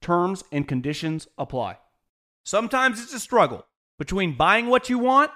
Terms 0.00 0.44
and 0.52 0.68
conditions 0.68 1.28
apply. 1.38 1.78
Sometimes 2.44 3.02
it's 3.02 3.14
a 3.14 3.20
struggle 3.20 3.66
between 3.98 4.36
buying 4.36 4.66
what 4.66 4.88
you 4.88 4.98
want 4.98 5.30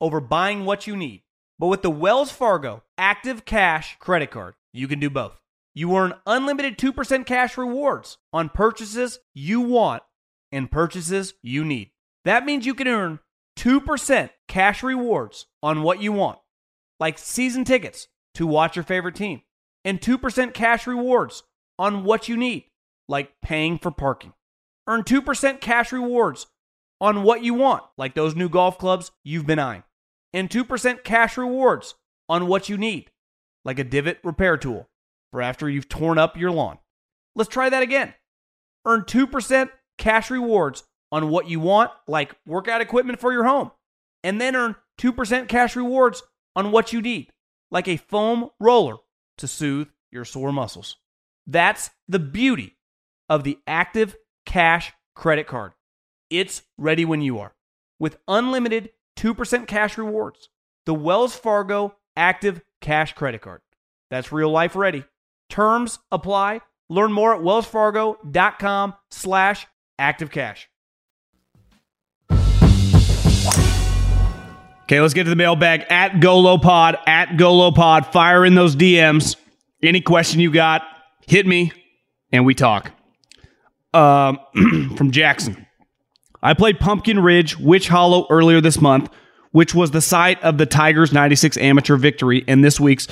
over 0.00 0.20
buying 0.20 0.64
what 0.64 0.86
you 0.86 0.96
need. 0.96 1.22
But 1.58 1.68
with 1.68 1.82
the 1.82 1.90
Wells 1.90 2.30
Fargo 2.30 2.82
Active 2.98 3.44
Cash 3.44 3.96
credit 3.98 4.30
card, 4.30 4.54
you 4.72 4.88
can 4.88 5.00
do 5.00 5.10
both. 5.10 5.38
You 5.74 5.96
earn 5.96 6.14
unlimited 6.26 6.78
2% 6.78 7.26
cash 7.26 7.58
rewards 7.58 8.18
on 8.32 8.48
purchases 8.48 9.18
you 9.32 9.60
want 9.60 10.02
and 10.52 10.70
purchases 10.70 11.34
you 11.42 11.64
need. 11.64 11.90
That 12.24 12.44
means 12.44 12.66
you 12.66 12.74
can 12.74 12.86
earn 12.88 13.18
2% 13.56 14.30
cash 14.46 14.82
rewards 14.82 15.46
on 15.62 15.82
what 15.82 16.00
you 16.00 16.12
want, 16.12 16.38
like 17.00 17.18
season 17.18 17.64
tickets 17.64 18.08
to 18.34 18.46
watch 18.46 18.76
your 18.76 18.84
favorite 18.84 19.16
team, 19.16 19.42
and 19.84 20.00
2% 20.00 20.54
cash 20.54 20.86
rewards 20.86 21.42
on 21.78 22.04
what 22.04 22.28
you 22.28 22.36
need, 22.36 22.66
like 23.08 23.32
paying 23.42 23.78
for 23.78 23.90
parking. 23.90 24.32
Earn 24.86 25.02
2% 25.02 25.60
cash 25.60 25.92
rewards 25.92 26.46
on 27.00 27.22
what 27.22 27.42
you 27.42 27.54
want, 27.54 27.82
like 27.96 28.14
those 28.14 28.34
new 28.34 28.48
golf 28.48 28.78
clubs 28.78 29.10
you've 29.22 29.46
been 29.46 29.58
eyeing, 29.58 29.82
and 30.32 30.48
2% 30.48 31.04
cash 31.04 31.36
rewards 31.36 31.94
on 32.28 32.46
what 32.46 32.68
you 32.68 32.76
need, 32.76 33.10
like 33.64 33.78
a 33.78 33.84
divot 33.84 34.18
repair 34.22 34.56
tool 34.56 34.88
for 35.30 35.42
after 35.42 35.68
you've 35.68 35.88
torn 35.88 36.18
up 36.18 36.36
your 36.36 36.50
lawn. 36.50 36.78
Let's 37.34 37.50
try 37.50 37.68
that 37.68 37.82
again. 37.82 38.14
Earn 38.86 39.02
2% 39.02 39.70
cash 39.98 40.30
rewards 40.30 40.84
on 41.10 41.30
what 41.30 41.48
you 41.48 41.60
want, 41.60 41.90
like 42.06 42.34
workout 42.46 42.80
equipment 42.80 43.20
for 43.20 43.32
your 43.32 43.44
home, 43.44 43.70
and 44.22 44.40
then 44.40 44.56
earn 44.56 44.76
2% 44.98 45.48
cash 45.48 45.76
rewards 45.76 46.22
on 46.54 46.70
what 46.70 46.92
you 46.92 47.02
need, 47.02 47.32
like 47.70 47.88
a 47.88 47.96
foam 47.96 48.50
roller 48.60 48.96
to 49.38 49.48
soothe 49.48 49.88
your 50.12 50.24
sore 50.24 50.52
muscles. 50.52 50.96
That's 51.46 51.90
the 52.08 52.18
beauty 52.18 52.76
of 53.28 53.44
the 53.44 53.58
Active 53.66 54.16
Cash 54.46 54.92
credit 55.14 55.46
card. 55.46 55.72
It's 56.30 56.62
ready 56.78 57.04
when 57.04 57.20
you 57.20 57.38
are. 57.38 57.54
With 57.98 58.18
unlimited 58.26 58.90
2% 59.16 59.66
cash 59.66 59.96
rewards, 59.96 60.48
the 60.86 60.94
Wells 60.94 61.34
Fargo 61.34 61.96
Active 62.16 62.60
Cash 62.80 63.14
credit 63.14 63.40
card. 63.40 63.60
That's 64.10 64.32
real 64.32 64.50
life 64.50 64.76
ready. 64.76 65.04
Terms 65.48 65.98
apply. 66.10 66.60
Learn 66.90 67.12
more 67.12 67.34
at 67.34 67.40
wellsfargo.com 67.40 68.94
slash 69.10 69.66
activecash. 69.98 70.66
Okay, 74.84 75.00
let's 75.00 75.14
get 75.14 75.24
to 75.24 75.30
the 75.30 75.36
mailbag 75.36 75.86
at 75.88 76.12
GoloPod, 76.14 76.98
at 77.06 77.30
GoloPod. 77.30 78.12
Fire 78.12 78.44
in 78.44 78.54
those 78.54 78.76
DMs. 78.76 79.36
Any 79.82 80.02
question 80.02 80.40
you 80.40 80.52
got, 80.52 80.82
hit 81.26 81.46
me, 81.46 81.72
and 82.32 82.44
we 82.44 82.54
talk. 82.54 82.92
Um, 83.94 84.38
from 84.96 85.12
Jackson. 85.12 85.66
I 86.42 86.52
played 86.52 86.80
Pumpkin 86.80 87.20
Ridge, 87.20 87.58
Witch 87.58 87.88
Hollow 87.88 88.26
earlier 88.28 88.60
this 88.60 88.80
month, 88.80 89.08
which 89.52 89.74
was 89.74 89.92
the 89.92 90.00
site 90.00 90.42
of 90.42 90.58
the 90.58 90.66
Tigers 90.66 91.12
96 91.12 91.56
amateur 91.58 91.96
victory 91.96 92.44
and 92.48 92.64
this 92.64 92.80
week's 92.80 93.06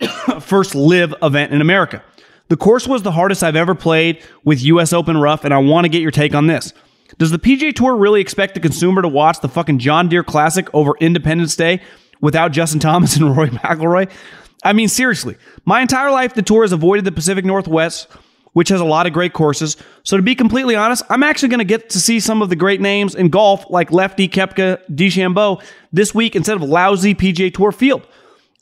first 0.40 0.74
LIV 0.74 1.14
event 1.22 1.52
in 1.52 1.60
America. 1.60 2.04
The 2.48 2.56
course 2.56 2.86
was 2.86 3.02
the 3.02 3.12
hardest 3.12 3.42
I've 3.42 3.56
ever 3.56 3.74
played 3.74 4.22
with 4.44 4.62
US 4.62 4.92
Open 4.92 5.16
Rough, 5.16 5.44
and 5.44 5.54
I 5.54 5.58
want 5.58 5.86
to 5.86 5.88
get 5.88 6.02
your 6.02 6.10
take 6.10 6.34
on 6.34 6.48
this. 6.48 6.72
Does 7.16 7.30
the 7.30 7.38
PGA 7.38 7.74
Tour 7.74 7.96
really 7.96 8.20
expect 8.20 8.54
the 8.54 8.60
consumer 8.60 9.02
to 9.02 9.08
watch 9.08 9.40
the 9.40 9.48
fucking 9.48 9.78
John 9.78 10.08
Deere 10.08 10.22
Classic 10.22 10.68
over 10.74 10.94
Independence 11.00 11.56
Day 11.56 11.80
without 12.20 12.52
Justin 12.52 12.78
Thomas 12.80 13.16
and 13.20 13.36
Roy 13.36 13.48
McIlroy? 13.48 14.10
I 14.62 14.74
mean, 14.74 14.88
seriously, 14.88 15.36
my 15.64 15.80
entire 15.80 16.10
life 16.10 16.34
the 16.34 16.42
tour 16.42 16.62
has 16.62 16.72
avoided 16.72 17.04
the 17.04 17.12
Pacific 17.12 17.44
Northwest, 17.44 18.08
which 18.52 18.68
has 18.68 18.80
a 18.80 18.84
lot 18.84 19.06
of 19.06 19.12
great 19.12 19.32
courses. 19.32 19.76
So 20.02 20.16
to 20.16 20.22
be 20.22 20.34
completely 20.34 20.74
honest, 20.74 21.02
I'm 21.08 21.22
actually 21.22 21.50
going 21.50 21.58
to 21.58 21.64
get 21.64 21.90
to 21.90 22.00
see 22.00 22.20
some 22.20 22.42
of 22.42 22.48
the 22.48 22.56
great 22.56 22.80
names 22.80 23.14
in 23.14 23.28
golf 23.28 23.64
like 23.70 23.92
Lefty, 23.92 24.28
Koepka, 24.28 24.80
DeChambeau 24.90 25.62
this 25.92 26.14
week 26.14 26.34
instead 26.34 26.56
of 26.56 26.62
lousy 26.62 27.14
PGA 27.14 27.52
Tour 27.52 27.72
field. 27.72 28.06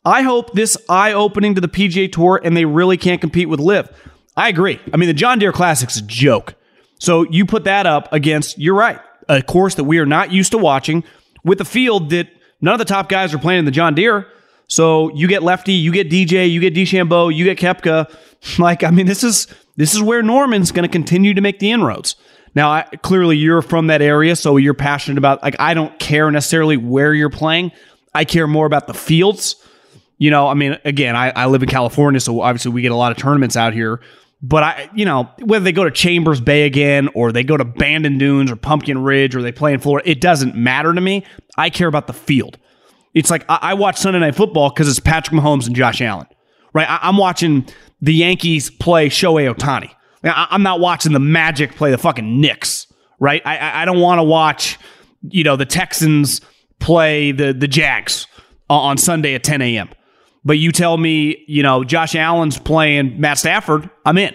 I 0.05 0.22
hope 0.22 0.53
this 0.53 0.77
eye 0.88 1.12
opening 1.12 1.55
to 1.55 1.61
the 1.61 1.68
PGA 1.68 2.11
Tour 2.11 2.40
and 2.42 2.57
they 2.57 2.64
really 2.64 2.96
can't 2.96 3.20
compete 3.20 3.48
with 3.48 3.61
LIV. 3.61 3.88
I 4.37 4.48
agree. 4.48 4.81
I 4.92 4.96
mean, 4.96 5.09
the 5.09 5.14
John 5.14 5.38
Deere 5.38 5.53
Classic's 5.53 5.96
a 5.96 6.03
joke. 6.03 6.55
So 6.98 7.24
you 7.31 7.44
put 7.44 7.64
that 7.64 7.87
up 7.87 8.12
against, 8.12 8.59
you're 8.59 8.74
right, 8.74 9.01
a 9.29 9.42
course 9.42 9.74
that 9.77 9.85
we 9.85 9.98
are 9.98 10.07
not 10.07 10.33
used 10.33 10.53
to 10.53 10.59
watching 10.59 11.05
with 11.44 11.61
a 11.61 11.64
field 11.64 12.11
that 12.11 12.29
none 12.61 12.74
of 12.74 12.79
the 12.79 12.85
top 12.85 13.09
guys 13.09 13.35
are 13.35 13.38
playing 13.38 13.61
in 13.61 13.64
the 13.64 13.70
John 13.70 13.94
Deere. 13.94 14.27
So 14.68 15.12
you 15.14 15.29
get 15.29 15.42
Lefty, 15.42 15.72
you 15.72 15.92
get 15.92 16.11
DJ, 16.11 16.51
you 16.51 16.61
get 16.61 16.74
DeChambeau, 16.74 17.35
you 17.35 17.44
get 17.44 17.59
Koepka. 17.59 18.14
Like, 18.57 18.85
I 18.85 18.92
mean, 18.92 19.07
this 19.07 19.24
is 19.24 19.48
this 19.79 19.95
is 19.95 20.03
where 20.03 20.23
Norman's 20.23 20.73
going 20.73 20.83
to 20.83 20.93
continue 20.93 21.33
to 21.35 21.41
make 21.41 21.61
the 21.61 21.71
inroads. 21.71 22.17
Now, 22.55 22.71
I, 22.71 22.83
clearly, 23.03 23.37
you're 23.37 23.62
from 23.62 23.87
that 23.87 24.03
area, 24.03 24.35
so 24.35 24.57
you're 24.57 24.75
passionate 24.75 25.19
about. 25.19 25.41
Like, 25.43 25.55
I 25.61 25.73
don't 25.73 25.97
care 26.01 26.29
necessarily 26.31 26.77
where 26.77 27.14
you're 27.14 27.31
playing. 27.31 27.71
I 28.12 28.25
care 28.25 28.49
more 28.49 28.67
about 28.67 28.88
the 28.88 28.95
fields. 28.95 29.55
You 30.19 30.33
know, 30.33 30.49
I 30.49 30.55
mean, 30.55 30.77
again, 30.85 31.14
I, 31.14 31.31
I 31.31 31.47
live 31.47 31.62
in 31.62 31.69
California, 31.69 32.19
so 32.19 32.41
obviously 32.41 32.73
we 32.73 32.83
get 32.83 32.91
a 32.91 32.97
lot 32.97 33.12
of 33.12 33.19
tournaments 33.19 33.57
out 33.57 33.73
here. 33.73 34.01
But 34.43 34.62
I, 34.64 34.91
you 34.95 35.05
know, 35.05 35.31
whether 35.45 35.64
they 35.64 35.71
go 35.71 35.85
to 35.85 35.93
Chambers 35.93 36.41
Bay 36.41 36.64
again, 36.64 37.09
or 37.14 37.31
they 37.31 37.45
go 37.45 37.57
to 37.57 37.64
Bandon 37.64 38.19
Dunes 38.19 38.51
or 38.51 38.57
Pumpkin 38.57 39.05
Ridge, 39.05 39.37
or 39.37 39.43
they 39.43 39.53
play 39.53 39.73
in 39.73 39.79
Florida, 39.79 40.11
it 40.11 40.21
doesn't 40.21 40.57
matter 40.57 40.93
to 40.93 41.01
me. 41.01 41.25
I 41.57 41.71
care 41.71 41.88
about 41.88 42.09
the 42.09 42.12
field. 42.12 42.59
It's 43.14 43.31
like 43.31 43.45
I, 43.49 43.59
I 43.62 43.75
watch 43.75 43.99
Sunday 43.99 44.19
Night 44.19 44.35
Football 44.35 44.71
because 44.71 44.88
it's 44.88 44.99
Patrick 44.99 45.41
Mahomes 45.41 45.69
and 45.69 45.77
Josh 45.77 46.01
Allen, 46.01 46.27
right? 46.73 46.91
I, 46.91 46.99
I'm 47.03 47.17
watching 47.17 47.67
the 48.01 48.15
Yankees 48.15 48.71
play 48.71 49.09
Shohei 49.09 49.53
Ohtani. 49.53 49.91
I, 50.25 50.49
I'm 50.51 50.63
not 50.63 50.81
watching 50.81 51.13
the 51.13 51.21
Magic 51.21 51.75
play 51.77 51.91
the 51.91 51.99
fucking 51.99 52.41
Knicks, 52.41 52.87
right? 53.19 53.43
I, 53.45 53.83
I, 53.83 53.85
don't 53.85 54.01
want 54.01 54.19
to 54.19 54.25
watch, 54.25 54.79
you 55.29 55.45
know, 55.45 55.57
the 55.57 55.67
Texans 55.67 56.41
play 56.79 57.33
the 57.33 57.53
the 57.53 57.69
Jags 57.69 58.27
on 58.71 58.99
Sunday 58.99 59.35
at 59.35 59.45
10 59.45 59.63
a.m. 59.63 59.89
But 60.45 60.59
you 60.59 60.73
tell 60.73 60.97
me, 60.97 61.45
you 61.47 61.63
know, 61.63 61.85
Josh 61.85 62.15
Allen's 62.15 62.59
playing 62.59 63.21
Matt 63.21 63.39
Stafford, 63.39 63.91
I'm 64.05 64.19
in. 64.19 64.35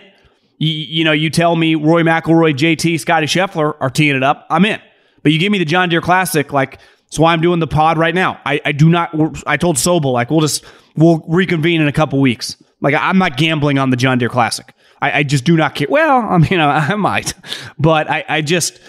You, 0.57 0.69
you 0.69 1.03
know, 1.03 1.11
you 1.11 1.29
tell 1.29 1.55
me 1.55 1.75
Roy 1.75 2.03
McIlroy, 2.03 2.53
JT, 2.55 2.99
Scotty 2.99 3.25
Scheffler 3.25 3.75
are 3.79 3.89
teeing 3.89 4.15
it 4.15 4.23
up, 4.23 4.45
I'm 4.49 4.65
in. 4.65 4.79
But 5.21 5.31
you 5.31 5.39
give 5.39 5.51
me 5.51 5.57
the 5.57 5.65
John 5.65 5.89
Deere 5.89 6.01
Classic, 6.01 6.51
like, 6.51 6.79
that's 7.05 7.19
why 7.19 7.31
I'm 7.33 7.41
doing 7.41 7.59
the 7.59 7.67
pod 7.67 7.97
right 7.97 8.13
now. 8.13 8.39
I, 8.45 8.59
I 8.65 8.71
do 8.71 8.89
not, 8.89 9.15
I 9.47 9.55
told 9.55 9.77
Sobel, 9.77 10.11
like, 10.11 10.29
we'll 10.29 10.41
just, 10.41 10.65
we'll 10.95 11.23
reconvene 11.27 11.81
in 11.81 11.87
a 11.87 11.91
couple 11.91 12.19
weeks. 12.19 12.61
Like, 12.83 12.93
I'm 12.93 13.17
not 13.17 13.37
gambling 13.37 13.79
on 13.79 13.89
the 13.89 13.97
John 13.97 14.19
Deere 14.19 14.29
Classic. 14.29 14.71
I, 15.01 15.19
I 15.19 15.23
just 15.23 15.45
do 15.45 15.57
not 15.57 15.73
care. 15.73 15.87
Well, 15.89 16.21
I 16.21 16.37
mean, 16.37 16.59
I, 16.59 16.89
I 16.89 16.95
might, 16.95 17.33
but 17.79 18.09
I, 18.09 18.23
I 18.29 18.41
just, 18.41 18.79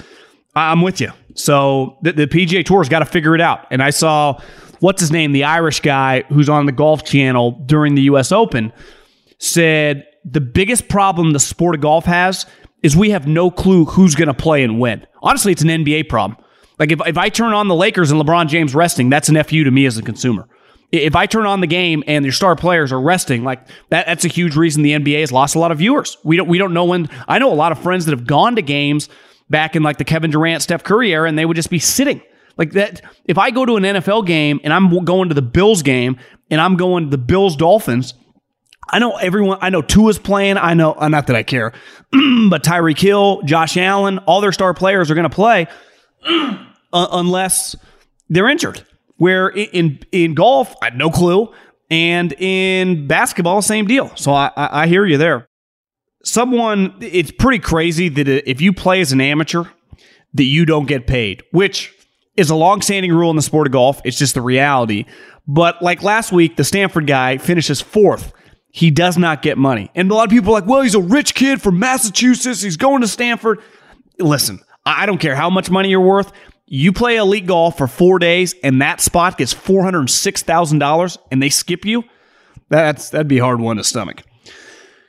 I'm 0.55 0.83
with 0.83 1.01
you. 1.01 1.13
So 1.35 1.97
the, 2.03 2.13
the 2.13 2.27
PGA 2.27 2.65
Tour's 2.65 2.89
got 2.89 2.99
to 2.99 3.07
figure 3.07 3.35
it 3.35 3.41
out. 3.41 3.67
And 3.71 3.83
I 3.83 3.91
saw 3.91 4.41
what's 4.81 5.01
his 5.01 5.11
name, 5.11 5.33
the 5.33 5.45
Irish 5.45 5.81
guy 5.81 6.23
who's 6.29 6.49
on 6.49 6.67
the 6.67 6.73
Golf 6.73 7.05
Channel 7.05 7.53
during 7.67 7.95
the 7.95 8.03
U.S. 8.03 8.33
Open, 8.33 8.73
said 9.39 10.07
the 10.25 10.41
biggest 10.41 10.89
problem 10.89 11.33
the 11.33 11.41
sport 11.41 11.75
of 11.75 11.81
golf 11.81 12.05
has 12.05 12.47
is 12.83 12.97
we 12.97 13.11
have 13.11 13.27
no 13.27 13.51
clue 13.51 13.85
who's 13.85 14.15
going 14.15 14.29
to 14.29 14.35
play 14.35 14.63
and 14.63 14.79
when. 14.79 15.07
Honestly, 15.23 15.53
it's 15.53 15.63
an 15.63 15.69
NBA 15.69 16.09
problem. 16.09 16.39
Like 16.79 16.93
if, 16.93 17.01
if 17.07 17.17
I 17.17 17.29
turn 17.29 17.53
on 17.53 17.69
the 17.69 17.75
Lakers 17.75 18.11
and 18.11 18.21
LeBron 18.21 18.49
James 18.49 18.75
resting, 18.75 19.09
that's 19.09 19.29
an 19.29 19.43
FU 19.43 19.65
to 19.65 19.71
me 19.71 19.87
as 19.87 19.97
a 19.97 20.03
consumer. 20.03 20.49
If 20.99 21.17
I 21.17 21.27
turn 21.27 21.47
on 21.47 21.61
the 21.61 21.67
game 21.67 22.05
and 22.07 22.25
your 22.25 22.33
star 22.33 22.55
players 22.57 22.93
are 22.93 23.01
resting, 23.01 23.43
like 23.43 23.67
that, 23.91 24.07
that's 24.07 24.25
a 24.25 24.29
huge 24.29 24.57
reason 24.57 24.83
the 24.83 24.93
NBA 24.93 25.21
has 25.21 25.33
lost 25.33 25.55
a 25.55 25.59
lot 25.59 25.73
of 25.73 25.79
viewers. 25.79 26.17
We 26.25 26.37
don't 26.37 26.49
we 26.49 26.59
don't 26.59 26.73
know 26.73 26.85
when. 26.85 27.09
I 27.27 27.39
know 27.39 27.53
a 27.53 27.55
lot 27.55 27.73
of 27.73 27.81
friends 27.81 28.05
that 28.07 28.13
have 28.13 28.27
gone 28.27 28.57
to 28.57 28.63
games 28.63 29.09
back 29.51 29.77
in 29.77 29.83
like 29.83 29.99
the 29.99 30.05
Kevin 30.05 30.31
Durant, 30.31 30.63
Steph 30.63 30.85
Curry 30.85 31.13
era, 31.13 31.29
and 31.29 31.39
they 31.39 31.45
would 31.45 31.57
just 31.57 31.71
be 31.71 31.79
sitting 31.79 32.23
like 32.57 32.73
that. 32.73 33.01
If 33.25 33.39
I 33.39 33.51
go 33.51 33.67
to 33.67 33.77
an 33.77 33.83
NFL 33.83 34.27
game 34.27 34.61
and 34.63 34.73
I'm 34.73 35.05
going 35.05 35.29
to 35.29 35.35
the 35.35 35.43
Bills 35.43 35.83
game 35.83 36.19
and 36.51 36.61
I'm 36.61 36.77
going 36.77 37.05
to 37.05 37.11
the 37.11 37.19
Bills 37.19 37.57
Dolphins, 37.57 38.15
I 38.89 38.99
know 38.99 39.17
everyone. 39.17 39.59
I 39.61 39.71
know 39.71 39.83
Tua's 39.83 40.19
playing. 40.19 40.59
I 40.59 40.75
know 40.75 40.93
uh, 40.93 41.09
not 41.09 41.27
that 41.27 41.37
I 41.37 41.43
care, 41.43 41.73
but 42.13 42.63
Tyreek 42.63 42.99
Hill, 42.99 43.43
Josh 43.43 43.77
Allen, 43.77 44.19
all 44.19 44.41
their 44.41 44.53
star 44.53 44.75
players 44.75 45.11
are 45.11 45.15
going 45.15 45.29
to 45.29 45.35
play 45.35 45.67
unless 46.93 47.75
they're 48.29 48.49
injured. 48.49 48.85
Where 49.17 49.49
in, 49.49 50.01
in 50.11 50.35
golf, 50.35 50.75
I 50.83 50.87
had 50.87 50.99
no 50.99 51.11
clue, 51.11 51.53
and 51.91 52.33
in 52.33 53.07
basketball, 53.07 53.63
same 53.63 53.87
deal. 53.87 54.11
So 54.17 54.33
I, 54.33 54.51
I, 54.57 54.83
I 54.83 54.87
hear 54.87 55.07
you 55.07 55.19
there. 55.19 55.47
Someone, 56.25 56.95
it's 57.01 57.31
pretty 57.31 57.59
crazy 57.59 58.09
that 58.09 58.29
if 58.29 58.61
you 58.61 58.73
play 58.73 59.01
as 59.01 59.13
an 59.13 59.21
amateur, 59.21 59.65
that 60.33 60.45
you 60.45 60.65
don't 60.65 60.87
get 60.87 61.07
paid, 61.07 61.45
which 61.53 61.93
is 62.37 62.51
a 62.51 62.57
long-standing 62.57 63.13
rule 63.13 63.31
in 63.31 63.37
the 63.37 63.43
sport 63.43 63.69
of 63.69 63.73
golf. 63.73 64.01
It's 64.05 64.19
just 64.19 64.35
the 64.35 64.41
reality. 64.41 65.05
But 65.47 65.81
like 65.83 66.03
last 66.03 66.33
week, 66.33 66.57
the 66.57 66.65
Stanford 66.65 67.07
guy 67.07 67.39
finishes 67.39 67.81
fourth. 67.81 68.33
He 68.71 68.91
does 68.91 69.17
not 69.17 69.43
get 69.43 69.57
money. 69.57 69.91
And 69.95 70.11
a 70.11 70.15
lot 70.15 70.25
of 70.25 70.31
people 70.31 70.51
are 70.51 70.61
like, 70.61 70.67
well, 70.67 70.81
he's 70.81 70.97
a 70.97 71.01
rich 71.01 71.37
kid 71.37 71.63
from 71.63 71.79
Massachusetts. 71.79 72.63
He's 72.63 72.77
going 72.77 73.03
to 73.03 73.07
Stanford. 73.09 73.61
Listen, 74.19 74.59
I 74.85 75.07
don't 75.07 75.19
care 75.19 75.37
how 75.37 75.51
much 75.51 75.71
money 75.71 75.91
you're 75.91 76.01
worth. 76.01 76.33
You 76.67 76.93
play 76.93 77.17
elite 77.17 77.47
golf 77.47 77.77
for 77.79 77.87
four 77.87 78.19
days 78.19 78.55
and 78.63 78.81
that 78.81 79.01
spot 79.01 79.39
gets 79.39 79.53
$406,000 79.53 81.19
and 81.31 81.43
they 81.43 81.51
skip 81.51 81.85
you. 81.85 82.05
That's, 82.71 83.11
that'd 83.11 83.29
be 83.29 83.39
a 83.39 83.45
hard 83.45 83.61
one 83.61 83.77
to 83.77 83.85
stomach. 83.85 84.23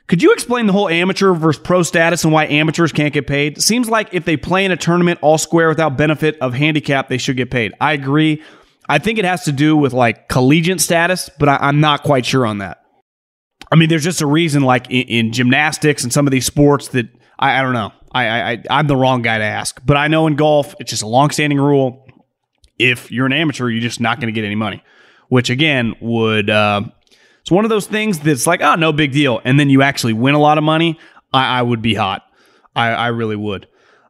Could 0.06 0.22
you 0.22 0.32
explain 0.32 0.66
the 0.66 0.72
whole 0.72 0.88
amateur 0.88 1.32
versus 1.32 1.60
pro 1.60 1.82
status 1.82 2.22
and 2.22 2.32
why 2.32 2.46
amateurs 2.46 2.92
can't 2.92 3.12
get 3.12 3.26
paid? 3.26 3.60
Seems 3.60 3.88
like 3.88 4.08
if 4.12 4.24
they 4.24 4.36
play 4.36 4.64
in 4.64 4.70
a 4.70 4.76
tournament 4.76 5.18
all 5.20 5.38
square 5.38 5.68
without 5.68 5.96
benefit 5.96 6.38
of 6.40 6.54
handicap, 6.54 7.08
they 7.08 7.18
should 7.18 7.36
get 7.36 7.50
paid. 7.50 7.72
I 7.80 7.92
agree. 7.94 8.42
I 8.88 8.98
think 8.98 9.18
it 9.18 9.24
has 9.24 9.44
to 9.44 9.52
do 9.52 9.76
with 9.76 9.92
like 9.92 10.28
collegiate 10.28 10.80
status, 10.80 11.28
but 11.40 11.48
I, 11.48 11.68
am 11.68 11.80
not 11.80 12.04
quite 12.04 12.24
sure 12.24 12.46
on 12.46 12.58
that. 12.58 12.82
I 13.72 13.74
mean, 13.74 13.88
there's 13.88 14.04
just 14.04 14.20
a 14.20 14.26
reason, 14.26 14.62
like 14.62 14.88
in, 14.90 15.08
in 15.08 15.32
gymnastics 15.32 16.04
and 16.04 16.12
some 16.12 16.26
of 16.26 16.30
these 16.30 16.46
sports, 16.46 16.88
that 16.88 17.08
I, 17.38 17.58
I 17.58 17.62
don't 17.62 17.72
know. 17.72 17.92
I, 18.24 18.52
I 18.52 18.62
I'm 18.70 18.86
the 18.86 18.96
wrong 18.96 19.22
guy 19.22 19.38
to 19.38 19.44
ask, 19.44 19.80
but 19.84 19.96
I 19.96 20.08
know 20.08 20.26
in 20.26 20.36
golf, 20.36 20.74
it's 20.78 20.90
just 20.90 21.02
a 21.02 21.06
long-standing 21.06 21.58
rule. 21.58 22.06
If 22.78 23.10
you're 23.10 23.26
an 23.26 23.32
amateur, 23.32 23.68
you're 23.68 23.80
just 23.80 24.00
not 24.00 24.20
going 24.20 24.32
to 24.32 24.32
get 24.32 24.44
any 24.44 24.54
money, 24.54 24.82
which 25.28 25.50
again 25.50 25.94
would 26.00 26.50
uh, 26.50 26.82
it's 27.46 27.50
one 27.52 27.64
of 27.64 27.68
those 27.68 27.86
things 27.86 28.18
that's 28.18 28.44
like, 28.44 28.60
oh, 28.60 28.74
no 28.74 28.92
big 28.92 29.12
deal. 29.12 29.40
And 29.44 29.58
then 29.60 29.70
you 29.70 29.80
actually 29.80 30.14
win 30.14 30.34
a 30.34 30.38
lot 30.40 30.58
of 30.58 30.64
money. 30.64 30.98
I, 31.32 31.60
I 31.60 31.62
would 31.62 31.80
be 31.80 31.94
hot. 31.94 32.24
I, 32.74 32.88
I 32.88 33.06
really 33.08 33.36
would. 33.36 33.68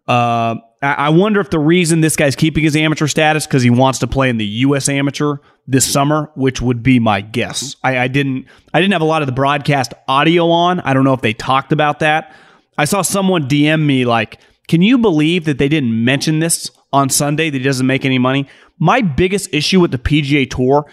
Uh, 0.08 0.54
I, 0.80 1.10
wonder 1.10 1.40
if 1.40 1.50
the 1.50 1.58
reason 1.58 2.00
this 2.00 2.16
guy's 2.16 2.34
keeping 2.34 2.64
his 2.64 2.76
amateur 2.76 3.06
status 3.08 3.46
because 3.46 3.62
he 3.62 3.68
wants 3.68 3.98
to 3.98 4.06
play 4.06 4.30
in 4.30 4.38
the 4.38 4.46
U.S. 4.46 4.88
Amateur 4.88 5.36
this 5.66 5.84
summer, 5.84 6.30
which 6.34 6.62
would 6.62 6.82
be 6.82 6.98
my 6.98 7.20
guess. 7.20 7.76
I, 7.84 7.98
I 7.98 8.08
didn't. 8.08 8.46
I 8.72 8.80
didn't 8.80 8.92
have 8.92 9.02
a 9.02 9.06
lot 9.06 9.20
of 9.20 9.26
the 9.26 9.32
broadcast 9.32 9.92
audio 10.08 10.48
on. 10.48 10.80
I 10.80 10.94
don't 10.94 11.04
know 11.04 11.12
if 11.12 11.20
they 11.20 11.34
talked 11.34 11.72
about 11.72 11.98
that. 11.98 12.34
I 12.78 12.84
saw 12.84 13.02
someone 13.02 13.48
DM 13.48 13.86
me 13.86 14.04
like, 14.04 14.38
"Can 14.68 14.82
you 14.82 14.98
believe 14.98 15.44
that 15.44 15.58
they 15.58 15.68
didn't 15.68 16.04
mention 16.04 16.40
this 16.40 16.70
on 16.92 17.08
Sunday? 17.08 17.50
That 17.50 17.58
he 17.58 17.64
doesn't 17.64 17.86
make 17.86 18.04
any 18.04 18.18
money." 18.18 18.46
My 18.78 19.00
biggest 19.00 19.52
issue 19.52 19.80
with 19.80 19.90
the 19.90 19.98
PGA 19.98 20.46
Tour 20.46 20.86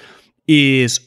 is 0.48 1.00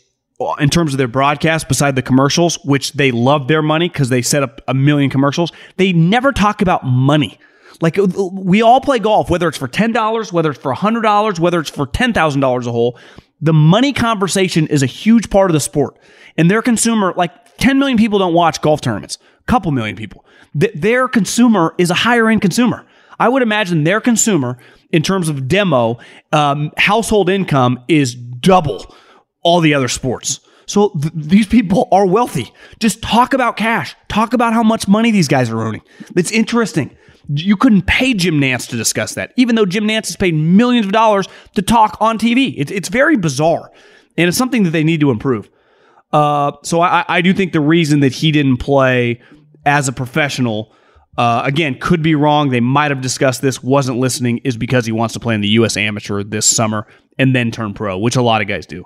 in 0.59 0.69
terms 0.69 0.93
of 0.93 0.99
their 0.99 1.09
broadcast, 1.09 1.69
beside 1.69 1.97
the 1.97 2.03
commercials, 2.03 2.59
which 2.65 2.93
they 2.93 3.11
love 3.11 3.49
their 3.49 3.63
money 3.63 3.89
because 3.89 4.11
they 4.11 4.23
set 4.23 4.43
up 4.43 4.61
a 4.69 4.75
million 4.75 5.09
commercials, 5.09 5.51
they 5.77 5.93
never 5.93 6.33
talk 6.33 6.61
about 6.61 6.85
money. 6.85 7.39
Like 7.81 7.99
uh, 7.99 8.07
we 8.33 8.63
all 8.63 8.81
play 8.81 8.99
golf, 8.99 9.31
whether 9.31 9.49
it's 9.49 9.59
for 9.59 9.69
ten 9.69 9.93
dollars, 9.93 10.33
whether 10.33 10.51
it's 10.51 10.61
for 10.61 10.73
hundred 10.75 11.03
dollars, 11.03 11.41
whether 11.41 11.61
it's 11.61 11.71
for 11.71 11.87
ten 11.87 12.13
thousand 12.13 12.41
dollars 12.41 12.67
a 12.67 12.73
hole. 12.73 12.99
The 13.41 13.53
money 13.53 13.93
conversation 13.93 14.67
is 14.69 14.83
a 14.83 14.87
huge 14.87 15.29
part 15.31 15.51
of 15.51 15.55
the 15.55 15.61
sport, 15.61 15.99
and 16.37 16.51
their 16.51 16.63
consumer, 16.63 17.13
like 17.17 17.57
ten 17.57 17.79
million 17.79 17.99
people, 17.99 18.19
don't 18.19 18.35
watch 18.35 18.61
golf 18.61 18.81
tournaments. 18.81 19.19
A 19.41 19.45
couple 19.45 19.73
million 19.73 19.97
people. 19.97 20.25
Th- 20.59 20.73
their 20.75 21.09
consumer 21.09 21.75
is 21.79 21.91
a 21.91 21.95
higher 21.95 22.29
end 22.29 22.43
consumer. 22.43 22.85
I 23.19 23.29
would 23.29 23.43
imagine 23.43 23.85
their 23.85 24.01
consumer, 24.01 24.59
in 24.91 25.03
terms 25.03 25.29
of 25.29 25.49
demo, 25.49 25.99
um, 26.33 26.73
household 26.77 27.31
income, 27.31 27.81
is 27.89 28.15
double 28.15 28.95
all 29.43 29.61
the 29.61 29.75
other 29.75 29.89
sports. 29.89 30.41
So 30.67 30.91
th- 30.91 31.13
these 31.15 31.47
people 31.47 31.89
are 31.93 32.07
wealthy. 32.07 32.53
Just 32.79 33.03
talk 33.03 33.33
about 33.33 33.57
cash. 33.57 33.95
Talk 34.09 34.33
about 34.33 34.53
how 34.53 34.63
much 34.63 34.89
money 34.89 35.11
these 35.11 35.29
guys 35.29 35.51
are 35.51 35.59
earning. 35.59 35.83
It's 36.17 36.31
interesting. 36.31 36.97
You 37.29 37.57
couldn't 37.57 37.87
pay 37.87 38.15
Jim 38.15 38.41
Nantz 38.41 38.69
to 38.69 38.77
discuss 38.77 39.15
that, 39.15 39.33
even 39.37 39.57
though 39.57 39.67
Jim 39.67 39.85
Nantz 39.85 40.07
has 40.07 40.17
paid 40.17 40.35
millions 40.35 40.87
of 40.87 40.93
dollars 40.93 41.27
to 41.55 41.63
talk 41.63 41.97
on 42.01 42.19
TV. 42.19 42.55
It's, 42.57 42.71
it's 42.71 42.89
very 42.89 43.17
bizarre, 43.17 43.71
and 44.17 44.29
it's 44.29 44.39
something 44.39 44.63
that 44.63 44.71
they 44.71 44.85
need 44.85 45.01
to 45.01 45.11
improve. 45.11 45.51
Uh, 46.13 46.53
so 46.63 46.81
I, 46.81 47.05
I 47.09 47.21
do 47.21 47.35
think 47.35 47.53
the 47.53 47.61
reason 47.61 48.01
that 48.01 48.13
he 48.13 48.31
didn't 48.31 48.59
play 48.59 49.21
as 49.67 49.89
a 49.89 49.93
professional, 49.93 50.73
uh, 51.19 51.43
again, 51.45 51.79
could 51.79 52.03
be 52.03 52.15
wrong. 52.15 52.51
They 52.51 52.61
might 52.61 52.91
have 52.91 53.01
discussed 53.01 53.43
this, 53.43 53.63
wasn't 53.63 53.99
listening, 53.99 54.39
is 54.39 54.57
because 54.57 54.87
he 54.87 54.93
wants 54.93 55.15
to 55.15 55.21
play 55.21 55.35
in 55.35 55.41
the 55.41 55.49
U.S. 55.49 55.77
Amateur 55.77 56.23
this 56.23 56.47
summer 56.47 56.87
and 57.19 57.35
then 57.35 57.51
turn 57.51 57.75
pro, 57.75 57.99
which 57.99 58.17
a 58.17 58.23
lot 58.23 58.41
of 58.41 58.49
guys 58.49 58.67
do. 58.67 58.85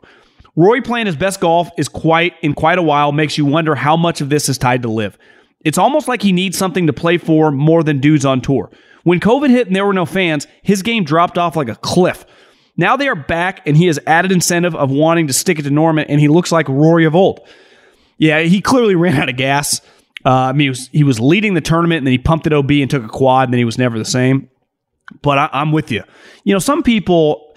Rory 0.57 0.83
playing 0.83 1.07
his 1.07 1.17
best 1.17 1.41
golf 1.41 1.71
is 1.79 1.89
quite 1.89 2.35
in 2.43 2.55
quite 2.55 2.79
a 2.79 2.83
while 2.83 3.13
makes 3.13 3.39
you 3.39 3.45
wonder 3.45 3.75
how 3.75 3.97
much 3.97 4.21
of 4.21 4.31
this 4.31 4.49
is 4.49 4.59
tied 4.59 4.83
to 4.83 4.91
LIV. 4.91 5.17
It's 5.65 5.79
almost 5.79 6.09
like 6.09 6.23
he 6.23 6.33
needs 6.33 6.57
something 6.57 6.87
to 6.87 6.93
play 6.93 7.19
for 7.19 7.51
more 7.51 7.83
than 7.83 8.01
dudes 8.01 8.25
on 8.25 8.41
tour. 8.41 8.71
When 9.05 9.21
COVID 9.21 9.51
hit 9.51 9.67
and 9.67 9.77
there 9.77 9.87
were 9.87 9.93
no 9.93 10.07
fans, 10.07 10.47
his 10.63 10.83
game 10.83 11.05
dropped 11.05 11.39
off 11.39 11.57
like 11.57 11.69
a 11.69 11.77
cliff. 11.77 12.25
Now 12.77 12.97
they 12.97 13.09
are 13.09 13.17
back, 13.17 13.67
and 13.67 13.77
he 13.77 13.87
has 13.87 13.99
added 14.07 14.33
incentive 14.33 14.75
of 14.75 14.91
wanting 14.91 15.27
to 15.27 15.33
stick 15.33 15.59
it 15.59 15.63
to 15.63 15.71
Norman, 15.71 16.07
and 16.09 16.21
he 16.21 16.29
looks 16.29 16.51
like 16.51 16.69
Rory 16.69 17.05
of 17.05 17.15
old. 17.15 17.41
Yeah, 18.19 18.41
he 18.41 18.61
clearly 18.61 18.95
ran 18.97 19.17
out 19.17 19.29
of 19.29 19.37
gas. 19.37 19.81
Uh, 20.25 20.31
I 20.31 20.53
mean, 20.53 20.67
he 20.67 20.69
was, 20.69 20.89
he 20.89 21.05
was 21.05 21.21
leading 21.21 21.55
the 21.55 21.61
tournament, 21.61 21.99
and 21.99 22.07
then 22.07 22.13
he 22.13 22.19
pumped 22.19 22.47
it 22.47 22.53
OB 22.53 22.71
and 22.71 22.91
took 22.91 23.05
a 23.05 23.09
quad, 23.09 23.49
and 23.49 23.55
then 23.55 23.59
he 23.59 23.65
was 23.65 23.79
never 23.79 23.99
the 23.99 24.05
same. 24.05 24.51
But 25.23 25.39
I, 25.39 25.51
I'm 25.53 25.73
with 25.73 25.91
you. 25.91 26.03
You 26.45 26.55
know, 26.55 26.59
some 26.59 26.83
people, 26.83 27.55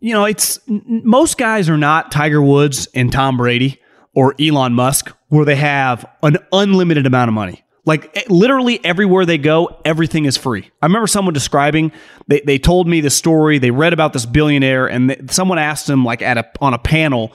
you 0.00 0.12
know, 0.12 0.24
it's 0.24 0.60
most 0.66 1.38
guys 1.38 1.68
are 1.68 1.78
not 1.78 2.10
Tiger 2.10 2.42
Woods 2.42 2.88
and 2.94 3.12
Tom 3.12 3.36
Brady 3.36 3.80
or 4.14 4.34
Elon 4.40 4.74
Musk, 4.74 5.12
where 5.28 5.44
they 5.44 5.56
have 5.56 6.06
an 6.22 6.38
unlimited 6.52 7.06
amount 7.06 7.28
of 7.28 7.34
money. 7.34 7.64
Like 7.84 8.16
eh, 8.16 8.22
literally 8.28 8.82
everywhere 8.84 9.26
they 9.26 9.38
go, 9.38 9.80
everything 9.84 10.24
is 10.24 10.36
free. 10.36 10.70
I 10.80 10.86
remember 10.86 11.06
someone 11.06 11.34
describing, 11.34 11.92
they, 12.28 12.40
they 12.40 12.58
told 12.58 12.88
me 12.88 13.00
the 13.00 13.10
story, 13.10 13.58
they 13.58 13.70
read 13.70 13.92
about 13.92 14.12
this 14.12 14.26
billionaire, 14.26 14.86
and 14.86 15.30
someone 15.30 15.58
asked 15.58 15.88
him, 15.88 16.04
like 16.04 16.22
at 16.22 16.38
a, 16.38 16.50
on 16.60 16.74
a 16.74 16.78
panel, 16.78 17.32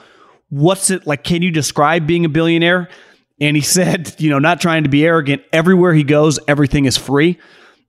what's 0.50 0.90
it 0.90 1.06
like? 1.06 1.24
Can 1.24 1.42
you 1.42 1.52
describe 1.52 2.08
being 2.08 2.26
a 2.26 2.30
billionaire? 2.30 2.90
And 3.41 3.56
he 3.56 3.62
said, 3.62 4.15
you 4.19 4.30
know, 4.30 4.39
not 4.39 4.62
trying 4.62 4.84
to 4.84 4.89
be 4.89 5.06
arrogant, 5.06 5.43
everywhere 5.52 5.93
he 5.93 6.04
goes, 6.04 6.39
everything 6.47 6.86
is 6.86 6.97
free. 6.97 7.38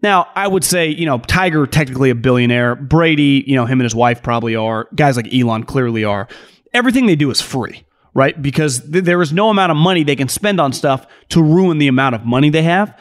Now, 0.02 0.28
I 0.34 0.48
would 0.48 0.64
say, 0.64 0.88
you 0.88 1.04
know, 1.04 1.18
Tiger 1.18 1.66
technically 1.66 2.08
a 2.08 2.14
billionaire. 2.14 2.74
Brady, 2.74 3.44
you 3.46 3.54
know, 3.54 3.66
him 3.66 3.80
and 3.80 3.84
his 3.84 3.94
wife 3.94 4.22
probably 4.22 4.56
are. 4.56 4.88
Guys 4.94 5.16
like 5.16 5.32
Elon 5.32 5.64
clearly 5.64 6.04
are. 6.04 6.26
Everything 6.72 7.06
they 7.06 7.16
do 7.16 7.30
is 7.30 7.40
free 7.40 7.84
right? 8.14 8.40
Because 8.40 8.80
th- 8.90 9.04
there 9.04 9.22
is 9.22 9.32
no 9.32 9.50
amount 9.50 9.70
of 9.70 9.76
money 9.76 10.02
they 10.02 10.16
can 10.16 10.28
spend 10.28 10.60
on 10.60 10.72
stuff 10.72 11.06
to 11.30 11.42
ruin 11.42 11.78
the 11.78 11.88
amount 11.88 12.14
of 12.14 12.24
money 12.24 12.50
they 12.50 12.62
have. 12.62 12.98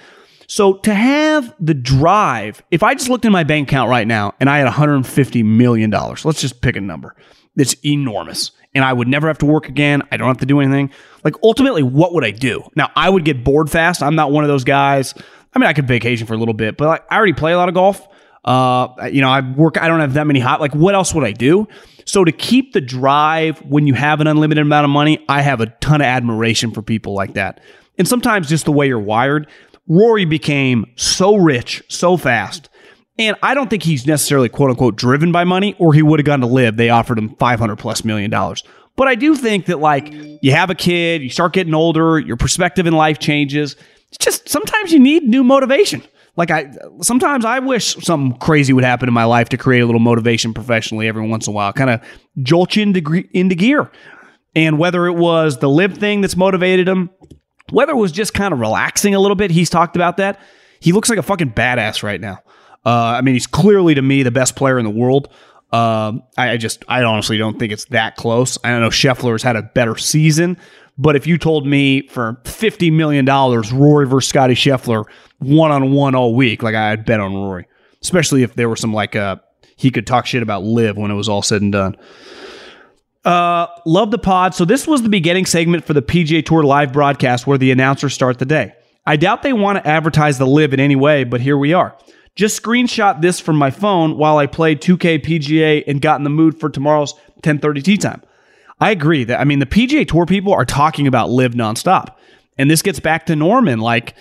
So 0.48 0.74
to 0.74 0.94
have 0.94 1.54
the 1.60 1.76
drive, 1.76 2.64
if 2.72 2.82
I 2.82 2.96
just 2.96 3.10
looked 3.10 3.26
in 3.26 3.32
my 3.32 3.44
bank 3.44 3.70
account 3.70 3.90
right 3.90 4.08
now 4.08 4.34
and 4.40 4.50
I 4.50 4.58
had 4.58 4.66
150 4.66 5.44
million 5.44 5.90
dollars, 5.90 6.26
let's 6.26 6.42
just 6.42 6.62
pick 6.62 6.76
a 6.76 6.82
number. 6.82 7.16
It's 7.56 7.76
enormous. 7.86 8.52
And 8.74 8.84
I 8.84 8.94
would 8.94 9.08
never 9.08 9.28
have 9.28 9.40
to 9.40 9.46
work 9.46 9.68
again. 9.68 10.04
I 10.12 10.18
don't 10.18 10.28
have 10.28 10.38
to 10.38 10.46
do 10.46 10.60
anything. 10.60 10.92
Like 11.24 11.36
ultimately, 11.44 11.84
what 11.84 12.14
would 12.14 12.24
I 12.24 12.32
do? 12.32 12.64
Now, 12.76 12.92
I 12.96 13.10
would 13.10 13.26
get 13.26 13.44
bored 13.44 13.70
fast. 13.70 14.04
I'm 14.04 14.16
not 14.16 14.32
one 14.32 14.44
of 14.44 14.48
those 14.48 14.64
guys. 14.64 15.14
I 15.54 15.60
mean, 15.60 15.68
I 15.68 15.74
could 15.74 15.88
vacation 15.88 16.28
for 16.28 16.36
a 16.36 16.38
little 16.38 16.54
bit, 16.54 16.78
but 16.78 16.88
like, 16.88 17.04
I 17.10 17.18
already 17.18 17.34
play 17.34 17.54
a 17.54 17.58
lot 17.58 17.68
of 17.68 17.76
golf. 17.76 18.08
Uh, 18.46 19.10
you 19.12 19.22
know, 19.22 19.30
I 19.30 19.42
work. 19.42 19.78
I 19.78 19.88
don't 19.88 20.00
have 20.00 20.14
that 20.14 20.28
many 20.28 20.40
hot. 20.40 20.62
Like, 20.62 20.74
what 20.74 20.96
else 20.96 21.14
would 21.14 21.26
I 21.26 21.32
do? 21.32 21.68
So 22.06 22.24
to 22.24 22.32
keep 22.32 22.74
the 22.74 22.82
drive 22.82 23.60
when 23.60 23.86
you 23.86 23.94
have 23.94 24.22
an 24.22 24.28
unlimited 24.28 24.62
amount 24.62 24.86
of 24.86 24.92
money, 24.92 25.24
I 25.28 25.42
have 25.42 25.62
a 25.62 25.68
ton 25.68 26.02
of 26.02 26.06
admiration 26.06 26.72
for 26.72 26.82
people 26.82 27.14
like 27.14 27.34
that. 27.34 27.60
And 27.98 28.08
sometimes 28.08 28.48
just 28.48 28.66
the 28.66 28.72
way 28.72 28.88
you're 28.88 29.00
wired. 29.00 29.48
Rory 29.88 30.26
became 30.26 30.86
so 30.96 31.36
rich 31.36 31.84
so 31.90 32.16
fast. 32.16 32.69
And 33.20 33.36
I 33.44 33.54
don't 33.54 33.70
think 33.70 33.84
he's 33.84 34.08
necessarily 34.08 34.50
quote 34.50 34.72
unquote 34.72 34.96
driven 34.96 35.32
by 35.32 35.44
money, 35.44 35.76
or 35.78 35.94
he 35.94 36.02
would 36.02 36.20
have 36.20 36.26
gone 36.26 36.40
to 36.40 36.48
LIV. 36.48 36.78
They 36.78 36.90
offered 36.90 37.20
him 37.20 37.36
500 37.36 37.76
plus 37.76 38.04
million 38.04 38.32
dollars. 38.32 38.64
But 38.96 39.08
I 39.08 39.16
do 39.16 39.36
think 39.36 39.68
that, 39.68 39.80
like, 39.80 40.12
you 40.42 40.52
have 40.52 40.70
a 40.70 40.76
kid, 40.76 41.22
you 41.22 41.30
start 41.30 41.54
getting 41.54 41.74
older, 41.74 42.20
your 42.20 42.36
perspective 42.36 42.88
in 42.88 42.94
life 42.94 43.20
changes. 43.20 43.76
It's 44.10 44.18
just 44.18 44.50
sometimes 44.50 44.92
you 44.92 45.00
need 45.00 45.24
new 45.24 45.44
motivation 45.44 46.02
like 46.40 46.52
I 46.52 46.72
sometimes 47.02 47.44
I 47.44 47.60
wish 47.60 47.96
something 47.98 48.40
crazy 48.40 48.72
would 48.72 48.86
happen 48.86 49.10
in 49.10 49.14
my 49.14 49.26
life 49.26 49.50
to 49.50 49.58
create 49.58 49.82
a 49.82 49.86
little 49.86 50.00
motivation 50.00 50.54
professionally 50.54 51.06
every 51.10 51.28
once 51.28 51.48
in 51.48 51.52
a 51.52 51.54
while, 51.54 51.74
kind 51.74 51.90
of 51.90 52.02
jolt 52.42 52.78
you 52.78 52.84
into, 52.84 53.26
into 53.38 53.56
gear. 53.56 53.92
And 54.56 54.80
whether 54.80 55.06
it 55.06 55.16
was 55.16 55.58
the 55.58 55.70
LIV 55.70 55.98
thing 55.98 56.22
that's 56.22 56.38
motivated 56.38 56.88
him, 56.88 57.10
whether 57.72 57.92
it 57.92 57.98
was 57.98 58.14
just 58.14 58.34
kind 58.34 58.54
of 58.54 58.60
relaxing 58.62 59.14
a 59.16 59.20
little 59.20 59.36
bit, 59.36 59.52
he's 59.52 59.70
talked 59.70 59.98
about 59.98 60.16
that. 60.16 60.40
He 60.80 60.94
looks 60.94 61.10
like 61.10 61.20
a 61.20 61.24
fucking 61.24 61.52
badass 61.52 62.04
right 62.04 62.22
now. 62.22 62.40
Uh, 62.86 63.16
I 63.18 63.22
mean, 63.22 63.36
he's 63.36 63.48
clearly 63.48 63.96
to 63.96 64.02
me 64.02 64.24
the 64.24 64.32
best 64.32 64.56
player 64.56 64.80
in 64.80 64.86
the 64.86 64.92
world. 64.92 65.30
Um, 65.72 66.24
I, 66.38 66.58
just, 66.58 66.84
I 66.88 67.04
honestly 67.04 67.38
don't 67.38 67.60
think 67.60 67.72
it's 67.72 67.86
that 67.86 68.16
close. 68.16 68.58
I 68.64 68.70
don't 68.70 68.82
know 68.82 68.90
Scheffler 68.90 69.34
has 69.34 69.44
had 69.44 69.56
a 69.56 69.62
better 69.62 69.96
season, 69.98 70.58
but 70.98 71.16
if 71.16 71.28
you 71.28 71.38
told 71.38 71.68
me 71.68 72.08
for 72.08 72.40
$50 72.44 72.92
million, 72.92 73.26
Rory 73.26 74.08
versus 74.08 74.30
Scotty 74.30 74.56
Scheffler, 74.56 75.06
one 75.38 75.72
on 75.72 75.92
one 75.92 76.16
all 76.16 76.34
week, 76.34 76.64
like 76.64 76.76
I'd 76.76 77.06
bet 77.06 77.20
on 77.20 77.36
Rory, 77.36 77.68
especially 78.02 78.44
if 78.44 78.56
there 78.56 78.68
were 78.68 78.76
some 78.76 78.94
like, 78.94 79.16
uh, 79.16 79.38
he 79.76 79.92
could 79.92 80.08
talk 80.08 80.26
shit 80.26 80.42
about 80.42 80.64
LIV 80.64 80.98
when 80.98 81.12
it 81.12 81.16
was 81.16 81.30
all 81.30 81.42
said 81.42 81.62
and 81.62 81.72
done. 81.72 81.96
Uh, 83.24 83.68
love 83.86 84.12
the 84.12 84.18
pod. 84.18 84.56
So 84.56 84.66
this 84.66 84.88
was 84.88 85.04
the 85.04 85.10
beginning 85.10 85.46
segment 85.46 85.86
for 85.86 85.94
the 85.94 86.02
PGA 86.02 86.46
Tour 86.46 86.64
live 86.64 86.92
broadcast 86.92 87.46
where 87.46 87.58
the 87.58 87.72
announcers 87.72 88.14
start 88.14 88.40
the 88.40 88.46
day. 88.46 88.74
I 89.06 89.18
doubt 89.18 89.44
they 89.44 89.54
want 89.54 89.78
to 89.78 89.88
advertise 89.88 90.38
the 90.38 90.48
LIV 90.48 90.74
in 90.74 90.80
any 90.80 90.96
way, 90.96 91.24
but 91.24 91.42
here 91.42 91.58
we 91.58 91.74
are. 91.74 91.96
Just 92.40 92.64
screenshot 92.64 93.20
this 93.20 93.42
from 93.42 93.58
my 93.58 93.70
phone 93.70 94.16
while 94.16 94.38
I 94.38 94.48
played 94.48 94.80
2K 94.80 95.22
PGA 95.26 95.84
and 95.86 96.02
got 96.02 96.22
in 96.22 96.24
the 96.24 96.30
mood 96.30 96.58
for 96.58 96.70
tomorrow's 96.70 97.14
10:30 97.44 97.84
tee 97.84 97.98
time. 97.98 98.22
I 98.80 98.92
agree 98.92 99.26
that 99.26 99.42
I 99.42 99.44
mean 99.44 99.60
the 99.60 99.66
PGA 99.66 100.08
Tour 100.08 100.26
people 100.26 100.54
are 100.54 100.64
talking 100.64 101.06
about 101.06 101.30
LIV 101.30 101.52
nonstop. 101.52 102.16
And 102.58 102.72
this 102.72 102.82
gets 102.82 103.02
back 103.02 103.26
to 103.26 103.36
Norman 103.36 103.80
like 103.80 104.16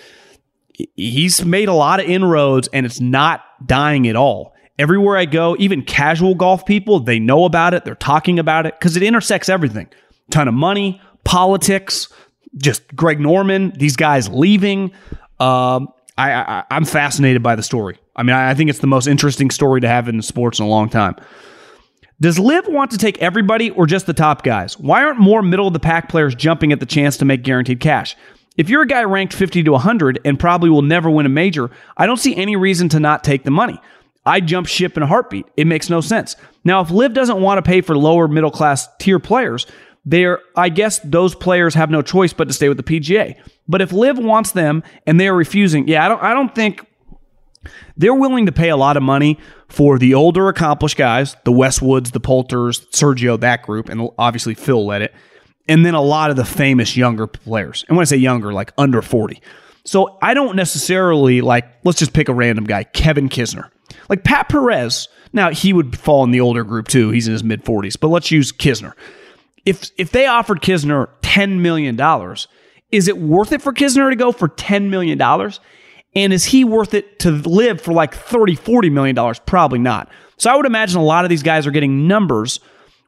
he's 0.97 1.45
made 1.45 1.69
a 1.69 1.73
lot 1.73 2.01
of 2.01 2.07
inroads 2.07 2.67
and 2.73 2.85
it's 2.85 2.99
not 2.99 3.41
dying 3.65 4.05
at 4.05 4.17
all. 4.17 4.53
Everywhere 4.77 5.15
I 5.15 5.23
go, 5.23 5.55
even 5.57 5.81
casual 5.81 6.35
golf 6.35 6.65
people, 6.65 6.99
they 6.99 7.19
know 7.19 7.45
about 7.45 7.73
it, 7.73 7.85
they're 7.85 7.95
talking 7.95 8.37
about 8.37 8.65
it 8.65 8.77
cuz 8.81 8.97
it 8.97 9.03
intersects 9.03 9.47
everything. 9.47 9.87
Ton 10.29 10.49
of 10.49 10.53
money, 10.53 10.99
politics, 11.23 12.09
just 12.57 12.93
Greg 12.97 13.21
Norman, 13.21 13.71
these 13.77 13.95
guys 13.95 14.27
leaving. 14.27 14.91
Um, 15.39 15.87
I, 16.19 16.33
I, 16.33 16.63
I'm 16.69 16.83
fascinated 16.83 17.41
by 17.41 17.55
the 17.55 17.63
story. 17.63 17.97
I 18.15 18.23
mean, 18.23 18.35
I 18.35 18.53
think 18.53 18.69
it's 18.69 18.79
the 18.79 18.87
most 18.87 19.07
interesting 19.07 19.49
story 19.49 19.79
to 19.79 19.87
have 19.87 20.09
in 20.09 20.21
sports 20.21 20.59
in 20.59 20.65
a 20.65 20.67
long 20.67 20.89
time. 20.89 21.15
Does 22.19 22.37
LIV 22.37 22.67
want 22.67 22.91
to 22.91 22.97
take 22.97 23.17
everybody 23.19 23.69
or 23.69 23.87
just 23.87 24.05
the 24.05 24.13
top 24.13 24.43
guys? 24.43 24.77
Why 24.77 25.03
aren't 25.03 25.19
more 25.19 25.41
middle 25.41 25.67
of 25.67 25.73
the 25.73 25.79
pack 25.79 26.09
players 26.09 26.35
jumping 26.35 26.73
at 26.73 26.81
the 26.81 26.85
chance 26.85 27.15
to 27.17 27.25
make 27.25 27.43
guaranteed 27.43 27.79
cash? 27.79 28.17
If 28.57 28.69
you're 28.69 28.81
a 28.81 28.87
guy 28.87 29.05
ranked 29.05 29.33
50 29.33 29.63
to 29.63 29.71
100 29.71 30.19
and 30.25 30.37
probably 30.37 30.69
will 30.69 30.81
never 30.81 31.09
win 31.09 31.25
a 31.25 31.29
major, 31.29 31.71
I 31.95 32.05
don't 32.05 32.17
see 32.17 32.35
any 32.35 32.57
reason 32.57 32.89
to 32.89 32.99
not 32.99 33.23
take 33.23 33.45
the 33.45 33.51
money. 33.51 33.79
I'd 34.25 34.47
jump 34.47 34.67
ship 34.67 34.97
in 34.97 35.03
a 35.03 35.07
heartbeat. 35.07 35.45
It 35.55 35.67
makes 35.67 35.89
no 35.89 36.01
sense. 36.01 36.35
Now, 36.65 36.81
if 36.81 36.91
LIV 36.91 37.13
doesn't 37.13 37.39
want 37.39 37.57
to 37.57 37.67
pay 37.67 37.79
for 37.79 37.97
lower 37.97 38.27
middle 38.27 38.51
class 38.51 38.89
tier 38.99 39.19
players, 39.19 39.65
they're, 40.05 40.39
I 40.55 40.69
guess 40.69 40.99
those 40.99 41.35
players 41.35 41.75
have 41.75 41.89
no 41.89 42.01
choice 42.01 42.33
but 42.33 42.47
to 42.47 42.53
stay 42.53 42.69
with 42.69 42.77
the 42.77 42.83
PGA. 42.83 43.35
But 43.67 43.81
if 43.81 43.91
LIV 43.91 44.19
wants 44.19 44.51
them 44.51 44.83
and 45.05 45.19
they're 45.19 45.33
refusing, 45.33 45.87
yeah, 45.87 46.05
I 46.05 46.09
don't, 46.09 46.23
I 46.23 46.33
don't 46.33 46.53
think 46.55 46.85
they're 47.97 48.13
willing 48.13 48.45
to 48.45 48.51
pay 48.51 48.69
a 48.69 48.77
lot 48.77 48.97
of 48.97 49.03
money 49.03 49.37
for 49.67 49.99
the 49.99 50.13
older 50.13 50.47
accomplished 50.47 50.97
guys, 50.97 51.35
the 51.43 51.51
Westwoods, 51.51 52.11
the 52.11 52.19
Poulters, 52.19 52.85
Sergio, 52.87 53.39
that 53.39 53.63
group, 53.63 53.89
and 53.89 54.09
obviously 54.17 54.53
Phil 54.53 54.85
led 54.85 55.01
it, 55.01 55.13
and 55.67 55.85
then 55.85 55.93
a 55.93 56.01
lot 56.01 56.31
of 56.31 56.35
the 56.35 56.45
famous 56.45 56.97
younger 56.97 57.27
players. 57.27 57.85
And 57.87 57.97
when 57.97 58.03
I 58.03 58.05
say 58.05 58.17
younger, 58.17 58.53
like 58.53 58.73
under 58.77 59.01
40. 59.01 59.41
So 59.85 60.17
I 60.21 60.33
don't 60.33 60.55
necessarily 60.55 61.41
like, 61.41 61.65
let's 61.83 61.99
just 61.99 62.13
pick 62.13 62.29
a 62.29 62.33
random 62.33 62.65
guy, 62.65 62.83
Kevin 62.83 63.29
Kisner. 63.29 63.69
Like 64.07 64.23
Pat 64.23 64.49
Perez, 64.49 65.07
now 65.33 65.51
he 65.51 65.73
would 65.73 65.97
fall 65.97 66.23
in 66.23 66.31
the 66.31 66.41
older 66.41 66.63
group 66.63 66.87
too. 66.87 67.11
He's 67.11 67.27
in 67.27 67.33
his 67.33 67.43
mid 67.43 67.63
40s, 67.63 67.99
but 67.99 68.07
let's 68.07 68.31
use 68.31 68.51
Kisner. 68.51 68.93
If 69.65 69.91
if 69.97 70.11
they 70.11 70.25
offered 70.25 70.61
Kisner 70.61 71.09
ten 71.21 71.61
million 71.61 71.95
dollars, 71.95 72.47
is 72.91 73.07
it 73.07 73.17
worth 73.17 73.51
it 73.51 73.61
for 73.61 73.73
Kisner 73.73 74.09
to 74.09 74.15
go 74.15 74.31
for 74.31 74.47
ten 74.47 74.89
million 74.89 75.17
dollars? 75.17 75.59
And 76.15 76.33
is 76.33 76.45
he 76.45 76.63
worth 76.63 76.93
it 76.93 77.19
to 77.19 77.31
LIV 77.31 77.81
for 77.81 77.93
like 77.93 78.15
30, 78.15 78.55
40 78.55 78.89
million 78.89 79.15
dollars? 79.15 79.39
Probably 79.39 79.79
not. 79.79 80.09
So 80.37 80.49
I 80.49 80.55
would 80.55 80.65
imagine 80.65 80.99
a 80.99 81.03
lot 81.03 81.23
of 81.23 81.29
these 81.29 81.43
guys 81.43 81.67
are 81.67 81.71
getting 81.71 82.07
numbers 82.07 82.59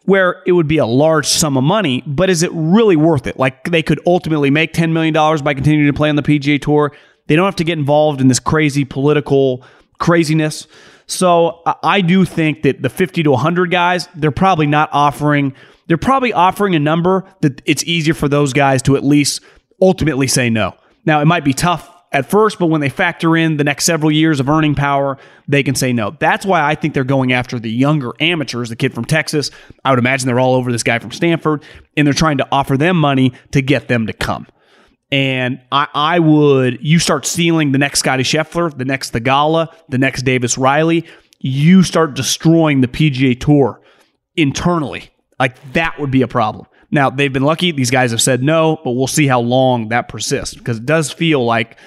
where 0.05 0.41
it 0.45 0.51
would 0.51 0.67
be 0.67 0.77
a 0.77 0.85
large 0.85 1.27
sum 1.27 1.57
of 1.57 1.63
money, 1.63 2.03
but 2.05 2.29
is 2.29 2.43
it 2.43 2.51
really 2.53 2.95
worth 2.95 3.27
it? 3.27 3.37
Like 3.37 3.65
they 3.65 3.83
could 3.83 3.99
ultimately 4.05 4.49
make 4.49 4.73
$10 4.73 4.91
million 4.91 5.13
by 5.13 5.53
continuing 5.53 5.87
to 5.87 5.93
play 5.95 6.09
on 6.09 6.15
the 6.15 6.23
PGA 6.23 6.61
Tour. 6.61 6.91
They 7.27 7.35
don't 7.35 7.45
have 7.45 7.55
to 7.57 7.63
get 7.63 7.77
involved 7.77 8.19
in 8.19 8.27
this 8.27 8.39
crazy 8.39 8.83
political 8.83 9.63
craziness. 9.99 10.67
So 11.05 11.61
I 11.83 12.01
do 12.01 12.25
think 12.25 12.63
that 12.63 12.81
the 12.81 12.89
50 12.89 13.23
to 13.23 13.31
100 13.31 13.69
guys, 13.69 14.07
they're 14.15 14.31
probably 14.31 14.65
not 14.65 14.89
offering, 14.91 15.53
they're 15.91 15.97
probably 15.97 16.31
offering 16.31 16.73
a 16.73 16.79
number 16.79 17.25
that 17.41 17.61
it's 17.65 17.83
easier 17.83 18.13
for 18.13 18.29
those 18.29 18.53
guys 18.53 18.81
to 18.83 18.95
at 18.95 19.03
least 19.03 19.41
ultimately 19.81 20.25
say 20.25 20.49
no. 20.49 20.73
Now, 21.05 21.19
it 21.19 21.25
might 21.25 21.43
be 21.43 21.51
tough 21.51 21.91
at 22.13 22.29
first, 22.29 22.59
but 22.59 22.67
when 22.67 22.79
they 22.79 22.87
factor 22.87 23.35
in 23.35 23.57
the 23.57 23.65
next 23.65 23.83
several 23.83 24.09
years 24.09 24.39
of 24.39 24.47
earning 24.47 24.73
power, 24.73 25.17
they 25.49 25.63
can 25.63 25.75
say 25.75 25.91
no. 25.91 26.15
That's 26.17 26.45
why 26.45 26.65
I 26.65 26.75
think 26.75 26.93
they're 26.93 27.03
going 27.03 27.33
after 27.33 27.59
the 27.59 27.69
younger 27.69 28.13
amateurs, 28.21 28.69
the 28.69 28.77
kid 28.77 28.93
from 28.93 29.03
Texas. 29.03 29.51
I 29.83 29.89
would 29.89 29.99
imagine 29.99 30.27
they're 30.27 30.39
all 30.39 30.55
over 30.55 30.71
this 30.71 30.81
guy 30.81 30.97
from 30.97 31.11
Stanford, 31.11 31.61
and 31.97 32.07
they're 32.07 32.13
trying 32.13 32.37
to 32.37 32.47
offer 32.53 32.77
them 32.77 32.95
money 32.95 33.33
to 33.51 33.61
get 33.61 33.89
them 33.89 34.07
to 34.07 34.13
come. 34.13 34.47
And 35.11 35.59
I, 35.73 35.89
I 35.93 36.19
would, 36.19 36.79
you 36.81 36.99
start 36.99 37.25
stealing 37.25 37.73
the 37.73 37.79
next 37.79 37.99
Scotty 37.99 38.23
Scheffler, 38.23 38.73
the 38.77 38.85
next 38.85 39.11
Theegala, 39.11 39.75
the 39.89 39.97
next 39.97 40.21
Davis 40.21 40.57
Riley, 40.57 41.05
you 41.41 41.83
start 41.83 42.13
destroying 42.13 42.79
the 42.79 42.87
PGA 42.87 43.37
Tour 43.37 43.81
internally. 44.37 45.09
Like 45.41 45.73
that 45.73 45.99
would 45.99 46.11
be 46.11 46.21
a 46.21 46.27
problem. 46.27 46.67
Now, 46.91 47.09
they've 47.09 47.33
been 47.33 47.41
lucky. 47.41 47.71
These 47.71 47.89
guys 47.89 48.11
have 48.11 48.21
said 48.21 48.43
no, 48.43 48.79
but 48.83 48.91
we'll 48.91 49.07
see 49.07 49.25
how 49.25 49.39
long 49.39 49.89
that 49.89 50.07
persists 50.07 50.53
because 50.53 50.77
it 50.77 50.85
does 50.85 51.11
feel 51.11 51.43
like 51.43 51.77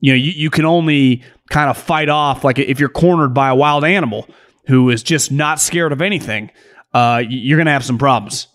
you 0.00 0.12
know, 0.12 0.16
you, 0.16 0.32
you 0.32 0.50
can 0.50 0.64
only 0.64 1.22
kind 1.50 1.70
of 1.70 1.78
fight 1.78 2.08
off 2.08 2.42
like 2.42 2.58
if 2.58 2.80
you're 2.80 2.88
cornered 2.88 3.32
by 3.32 3.50
a 3.50 3.54
wild 3.54 3.84
animal 3.84 4.26
who 4.66 4.90
is 4.90 5.04
just 5.04 5.30
not 5.30 5.60
scared 5.60 5.92
of 5.92 6.02
anything, 6.02 6.50
uh, 6.92 7.22
you're 7.28 7.58
going 7.58 7.66
to 7.66 7.72
have 7.72 7.84
some 7.84 7.98
problems. 7.98 8.48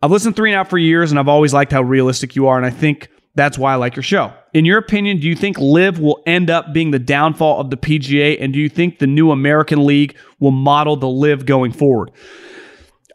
I've 0.00 0.12
listened 0.12 0.36
three 0.36 0.50
and 0.50 0.54
a 0.54 0.58
half 0.58 0.70
for 0.70 0.78
years, 0.78 1.10
and 1.10 1.18
I've 1.18 1.28
always 1.28 1.52
liked 1.52 1.72
how 1.72 1.82
realistic 1.82 2.36
you 2.36 2.46
are, 2.46 2.56
and 2.56 2.64
I 2.64 2.70
think 2.70 3.08
that's 3.34 3.58
why 3.58 3.72
I 3.72 3.76
like 3.76 3.96
your 3.96 4.04
show. 4.04 4.32
In 4.52 4.64
your 4.64 4.78
opinion, 4.78 5.18
do 5.18 5.26
you 5.26 5.34
think 5.34 5.58
LIV 5.58 5.98
will 5.98 6.22
end 6.24 6.50
up 6.50 6.72
being 6.72 6.92
the 6.92 7.00
downfall 7.00 7.60
of 7.60 7.70
the 7.70 7.76
PGA, 7.76 8.36
and 8.40 8.52
do 8.52 8.60
you 8.60 8.68
think 8.68 9.00
the 9.00 9.08
new 9.08 9.32
American 9.32 9.84
League 9.84 10.14
will 10.38 10.52
model 10.52 10.96
the 10.96 11.08
LIV 11.08 11.46
going 11.46 11.72
forward? 11.72 12.12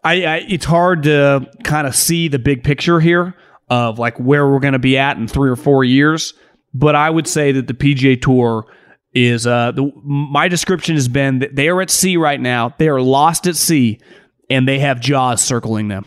I, 0.04 0.24
I 0.24 0.36
it's 0.47 0.66
hard 0.66 1.04
to 1.04 1.50
kind 1.64 1.88
of 1.88 1.95
see 1.95 2.28
the 2.28 2.39
big 2.39 2.64
picture 2.64 3.00
here 3.00 3.36
of 3.70 4.00
like 4.00 4.18
where 4.20 4.47
we're 4.47 4.60
going 4.60 4.74
to 4.74 4.80
be 4.80 4.97
at 4.97 5.18
in 5.18 5.28
three 5.28 5.50
or 5.50 5.56
four 5.56 5.84
years. 5.84 6.34
But 6.74 6.95
I 6.95 7.10
would 7.10 7.28
say 7.28 7.52
that 7.52 7.68
the 7.68 7.74
PGA 7.74 8.22
Tour 8.22 8.66
is 9.14 9.47
uh, 9.47 9.72
the, 9.72 9.91
my 10.04 10.47
description 10.47 10.95
has 10.95 11.08
been 11.08 11.39
that 11.39 11.56
they 11.56 11.70
are 11.70 11.82
at 11.82 11.89
sea 11.89 12.18
right 12.18 12.39
now. 12.39 12.76
They 12.78 12.89
are 12.89 13.02
lost 13.02 13.47
at 13.47 13.56
sea, 13.56 14.00
and 14.50 14.68
they 14.68 14.80
have 14.80 15.00
Jaws 15.00 15.41
circling 15.41 15.88
them. 15.88 16.06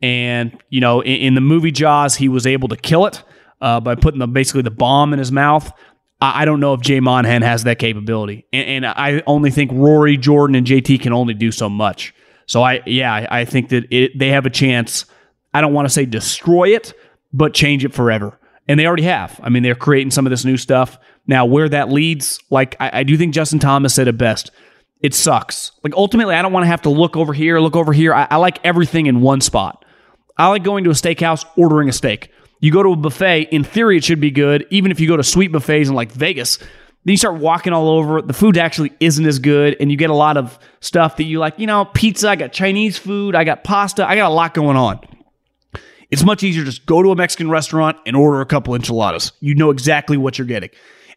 And 0.00 0.60
you 0.68 0.80
know, 0.80 1.00
in, 1.00 1.16
in 1.16 1.34
the 1.34 1.40
movie 1.40 1.70
Jaws, 1.70 2.16
he 2.16 2.28
was 2.28 2.46
able 2.46 2.68
to 2.68 2.76
kill 2.76 3.06
it 3.06 3.22
uh, 3.60 3.80
by 3.80 3.94
putting 3.94 4.18
the, 4.18 4.26
basically 4.26 4.62
the 4.62 4.70
bomb 4.70 5.12
in 5.12 5.18
his 5.18 5.30
mouth. 5.30 5.72
I, 6.20 6.42
I 6.42 6.44
don't 6.44 6.58
know 6.58 6.74
if 6.74 6.80
Jay 6.80 6.98
Monahan 6.98 7.42
has 7.42 7.64
that 7.64 7.78
capability, 7.78 8.46
and, 8.52 8.84
and, 8.84 8.86
I 8.86 9.22
only 9.26 9.50
think 9.50 9.70
Rory, 9.72 10.16
Jordan, 10.16 10.56
and 10.56 10.66
JT 10.66 11.00
can 11.00 11.12
only 11.12 11.34
do 11.34 11.52
so 11.52 11.68
much. 11.68 12.12
So 12.52 12.62
I, 12.62 12.82
yeah, 12.84 13.26
I, 13.30 13.46
think 13.46 13.70
that 13.70 13.86
it, 13.90 14.18
they 14.18 14.28
have 14.28 14.44
a 14.44 14.50
chance. 14.50 15.06
I 15.54 15.62
don't 15.62 15.72
want 15.72 15.86
to 15.86 15.88
say 15.88 16.04
destroy 16.04 16.74
it, 16.74 16.92
but 17.32 17.54
change 17.54 17.82
it 17.82 17.94
forever. 17.94 18.38
And 18.68 18.78
they 18.78 18.86
already 18.86 19.04
have. 19.04 19.40
I 19.42 19.48
mean, 19.48 19.62
they're 19.62 19.74
creating 19.74 20.10
some 20.10 20.26
of 20.26 20.30
this 20.30 20.44
new 20.44 20.58
stuff. 20.58 20.98
Now, 21.26 21.46
where 21.46 21.66
that 21.70 21.88
leads, 21.88 22.40
like, 22.50 22.76
I, 22.78 22.98
I 22.98 23.02
do 23.04 23.16
think 23.16 23.32
Justin 23.32 23.58
Thomas 23.58 23.94
said 23.94 24.06
it 24.06 24.18
best. 24.18 24.50
It 25.00 25.14
sucks. 25.14 25.72
Like, 25.82 25.94
ultimately, 25.94 26.34
I 26.34 26.42
don't 26.42 26.52
want 26.52 26.64
to 26.64 26.68
have 26.68 26.82
to 26.82 26.90
look 26.90 27.16
over 27.16 27.32
here, 27.32 27.58
look 27.58 27.74
over 27.74 27.94
here. 27.94 28.12
I, 28.12 28.28
I 28.30 28.36
like 28.36 28.62
everything 28.66 29.06
in 29.06 29.22
one 29.22 29.40
spot. 29.40 29.86
I 30.36 30.48
like 30.48 30.62
going 30.62 30.84
to 30.84 30.90
a 30.90 30.92
steakhouse, 30.92 31.46
ordering 31.56 31.88
a 31.88 31.92
steak. 31.92 32.30
You 32.60 32.70
go 32.70 32.82
to 32.82 32.90
a 32.90 32.96
buffet, 32.96 33.44
in 33.44 33.64
theory, 33.64 33.96
it 33.96 34.04
should 34.04 34.20
be 34.20 34.30
good. 34.30 34.66
Even 34.68 34.90
if 34.90 35.00
you 35.00 35.08
go 35.08 35.16
to 35.16 35.24
sweet 35.24 35.52
buffets 35.52 35.88
in 35.88 35.94
like 35.94 36.12
Vegas, 36.12 36.58
then 37.04 37.12
you 37.12 37.16
start 37.16 37.36
walking 37.36 37.72
all 37.72 37.88
over. 37.88 38.22
The 38.22 38.32
food 38.32 38.56
actually 38.56 38.92
isn't 39.00 39.26
as 39.26 39.38
good, 39.38 39.76
and 39.80 39.90
you 39.90 39.96
get 39.96 40.10
a 40.10 40.14
lot 40.14 40.36
of 40.36 40.58
stuff 40.80 41.16
that 41.16 41.24
you 41.24 41.38
like. 41.38 41.58
You 41.58 41.66
know, 41.66 41.84
pizza. 41.84 42.28
I 42.28 42.36
got 42.36 42.52
Chinese 42.52 42.98
food. 42.98 43.34
I 43.34 43.44
got 43.44 43.64
pasta. 43.64 44.06
I 44.08 44.16
got 44.16 44.30
a 44.30 44.34
lot 44.34 44.54
going 44.54 44.76
on. 44.76 45.00
It's 46.10 46.22
much 46.22 46.42
easier 46.42 46.62
just 46.62 46.84
go 46.84 47.02
to 47.02 47.10
a 47.10 47.16
Mexican 47.16 47.48
restaurant 47.48 47.96
and 48.04 48.14
order 48.14 48.42
a 48.42 48.46
couple 48.46 48.74
enchiladas. 48.74 49.32
You 49.40 49.54
know 49.54 49.70
exactly 49.70 50.18
what 50.18 50.38
you're 50.38 50.46
getting. 50.46 50.68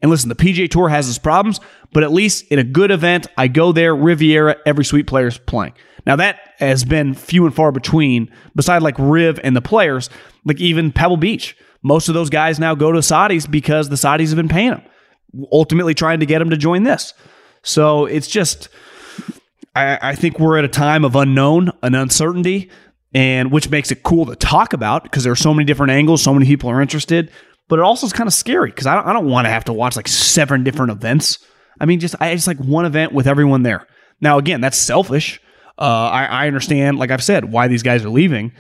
And 0.01 0.09
listen, 0.09 0.29
the 0.29 0.35
PGA 0.35 0.69
Tour 0.69 0.87
has 0.89 1.09
its 1.09 1.17
problems, 1.17 1.59
but 1.91 2.03
at 2.03 2.11
least 2.11 2.45
in 2.49 2.59
a 2.59 2.63
good 2.63 2.91
event, 2.91 3.27
I 3.37 3.47
go 3.47 3.71
there, 3.71 3.95
Riviera, 3.95 4.55
every 4.65 4.85
sweet 4.85 5.07
player's 5.07 5.37
playing. 5.37 5.73
Now 6.05 6.15
that 6.17 6.39
has 6.59 6.85
been 6.85 7.13
few 7.13 7.45
and 7.45 7.53
far 7.53 7.71
between, 7.71 8.31
beside 8.55 8.81
like 8.81 8.95
Riv 8.97 9.39
and 9.43 9.55
the 9.55 9.61
players, 9.61 10.09
like 10.45 10.59
even 10.61 10.91
Pebble 10.91 11.17
Beach. 11.17 11.57
Most 11.81 12.07
of 12.07 12.13
those 12.13 12.29
guys 12.29 12.59
now 12.59 12.73
go 12.73 12.91
to 12.91 12.99
Saudis 12.99 13.49
because 13.49 13.89
the 13.89 13.95
Saudis 13.95 14.27
have 14.29 14.37
been 14.37 14.47
paying 14.47 14.71
them, 14.71 14.81
ultimately 15.51 15.93
trying 15.93 16.19
to 16.19 16.25
get 16.25 16.39
them 16.39 16.49
to 16.49 16.57
join 16.57 16.83
this. 16.83 17.13
So 17.63 18.05
it's 18.05 18.27
just, 18.27 18.69
I, 19.75 19.97
I 20.01 20.15
think 20.15 20.39
we're 20.39 20.57
at 20.57 20.65
a 20.65 20.69
time 20.69 21.03
of 21.03 21.15
unknown, 21.15 21.71
an 21.81 21.95
uncertainty 21.95 22.69
and 23.13 23.51
which 23.51 23.69
makes 23.69 23.91
it 23.91 24.03
cool 24.03 24.25
to 24.25 24.35
talk 24.35 24.73
about 24.73 25.03
because 25.03 25.23
there 25.23 25.31
are 25.31 25.37
so 25.37 25.53
many 25.53 25.65
different 25.65 25.91
angles, 25.91 26.21
so 26.21 26.33
many 26.33 26.45
people 26.45 26.69
are 26.69 26.81
interested. 26.81 27.31
But 27.67 27.79
it 27.79 27.81
also 27.83 28.05
is 28.05 28.13
kind 28.13 28.27
of 28.27 28.33
scary 28.33 28.69
because 28.69 28.85
I 28.85 28.93
don't, 28.93 29.07
I 29.07 29.13
don't 29.13 29.29
want 29.29 29.45
to 29.45 29.49
have 29.49 29.65
to 29.65 29.73
watch 29.73 29.95
like 29.95 30.07
seven 30.07 30.63
different 30.63 30.91
events. 30.91 31.39
I 31.79 31.85
mean, 31.85 31.99
just 31.99 32.15
I 32.21 32.33
just 32.35 32.47
like 32.47 32.59
one 32.59 32.85
event 32.85 33.11
with 33.11 33.25
everyone 33.25 33.63
there. 33.63 33.87
Now, 34.21 34.37
again, 34.37 34.61
that's 34.61 34.77
selfish. 34.77 35.41
Uh, 35.77 35.81
I, 35.81 36.25
I 36.25 36.47
understand, 36.47 36.99
like 36.99 37.11
I've 37.11 37.23
said, 37.23 37.51
why 37.51 37.67
these 37.67 37.83
guys 37.83 38.05
are 38.05 38.09
leaving 38.09 38.53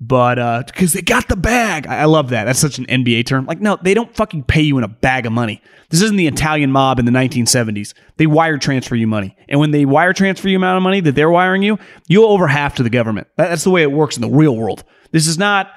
but 0.00 0.66
because 0.66 0.94
uh, 0.94 0.98
they 0.98 1.02
got 1.02 1.28
the 1.28 1.36
bag. 1.36 1.86
I, 1.86 2.00
I 2.00 2.04
love 2.06 2.30
that. 2.30 2.44
That's 2.44 2.58
such 2.58 2.78
an 2.78 2.86
NBA 2.86 3.26
term. 3.26 3.44
Like, 3.44 3.60
no, 3.60 3.78
they 3.82 3.92
don't 3.92 4.14
fucking 4.16 4.44
pay 4.44 4.62
you 4.62 4.78
in 4.78 4.84
a 4.84 4.88
bag 4.88 5.26
of 5.26 5.32
money. 5.32 5.60
This 5.90 6.00
isn't 6.00 6.16
the 6.16 6.26
Italian 6.26 6.72
mob 6.72 6.98
in 6.98 7.04
the 7.04 7.12
1970s. 7.12 7.92
They 8.16 8.26
wire 8.26 8.56
transfer 8.56 8.96
you 8.96 9.06
money. 9.06 9.36
And 9.48 9.60
when 9.60 9.72
they 9.72 9.84
wire 9.84 10.14
transfer 10.14 10.48
you 10.48 10.56
amount 10.56 10.78
of 10.78 10.82
money 10.82 11.00
that 11.00 11.14
they're 11.14 11.30
wiring 11.30 11.62
you, 11.62 11.78
you 12.08 12.24
owe 12.24 12.28
over 12.28 12.46
half 12.46 12.76
to 12.76 12.82
the 12.82 12.90
government. 12.90 13.28
That, 13.36 13.48
that's 13.50 13.64
the 13.64 13.70
way 13.70 13.82
it 13.82 13.92
works 13.92 14.16
in 14.16 14.22
the 14.22 14.30
real 14.30 14.56
world. 14.56 14.84
This 15.10 15.26
is 15.26 15.36
not, 15.36 15.70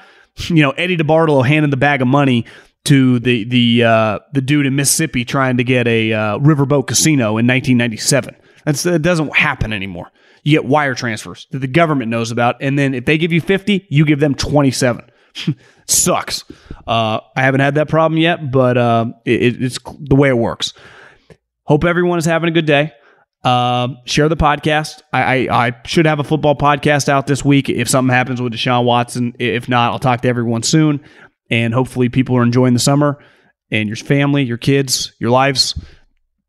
you 0.47 0.61
know, 0.61 0.71
Eddie 0.71 0.97
DeBartolo 0.97 1.45
handing 1.45 1.71
the 1.71 1.77
bag 1.77 2.01
of 2.01 2.07
money 2.07 2.45
to 2.85 3.19
the 3.19 3.45
the 3.45 3.83
uh, 3.83 4.19
the 4.33 4.41
dude 4.41 4.65
in 4.65 4.75
Mississippi 4.75 5.23
trying 5.23 5.57
to 5.57 5.63
get 5.63 5.87
a 5.87 6.11
uh, 6.11 6.37
riverboat 6.39 6.87
casino 6.87 7.37
in 7.37 7.47
1997. 7.47 8.35
That's 8.65 8.83
that 8.83 8.99
doesn't 8.99 9.35
happen 9.35 9.71
anymore 9.71 10.11
you 10.43 10.51
get 10.51 10.65
wire 10.65 10.93
transfers 10.93 11.47
that 11.51 11.59
the 11.59 11.67
government 11.67 12.11
knows 12.11 12.31
about. 12.31 12.57
And 12.61 12.77
then 12.77 12.93
if 12.93 13.05
they 13.05 13.17
give 13.17 13.31
you 13.31 13.41
50, 13.41 13.87
you 13.89 14.05
give 14.05 14.19
them 14.19 14.35
27. 14.35 15.09
Sucks. 15.87 16.45
Uh, 16.85 17.19
I 17.35 17.41
haven't 17.41 17.61
had 17.61 17.75
that 17.75 17.87
problem 17.89 18.17
yet, 18.19 18.51
but 18.51 18.77
uh, 18.77 19.05
it, 19.25 19.61
it's 19.61 19.79
the 19.99 20.15
way 20.15 20.29
it 20.29 20.37
works. 20.37 20.73
Hope 21.63 21.85
everyone 21.85 22.19
is 22.19 22.25
having 22.25 22.49
a 22.49 22.51
good 22.51 22.65
day. 22.65 22.91
Uh, 23.43 23.89
share 24.05 24.29
the 24.29 24.37
podcast. 24.37 25.01
I, 25.11 25.47
I, 25.47 25.67
I, 25.67 25.81
should 25.85 26.05
have 26.05 26.19
a 26.19 26.23
football 26.23 26.55
podcast 26.55 27.09
out 27.09 27.27
this 27.27 27.43
week 27.43 27.67
if 27.67 27.89
something 27.89 28.13
happens 28.13 28.41
with 28.41 28.53
Deshaun 28.53 28.85
Watson. 28.85 29.35
If 29.37 29.67
not, 29.67 29.91
I'll 29.91 29.99
talk 29.99 30.21
to 30.21 30.29
everyone 30.29 30.63
soon. 30.63 31.03
And 31.49 31.73
hopefully, 31.73 32.07
people 32.07 32.37
are 32.37 32.43
enjoying 32.43 32.73
the 32.73 32.79
summer 32.79 33.21
and 33.69 33.89
your 33.89 33.97
family, 33.97 34.43
your 34.43 34.57
kids, 34.57 35.13
your 35.19 35.29
lives. 35.29 35.77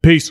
Peace. 0.05 0.30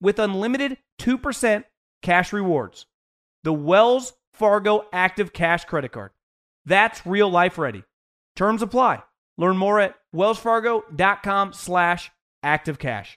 with 0.00 0.18
unlimited 0.18 0.78
2% 1.00 1.64
cash 2.02 2.32
rewards. 2.32 2.86
The 3.44 3.52
Wells 3.52 4.12
Fargo 4.32 4.84
Active 4.92 5.32
Cash 5.32 5.64
Credit 5.64 5.92
Card. 5.92 6.10
That's 6.64 7.06
real 7.06 7.30
life 7.30 7.58
ready. 7.58 7.84
Terms 8.36 8.62
apply. 8.62 9.02
Learn 9.38 9.56
more 9.56 9.80
at 9.80 9.94
wellsfargo.com 10.14 11.52
slash 11.52 12.10
activecash. 12.44 13.16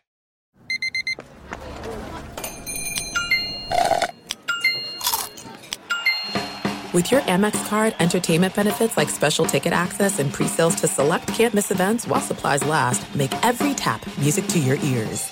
With 6.93 7.11
your 7.11 7.21
Amex 7.21 7.67
card, 7.67 7.95
entertainment 7.99 8.53
benefits 8.53 8.97
like 8.97 9.09
special 9.09 9.45
ticket 9.45 9.73
access 9.73 10.19
and 10.19 10.31
pre-sales 10.31 10.75
to 10.75 10.87
select 10.87 11.27
campus 11.27 11.71
events 11.71 12.07
while 12.07 12.21
supplies 12.21 12.63
last 12.65 13.15
make 13.15 13.33
every 13.43 13.73
tap 13.73 14.05
music 14.19 14.45
to 14.47 14.59
your 14.59 14.77
ears. 14.83 15.31